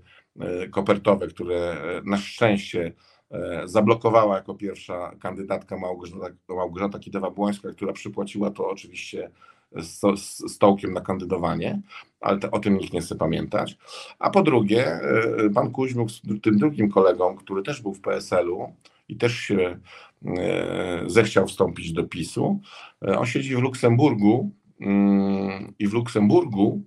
kopertowe, 0.71 1.27
które 1.27 1.77
na 2.05 2.17
szczęście 2.17 2.93
E, 3.35 3.69
zablokowała 3.69 4.37
jako 4.37 4.55
pierwsza 4.55 5.11
kandydatka 5.21 5.77
Małgorzata, 5.77 6.27
Małgorzata 6.49 6.99
Kidawa-Błońska, 6.99 7.73
która 7.73 7.93
przypłaciła 7.93 8.51
to 8.51 8.69
oczywiście 8.69 9.31
z, 9.77 10.53
stołkiem 10.53 10.93
na 10.93 11.01
kandydowanie, 11.01 11.81
ale 12.21 12.39
to, 12.39 12.51
o 12.51 12.59
tym 12.59 12.79
nikt 12.79 12.93
nie 12.93 13.01
chce 13.01 13.15
pamiętać. 13.15 13.79
A 14.19 14.31
po 14.31 14.43
drugie, 14.43 14.87
e, 14.87 15.51
pan 15.55 15.71
Kuźmiuk 15.71 16.11
z 16.11 16.21
tym 16.43 16.59
drugim 16.59 16.91
kolegą, 16.91 17.37
który 17.37 17.63
też 17.63 17.83
był 17.83 17.95
w 17.95 18.01
PSL-u 18.01 18.73
i 19.09 19.17
też 19.17 19.35
się 19.35 19.79
e, 20.27 21.05
zechciał 21.07 21.47
wstąpić 21.47 21.93
do 21.93 22.05
PiSu, 22.05 22.61
on 23.01 23.27
siedzi 23.27 23.57
w 23.57 23.61
Luksemburgu 23.61 24.51
mm, 24.81 25.75
i 25.79 25.89
w 25.89 25.93
Luksemburgu 25.93 26.83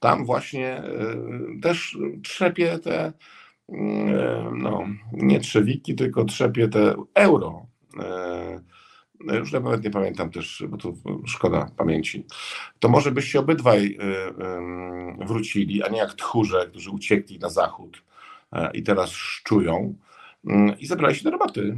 tam 0.00 0.24
właśnie 0.24 0.82
też 1.62 1.98
trzepie 2.22 2.78
te 2.78 3.12
E, 3.72 4.50
no, 4.54 4.84
nie 5.12 5.40
trzewiki, 5.40 5.94
tylko 5.94 6.24
trzepie 6.24 6.68
te 6.68 6.94
euro. 7.14 7.66
E, 9.30 9.36
już 9.36 9.52
nawet 9.52 9.84
nie 9.84 9.90
pamiętam 9.90 10.30
też, 10.30 10.64
bo 10.68 10.76
tu 10.76 10.98
szkoda 11.26 11.70
pamięci. 11.76 12.26
To 12.78 12.88
może 12.88 13.10
byście 13.12 13.40
obydwaj 13.40 13.98
e, 15.20 15.26
wrócili, 15.26 15.82
a 15.82 15.88
nie 15.88 15.98
jak 15.98 16.14
tchórze, 16.14 16.66
którzy 16.70 16.90
uciekli 16.90 17.38
na 17.38 17.48
zachód 17.48 18.02
i 18.74 18.82
teraz 18.82 19.10
szczują 19.10 19.94
i 20.78 20.86
zabrali 20.86 21.16
się 21.16 21.24
do 21.24 21.30
roboty 21.30 21.76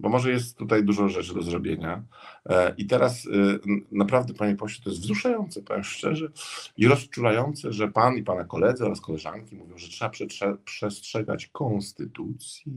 bo 0.00 0.08
może 0.08 0.30
jest 0.30 0.58
tutaj 0.58 0.84
dużo 0.84 1.08
rzeczy 1.08 1.34
do 1.34 1.42
zrobienia. 1.42 2.02
E, 2.46 2.74
I 2.78 2.86
teraz 2.86 3.24
y, 3.26 3.60
naprawdę, 3.92 4.34
panie 4.34 4.56
pośle, 4.56 4.84
to 4.84 4.90
jest 4.90 5.02
wzruszające, 5.02 5.62
powiem 5.62 5.84
szczerze, 5.84 6.28
i 6.76 6.88
rozczulające, 6.88 7.72
że 7.72 7.88
pan 7.88 8.16
i 8.16 8.22
pana 8.22 8.44
koledzy 8.44 8.84
oraz 8.84 9.00
koleżanki 9.00 9.56
mówią, 9.56 9.78
że 9.78 9.88
trzeba 9.88 10.10
przestrzegać 10.64 11.46
konstytucji, 11.46 12.72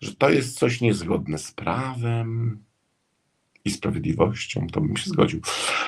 że 0.00 0.14
to 0.14 0.30
jest 0.30 0.58
coś 0.58 0.80
niezgodne 0.80 1.38
z 1.38 1.52
prawem 1.52 2.58
i 3.64 3.70
sprawiedliwością, 3.70 4.66
to 4.66 4.80
bym 4.80 4.96
się 4.96 5.10
zgodził. 5.10 5.40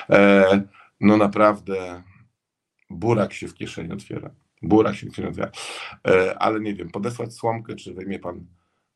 E, 0.09 0.61
no 0.99 1.17
naprawdę, 1.17 2.03
burak 2.89 3.33
się 3.33 3.47
w 3.47 3.53
kieszeni 3.53 3.91
otwiera. 3.91 4.29
Burak 4.61 4.95
się 4.95 5.07
w 5.07 5.09
kieszeni 5.09 5.27
otwiera. 5.27 5.51
E, 6.07 6.39
ale 6.39 6.59
nie 6.59 6.75
wiem, 6.75 6.89
podesłać 6.89 7.33
słomkę, 7.33 7.75
czy 7.75 7.93
weźmie 7.93 8.19
pan 8.19 8.45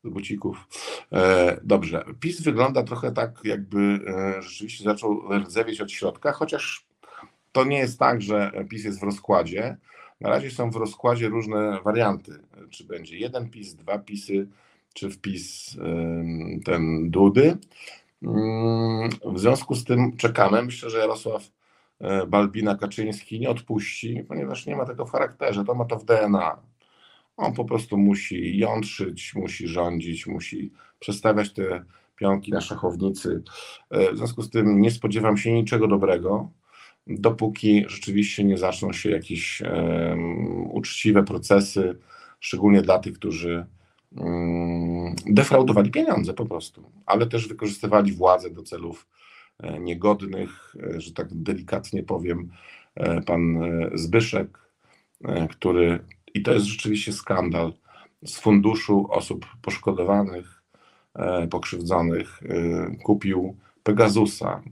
z 0.04 0.08
bucików. 0.08 0.68
E, 1.12 1.60
dobrze. 1.64 2.04
PiS 2.20 2.40
wygląda 2.42 2.82
trochę 2.82 3.12
tak, 3.12 3.40
jakby 3.44 3.78
e, 4.06 4.42
rzeczywiście 4.42 4.84
zaczął 4.84 5.38
rdzewieć 5.38 5.80
od 5.80 5.92
środka, 5.92 6.32
chociaż 6.32 6.86
to 7.52 7.64
nie 7.64 7.78
jest 7.78 7.98
tak, 7.98 8.22
że 8.22 8.52
PiS 8.70 8.84
jest 8.84 9.00
w 9.00 9.02
rozkładzie. 9.02 9.76
Na 10.20 10.28
razie 10.28 10.50
są 10.50 10.70
w 10.70 10.76
rozkładzie 10.76 11.28
różne 11.28 11.80
warianty. 11.84 12.38
Czy 12.70 12.84
będzie 12.84 13.18
jeden 13.18 13.50
PiS, 13.50 13.74
dwa 13.74 13.98
PiSy, 13.98 14.48
czy 14.94 15.10
wpis 15.10 15.76
ten 16.64 17.10
Dudy. 17.10 17.58
Mm, 18.22 19.10
w 19.34 19.38
związku 19.38 19.74
z 19.74 19.84
tym 19.84 20.16
czekamy. 20.16 20.62
Myślę, 20.62 20.90
że 20.90 20.98
Jarosław 20.98 21.50
e, 22.00 22.26
Balbina 22.26 22.76
Kaczyński 22.76 23.40
nie 23.40 23.50
odpuści, 23.50 24.24
ponieważ 24.28 24.66
nie 24.66 24.76
ma 24.76 24.84
tego 24.84 25.06
w 25.06 25.12
charakterze. 25.12 25.64
To 25.64 25.74
ma 25.74 25.84
to 25.84 25.98
w 25.98 26.04
DNA 26.04 26.62
On 27.36 27.52
po 27.52 27.64
prostu 27.64 27.96
musi 27.98 28.58
jątrzyć, 28.58 29.34
musi 29.34 29.68
rządzić, 29.68 30.26
musi 30.26 30.72
przestawiać 30.98 31.52
te 31.52 31.84
pionki 32.16 32.52
na 32.52 32.60
szachownicy. 32.60 33.42
W 33.90 34.16
związku 34.16 34.42
z 34.42 34.50
tym 34.50 34.80
nie 34.80 34.90
spodziewam 34.90 35.36
się 35.36 35.52
niczego 35.52 35.88
dobrego, 35.88 36.50
dopóki 37.06 37.84
rzeczywiście 37.88 38.44
nie 38.44 38.58
zaczną 38.58 38.92
się 38.92 39.10
jakieś 39.10 39.60
um, 39.60 40.70
uczciwe 40.70 41.22
procesy, 41.22 41.98
szczególnie 42.40 42.82
dla 42.82 42.98
tych, 42.98 43.14
którzy 43.14 43.66
defraudowali 45.26 45.90
pieniądze 45.90 46.34
po 46.34 46.46
prostu, 46.46 46.92
ale 47.06 47.26
też 47.26 47.48
wykorzystywali 47.48 48.12
władzę 48.12 48.50
do 48.50 48.62
celów 48.62 49.06
e, 49.58 49.80
niegodnych, 49.80 50.76
e, 50.94 51.00
że 51.00 51.12
tak 51.12 51.28
delikatnie 51.30 52.02
powiem, 52.02 52.50
e, 52.94 53.22
pan 53.22 53.58
Zbyszek, 53.94 54.58
który, 55.50 56.04
i 56.34 56.42
to 56.42 56.52
jest 56.52 56.66
rzeczywiście 56.66 57.12
skandal, 57.12 57.72
z 58.24 58.38
funduszu 58.38 59.06
osób 59.10 59.46
poszkodowanych, 59.62 60.62
pokrzywdzonych 61.50 62.40
kupił 63.04 63.56
Pegasusa, 63.82 64.62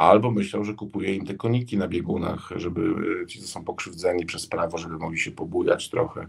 albo 0.00 0.30
myślał, 0.30 0.64
że 0.64 0.74
kupuje 0.74 1.14
im 1.14 1.26
te 1.26 1.34
koniki 1.34 1.78
na 1.78 1.88
biegunach, 1.88 2.50
żeby 2.56 2.94
e, 3.22 3.26
ci, 3.26 3.40
co 3.40 3.46
są 3.46 3.64
pokrzywdzeni 3.64 4.26
przez 4.26 4.46
prawo, 4.46 4.78
żeby 4.78 4.98
mogli 4.98 5.18
się 5.18 5.30
pobujać 5.30 5.90
trochę. 5.90 6.26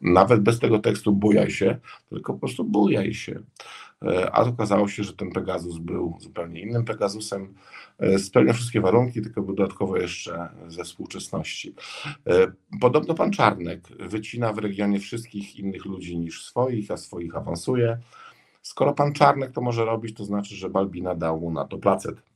Nawet 0.00 0.42
bez 0.42 0.58
tego 0.58 0.78
tekstu 0.78 1.12
bujaj 1.12 1.50
się, 1.50 1.78
tylko 2.10 2.32
po 2.32 2.38
prostu 2.38 2.64
bujaj 2.64 3.14
się. 3.14 3.40
E, 4.02 4.30
a 4.32 4.40
okazało 4.40 4.88
się, 4.88 5.04
że 5.04 5.12
ten 5.12 5.30
Pegasus 5.30 5.78
był 5.78 6.18
zupełnie 6.20 6.60
innym 6.60 6.84
Pegasusem, 6.84 7.54
e, 7.98 8.18
spełnia 8.18 8.52
wszystkie 8.52 8.80
warunki, 8.80 9.22
tylko 9.22 9.42
był 9.42 9.54
dodatkowo 9.54 9.96
jeszcze 9.96 10.48
ze 10.68 10.84
współczesności. 10.84 11.74
Podobno 12.80 13.14
pan 13.14 13.30
Czarnek 13.30 13.88
wycina 13.88 14.52
w 14.52 14.58
regionie 14.58 15.00
wszystkich 15.00 15.56
innych 15.56 15.84
ludzi 15.84 16.18
niż 16.18 16.44
swoich, 16.44 16.90
a 16.90 16.96
swoich 16.96 17.36
awansuje. 17.36 17.98
Skoro 18.62 18.92
pan 18.94 19.12
Czarnek 19.12 19.52
to 19.52 19.60
może 19.60 19.84
robić, 19.84 20.16
to 20.16 20.24
znaczy, 20.24 20.56
że 20.56 20.70
Balbina 20.70 21.14
dał 21.14 21.40
mu 21.40 21.50
na 21.50 21.64
to 21.64 21.78
placet. 21.78 22.27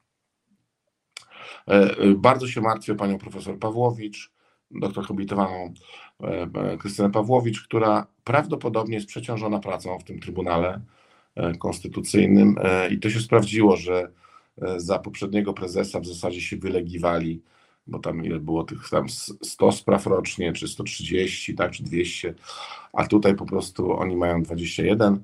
E, 1.69 1.99
e, 1.99 2.15
bardzo 2.15 2.47
się 2.47 2.61
martwię 2.61 2.95
panią 2.95 3.19
profesor 3.19 3.59
Pawłowicz, 3.59 4.33
doktor 4.71 5.05
habilitowaną 5.05 5.75
e, 6.21 6.77
Krystynę 6.77 7.11
Pawłowicz, 7.11 7.63
która 7.65 8.07
prawdopodobnie 8.25 8.95
jest 8.95 9.07
przeciążona 9.07 9.59
pracą 9.59 9.99
w 9.99 10.05
tym 10.05 10.21
Trybunale 10.21 10.81
Konstytucyjnym 11.59 12.55
i 12.91 12.99
to 12.99 13.11
się 13.11 13.21
sprawdziło, 13.21 13.77
że 13.77 14.13
za 14.77 14.99
poprzedniego 14.99 15.53
prezesa 15.53 16.01
w 16.01 16.07
zasadzie 16.07 16.41
się 16.41 16.57
wylegiwali, 16.57 17.43
bo 17.87 17.99
tam 17.99 18.25
ile 18.25 18.41
było 18.41 18.65
tych 18.65 18.89
tam 18.91 19.09
100 19.43 19.73
spraw 19.73 20.07
rocznie, 20.07 20.53
czy 20.53 20.69
130, 20.69 21.55
tak, 21.55 21.73
czy 21.73 21.83
200, 21.83 22.35
a 22.93 23.07
tutaj 23.07 23.35
po 23.35 23.47
prostu 23.47 23.93
oni 23.93 24.17
mają 24.17 24.43
21 24.43 25.23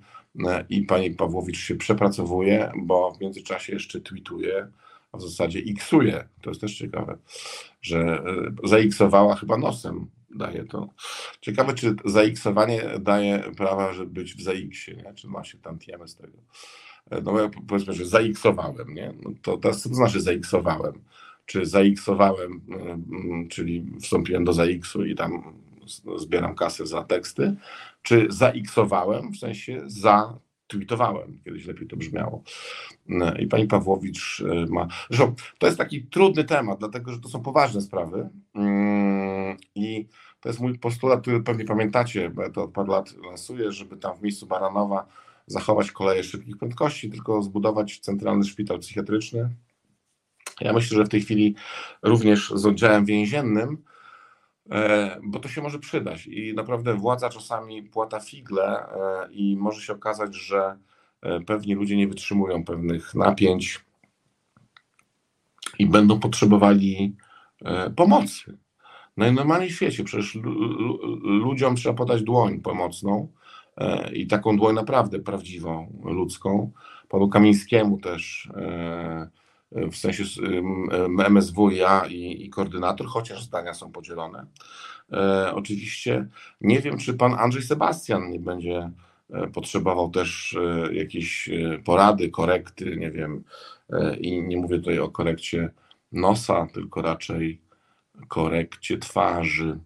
i 0.68 0.82
pani 0.82 1.11
Pawłowicz 1.11 1.59
się 1.59 1.76
przepracowuje, 1.76 2.72
bo 2.76 3.11
w 3.11 3.20
międzyczasie 3.20 3.72
jeszcze 3.72 4.01
tweetuje, 4.01 4.68
a 5.13 5.19
w 5.19 5.23
zasadzie 5.23 5.61
xuje. 5.61 6.29
To 6.43 6.51
jest 6.51 6.61
też 6.61 6.77
ciekawe, 6.77 7.19
że 7.83 7.99
e, 7.99 8.69
zaiksowała 8.69 9.37
chyba 9.37 9.57
nosem. 9.57 10.07
Daje 10.31 10.65
to. 10.65 10.89
Ciekawe, 11.41 11.75
czy 11.75 11.97
zaiksowanie 12.05 12.83
daje 13.01 13.39
prawa, 13.57 13.93
żeby 13.93 14.11
być 14.11 14.35
w 14.35 14.43
zaiksie, 14.43 14.97
nie? 14.97 15.15
czy 15.15 15.29
ma 15.29 15.45
się 15.45 15.59
tantiemy 15.59 16.09
z 16.09 16.17
tego. 16.17 16.39
E, 17.11 17.21
no 17.21 17.41
ja 17.41 17.51
powiedzmy, 17.69 17.93
że 17.93 18.07
zaiksowałem, 18.07 18.95
nie? 18.95 19.15
No 19.23 19.31
to 19.43 19.59
co 19.59 19.89
to 19.89 19.95
znaczy 19.95 20.21
zaiksowałem? 20.21 20.93
Czy 21.47 21.67
zaiksowałem, 21.67 22.61
e, 22.71 23.49
czyli 23.49 23.87
wstąpiłem 24.01 24.45
do 24.45 24.53
zaiksu 24.53 25.05
i 25.05 25.15
tam 25.15 25.63
zbieram 26.17 26.55
kasę 26.55 26.87
za 26.87 27.05
teksty, 27.05 27.57
czy 28.03 28.27
zaiksowałem, 28.31 29.33
w 29.33 29.37
sensie 29.37 29.83
za 29.87 30.39
tweetowałem, 30.69 31.41
kiedyś 31.45 31.66
lepiej 31.66 31.87
to 31.89 31.97
brzmiało. 31.97 32.43
I 33.39 33.47
pani 33.47 33.66
Pawłowicz 33.66 34.43
e, 34.53 34.66
ma. 34.66 34.89
Zresztą 35.11 35.35
to 35.59 35.66
jest 35.66 35.79
taki 35.79 36.03
trudny 36.03 36.45
temat, 36.45 36.79
dlatego 36.79 37.12
że 37.12 37.21
to 37.21 37.29
są 37.29 37.43
poważne 37.43 37.81
sprawy. 37.81 38.29
Mm, 38.55 39.57
I 39.75 40.09
to 40.41 40.49
jest 40.49 40.61
mój 40.61 40.79
postulat, 40.79 41.21
który 41.21 41.41
pewnie 41.41 41.64
pamiętacie, 41.64 42.31
bo 42.31 42.43
ja 42.43 42.51
to 42.51 42.64
od 42.64 42.73
paru 42.73 42.93
lat 42.93 43.14
lansuję, 43.16 43.73
żeby 43.73 43.97
tam 43.97 44.16
w 44.16 44.23
miejscu 44.23 44.47
Baranowa 44.47 45.07
zachować 45.47 45.93
koleje 45.93 46.25
szybkich 46.25 46.59
prędkości, 46.59 47.11
tylko 47.11 47.43
zbudować 47.43 47.99
centralny 47.99 48.45
szpital 48.45 48.79
psychiatryczny. 48.79 49.51
Ja 50.61 50.73
myślę, 50.73 50.97
że 50.97 51.05
w 51.05 51.09
tej 51.09 51.21
chwili 51.21 51.55
również 52.03 52.53
z 52.55 52.66
oddziałem 52.66 53.05
więziennym 53.05 53.83
bo 55.23 55.39
to 55.39 55.49
się 55.49 55.62
może 55.62 55.79
przydać 55.79 56.27
i 56.27 56.55
naprawdę 56.55 56.95
władza 56.95 57.29
czasami 57.29 57.83
płata 57.83 58.21
figle 58.21 58.64
e, 58.64 59.33
i 59.33 59.57
może 59.57 59.81
się 59.81 59.93
okazać, 59.93 60.35
że 60.35 60.79
e, 61.23 61.41
pewni 61.41 61.75
ludzie 61.75 61.97
nie 61.97 62.09
wytrzymują 62.09 62.64
pewnych 62.64 63.14
napięć 63.14 63.85
i 65.79 65.87
będą 65.87 66.21
potrzebowali 66.21 67.16
pomocy. 67.97 68.59
Najnormalniej 69.16 69.71
w 69.71 69.75
świecie 69.75 70.05
przecież 70.05 70.39
ludziom 71.23 71.77
trzeba 71.77 71.95
podać 71.95 72.23
dłoń 72.23 72.61
pomocną 72.61 73.33
i 74.12 74.27
taką 74.27 74.57
dłoń 74.57 74.75
naprawdę 74.75 75.19
prawdziwą, 75.19 76.01
ludzką. 76.05 76.73
Panu 77.09 77.29
Kamińskiemu 77.29 77.99
też 77.99 78.51
w 79.73 79.97
sensie 79.97 80.25
MSWiA 81.31 82.07
i, 82.07 82.45
i 82.45 82.51
koordynator, 82.51 83.07
chociaż 83.07 83.43
zdania 83.43 83.75
są 83.75 83.93
podzielone. 83.93 84.47
E, 85.12 85.53
oczywiście 85.55 86.29
nie 86.61 86.81
wiem, 86.81 86.99
czy 86.99 87.14
pan 87.14 87.35
Andrzej 87.35 87.62
Sebastian 87.62 88.31
nie 88.31 88.41
będzie 88.41 88.91
e, 89.31 89.47
potrzebował 89.47 90.11
też 90.11 90.57
e, 90.61 90.95
jakiejś 90.95 91.51
porady, 91.85 92.31
korekty, 92.31 92.97
nie 92.97 93.11
wiem, 93.11 93.45
i 94.21 94.43
nie 94.43 94.57
mówię 94.57 94.79
tutaj 94.79 94.99
o 94.99 95.11
korekcie 95.11 95.71
nosa, 96.12 96.66
tylko 96.75 97.03
raczej 97.03 97.61
korekcie 98.29 98.99
twarzy. 98.99 99.79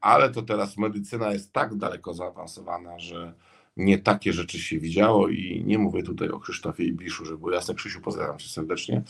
Ale 0.00 0.30
to 0.30 0.42
teraz 0.42 0.78
medycyna 0.78 1.32
jest 1.32 1.52
tak 1.52 1.76
daleko 1.76 2.14
zaawansowana, 2.14 2.98
że 2.98 3.32
nie 3.78 3.98
takie 3.98 4.32
rzeczy 4.32 4.58
się 4.58 4.78
widziało 4.78 5.28
i 5.28 5.62
nie 5.66 5.78
mówię 5.78 6.02
tutaj 6.02 6.28
o 6.28 6.40
Krzysztofie 6.40 6.84
Ibliszu, 6.84 7.24
żeby 7.24 7.38
było 7.38 7.52
jasne. 7.52 7.74
Krzysiu, 7.74 8.00
pozdrawiam 8.00 8.38
cię 8.38 8.48
serdecznie 8.48 9.02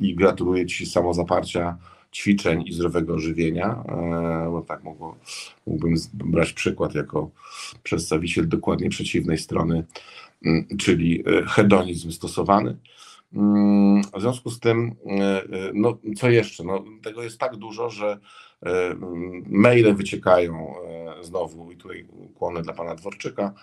i 0.00 0.14
gratuluję 0.14 0.66
ci 0.66 0.86
samozaparcia, 0.86 1.78
ćwiczeń 2.14 2.62
i 2.66 2.72
zdrowego 2.72 3.18
żywienia, 3.18 3.84
e, 3.88 4.50
bo 4.50 4.62
tak 4.62 4.82
mógłbym 5.66 5.96
brać 6.12 6.52
przykład 6.52 6.94
jako 6.94 7.30
przedstawiciel 7.82 8.48
dokładnie 8.48 8.90
przeciwnej 8.90 9.38
strony, 9.38 9.84
mm, 10.44 10.66
czyli 10.78 11.24
e, 11.26 11.46
hedonizm 11.46 12.10
stosowany. 12.10 12.76
Mm, 13.32 14.02
w 14.02 14.20
związku 14.20 14.50
z 14.50 14.60
tym, 14.60 14.94
e, 15.06 15.42
no 15.74 15.98
co 16.16 16.30
jeszcze? 16.30 16.64
No, 16.64 16.84
tego 17.02 17.22
jest 17.22 17.38
tak 17.38 17.56
dużo, 17.56 17.90
że 17.90 18.18
maile 19.46 19.94
wyciekają 19.94 20.74
znowu 21.22 21.72
i 21.72 21.76
tutaj 21.76 22.06
kłonę 22.34 22.62
dla 22.62 22.72
pana 22.72 22.94
Dworczyka, 22.94 23.54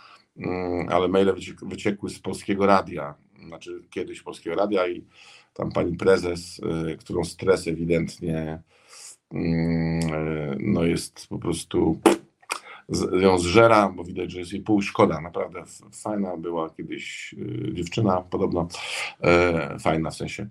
ale 0.90 1.08
maile 1.08 1.34
wyciekły 1.62 2.10
z 2.10 2.20
Polskiego 2.20 2.66
Radia, 2.66 3.16
znaczy 3.48 3.82
kiedyś 3.90 4.22
Polskiego 4.22 4.56
Radia 4.56 4.88
i 4.88 5.06
tam 5.54 5.72
pani 5.72 5.98
prezes, 5.98 6.60
y, 6.92 6.98
którą 6.98 7.24
stres 7.24 7.68
ewidentnie 7.68 8.62
mm, 9.32 10.14
y, 10.14 10.58
no 10.60 10.84
jest 10.84 11.28
po 11.28 11.40
prostu 11.40 12.00
ją 13.20 13.40
zżera, 13.40 13.90
bo 13.90 14.04
widać, 14.04 14.32
że 14.32 14.40
jest 14.40 14.54
jej 14.54 14.62
pół 14.62 14.82
szkoda. 14.82 15.22
Naprawdę 15.22 15.64
fajna 16.04 16.38
była 16.38 16.70
kiedyś 16.70 17.34
y, 17.34 17.74
dziewczyna, 17.74 18.22
podobno 18.22 18.68
fajna 19.80 20.12
w 20.12 20.16
sensie. 20.16 20.48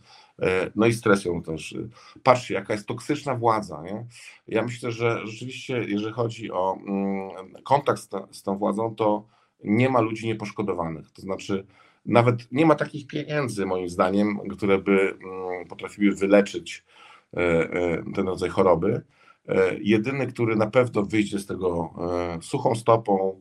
No 0.75 0.87
i 0.87 0.93
stres 0.93 1.25
ją 1.25 1.43
też. 1.43 1.75
Patrzcie, 2.23 2.55
jaka 2.55 2.73
jest 2.73 2.87
toksyczna 2.87 3.35
władza. 3.35 3.83
Nie? 3.83 4.07
Ja 4.49 4.63
myślę, 4.63 4.93
że 4.93 5.27
rzeczywiście, 5.27 5.85
jeżeli 5.85 6.13
chodzi 6.13 6.51
o 6.51 6.77
mm, 6.87 7.31
kontakt 7.65 8.01
z, 8.01 8.09
z 8.37 8.43
tą 8.43 8.59
władzą, 8.59 8.95
to 8.95 9.27
nie 9.65 9.89
ma 9.89 10.01
ludzi 10.01 10.27
nieposzkodowanych. 10.27 11.11
To 11.11 11.23
znaczy, 11.23 11.67
nawet 12.07 12.53
nie 12.53 12.67
ma 12.67 12.75
takich 12.75 13.07
pieniędzy, 13.07 13.67
moim 13.67 13.89
zdaniem, 13.89 14.39
które 14.51 14.79
by 14.79 15.01
mm, 15.01 15.67
potrafiły 15.69 16.15
wyleczyć 16.15 16.85
e, 17.37 17.41
e, 17.41 18.03
ten 18.15 18.27
rodzaj 18.27 18.51
choroby. 18.51 19.03
E, 19.49 19.77
jedyny, 19.81 20.27
który 20.27 20.57
na 20.57 20.71
pewno 20.71 21.03
wyjdzie 21.03 21.39
z 21.39 21.47
tego 21.47 21.95
suchą 22.43 22.75
stopą, 22.75 23.41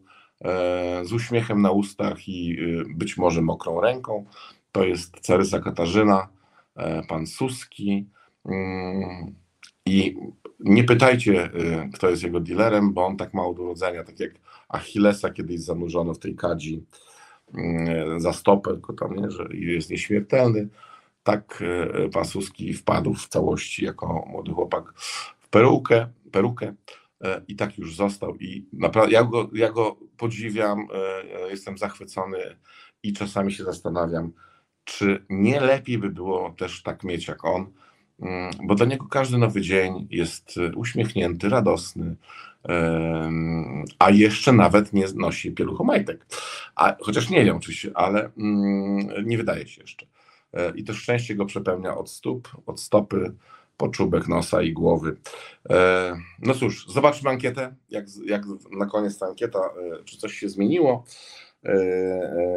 z 1.04 1.14
uśmiechem 1.14 1.62
na 1.62 1.72
ustach 1.72 2.28
i 2.28 2.58
być 2.96 3.18
może 3.18 3.42
mokrą 3.42 3.82
ręką, 3.82 4.26
to 4.72 4.84
jest 4.86 5.20
carysa 5.20 5.60
Katarzyna, 5.60 6.28
pan 7.08 7.28
Suski. 7.28 8.08
Mm, 8.46 9.36
I 9.86 10.16
nie 10.60 10.84
pytajcie, 10.84 11.50
kto 11.94 12.10
jest 12.10 12.24
jego 12.24 12.40
dealerem, 12.40 12.94
bo 12.94 13.06
on 13.06 13.18
tak 13.18 13.34
ma 13.34 13.46
od 13.46 13.60
urodzenia, 13.60 14.04
tak 14.04 14.20
jak 14.20 14.32
Achillesa 14.70 15.30
kiedyś 15.30 15.60
zanurzono 15.60 16.14
w 16.14 16.20
tej 16.20 16.36
kadzi 16.36 16.86
mm, 17.54 18.20
za 18.20 18.34
stopę, 18.34 18.72
tylko 18.72 18.94
tam, 18.94 19.16
nie, 19.16 19.32
że 19.32 19.48
jest 19.52 19.90
nieśmiertelny. 19.90 20.70
Tak 21.24 21.64
e, 22.06 22.10
pan 22.10 22.26
Suski 22.26 22.74
wpadł 22.74 23.14
w 23.14 23.28
całości 23.28 23.86
jako 23.86 24.26
młody 24.28 24.52
chłopak 24.52 24.94
w 25.40 25.50
perukę, 25.50 26.08
perukę 26.32 26.74
i 27.48 27.56
tak 27.56 27.78
już 27.78 27.96
został. 27.96 28.36
I 28.36 28.66
naprawdę 28.74 29.14
ja 29.14 29.24
go, 29.24 29.50
ja 29.54 29.72
go 29.72 29.98
podziwiam, 30.18 30.88
jestem 31.50 31.78
zachwycony 31.78 32.38
i 33.04 33.14
czasami 33.14 33.52
się 33.52 33.64
zastanawiam, 33.64 34.32
czy 34.84 35.26
nie 35.30 35.60
lepiej 35.60 35.98
by 35.98 36.10
było 36.10 36.50
też 36.58 36.84
tak 36.84 37.04
mieć 37.04 37.28
jak 37.28 37.46
on, 37.46 37.72
mm, 38.20 38.52
bo 38.64 38.76
dla 38.76 38.86
niego 38.86 39.06
każdy 39.06 39.38
nowy 39.38 39.62
dzień 39.62 40.08
jest 40.12 40.56
uśmiechnięty, 40.76 41.50
radosny, 41.50 42.16
a 44.00 44.10
jeszcze 44.10 44.54
nawet 44.54 44.94
nie 44.94 45.06
nosi 45.16 45.52
pieluchomajtek. 45.52 46.26
A, 46.76 46.96
chociaż 47.02 47.30
nie 47.30 47.46
wiem 47.46 47.58
oczywiście, 47.58 47.92
ale 47.94 48.30
mm, 48.38 49.26
nie 49.26 49.38
wydaje 49.38 49.68
się 49.68 49.82
jeszcze. 49.82 50.06
E, 50.54 50.72
I 50.76 50.84
to 50.84 50.94
szczęście 50.94 51.36
go 51.36 51.46
przepełnia 51.46 51.98
od 51.98 52.10
stóp, 52.10 52.50
od 52.66 52.80
stopy, 52.80 53.34
po 53.78 53.88
czubek 53.88 54.28
nosa 54.28 54.62
i 54.62 54.74
głowy. 54.74 55.18
E, 55.70 56.16
no 56.40 56.54
cóż, 56.54 56.88
zobaczmy 56.88 57.30
ankietę, 57.30 57.76
jak, 57.90 58.06
jak 58.26 58.44
na 58.72 58.86
koniec 58.86 59.18
ta 59.18 59.26
ankieta, 59.26 59.60
e, 59.60 60.04
czy 60.04 60.18
coś 60.18 60.34
się 60.34 60.50
zmieniło. 60.50 61.04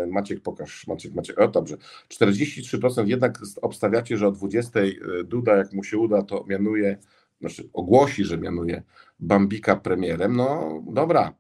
Maciek, 0.09 0.41
pokaż. 0.41 0.87
Maciek, 0.87 1.15
Maciek. 1.15 1.41
O, 1.41 1.49
dobrze. 1.49 1.77
43% 2.09 3.07
jednak 3.07 3.39
obstawiacie, 3.63 4.17
że 4.17 4.29
o 4.29 4.33
20 4.33 4.81
Duda, 5.25 5.57
jak 5.57 5.73
mu 5.73 5.85
się 5.85 5.99
uda, 5.99 6.23
to 6.23 6.45
mianuje, 6.49 6.99
znaczy 7.43 7.69
ogłosi, 7.73 8.25
że 8.25 8.39
mianuje 8.39 8.83
Bambika 9.21 9.77
premierem. 9.77 10.37
No 10.37 10.83
dobra, 10.87 11.35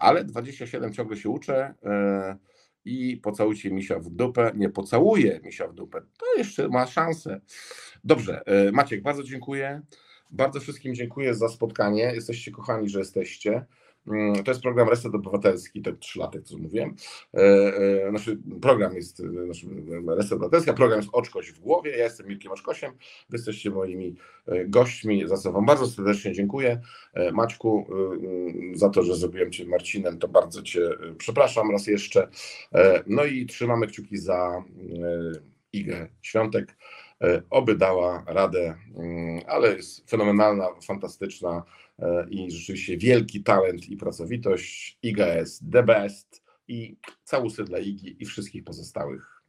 ale 0.00 0.24
27 0.24 0.92
ciągle 0.92 1.16
się 1.16 1.28
uczę 1.28 1.74
i 2.84 3.16
pocałujcie 3.16 3.70
misia 3.70 3.98
w 3.98 4.10
dupę. 4.10 4.52
Nie 4.54 4.70
pocałuje 4.70 5.40
misia 5.44 5.68
w 5.68 5.74
dupę. 5.74 6.00
To 6.00 6.26
jeszcze 6.38 6.68
ma 6.68 6.86
szansę. 6.86 7.40
Dobrze, 8.04 8.42
e, 8.46 8.72
Maciek, 8.72 9.02
bardzo 9.02 9.22
dziękuję. 9.22 9.82
Bardzo 10.30 10.60
wszystkim 10.60 10.94
dziękuję 10.94 11.34
za 11.34 11.48
spotkanie. 11.48 12.12
Jesteście 12.14 12.50
kochani, 12.50 12.88
że 12.88 12.98
jesteście. 12.98 13.66
Mm, 14.06 14.44
to 14.44 14.50
jest 14.50 14.62
program 14.62 14.88
Reset 14.88 15.14
Obywatelski, 15.14 15.82
to 15.82 15.92
trzy 15.92 16.18
lata, 16.18 16.38
co 16.44 16.58
mówiłem. 16.58 16.94
E, 17.34 17.38
e, 17.38 18.10
znaczy, 18.10 18.38
program 18.62 18.96
jest 18.96 19.16
znaczy, 19.16 19.66
Reset 20.06 20.32
Obywatelski, 20.32 20.70
a 20.70 20.74
program 20.74 21.00
jest 21.00 21.10
Oczkoś 21.12 21.52
w 21.52 21.60
głowie. 21.60 21.90
Ja 21.90 22.04
jestem 22.04 22.28
Mirkiem 22.28 22.52
Oczkosiem, 22.52 22.92
wy 23.30 23.36
jesteście 23.36 23.70
moimi 23.70 24.16
gośćmi, 24.66 25.28
za 25.28 25.36
co 25.36 25.52
Wam 25.52 25.66
bardzo 25.66 25.86
serdecznie 25.86 26.32
dziękuję. 26.32 26.80
Maćku, 27.32 27.86
za 28.74 28.88
to, 28.88 29.02
że 29.02 29.16
zrobiłem 29.16 29.52
Cię 29.52 29.66
Marcinem, 29.66 30.18
to 30.18 30.28
bardzo 30.28 30.62
Cię 30.62 30.80
przepraszam 31.18 31.70
raz 31.70 31.86
jeszcze. 31.86 32.28
No 33.06 33.24
i 33.24 33.46
trzymamy 33.46 33.86
kciuki 33.86 34.16
za 34.16 34.64
Igę 35.72 36.08
Świątek. 36.22 36.76
Oby 37.50 37.74
dała 37.74 38.24
radę, 38.26 38.74
ale 39.46 39.76
jest 39.76 40.10
fenomenalna, 40.10 40.68
fantastyczna 40.86 41.62
E, 41.62 41.81
i 42.30 42.50
rzeczywiście 42.50 42.98
wielki 42.98 43.42
talent 43.42 43.88
i 43.88 43.96
pracowitość. 43.96 44.98
Iga 45.02 45.34
jest 45.34 45.62
the 45.72 45.82
best 45.82 46.42
i 46.68 46.96
całusy 47.24 47.64
dla 47.64 47.78
Igi 47.78 48.16
i 48.22 48.24
wszystkich 48.24 48.64
pozostałych 48.64 49.41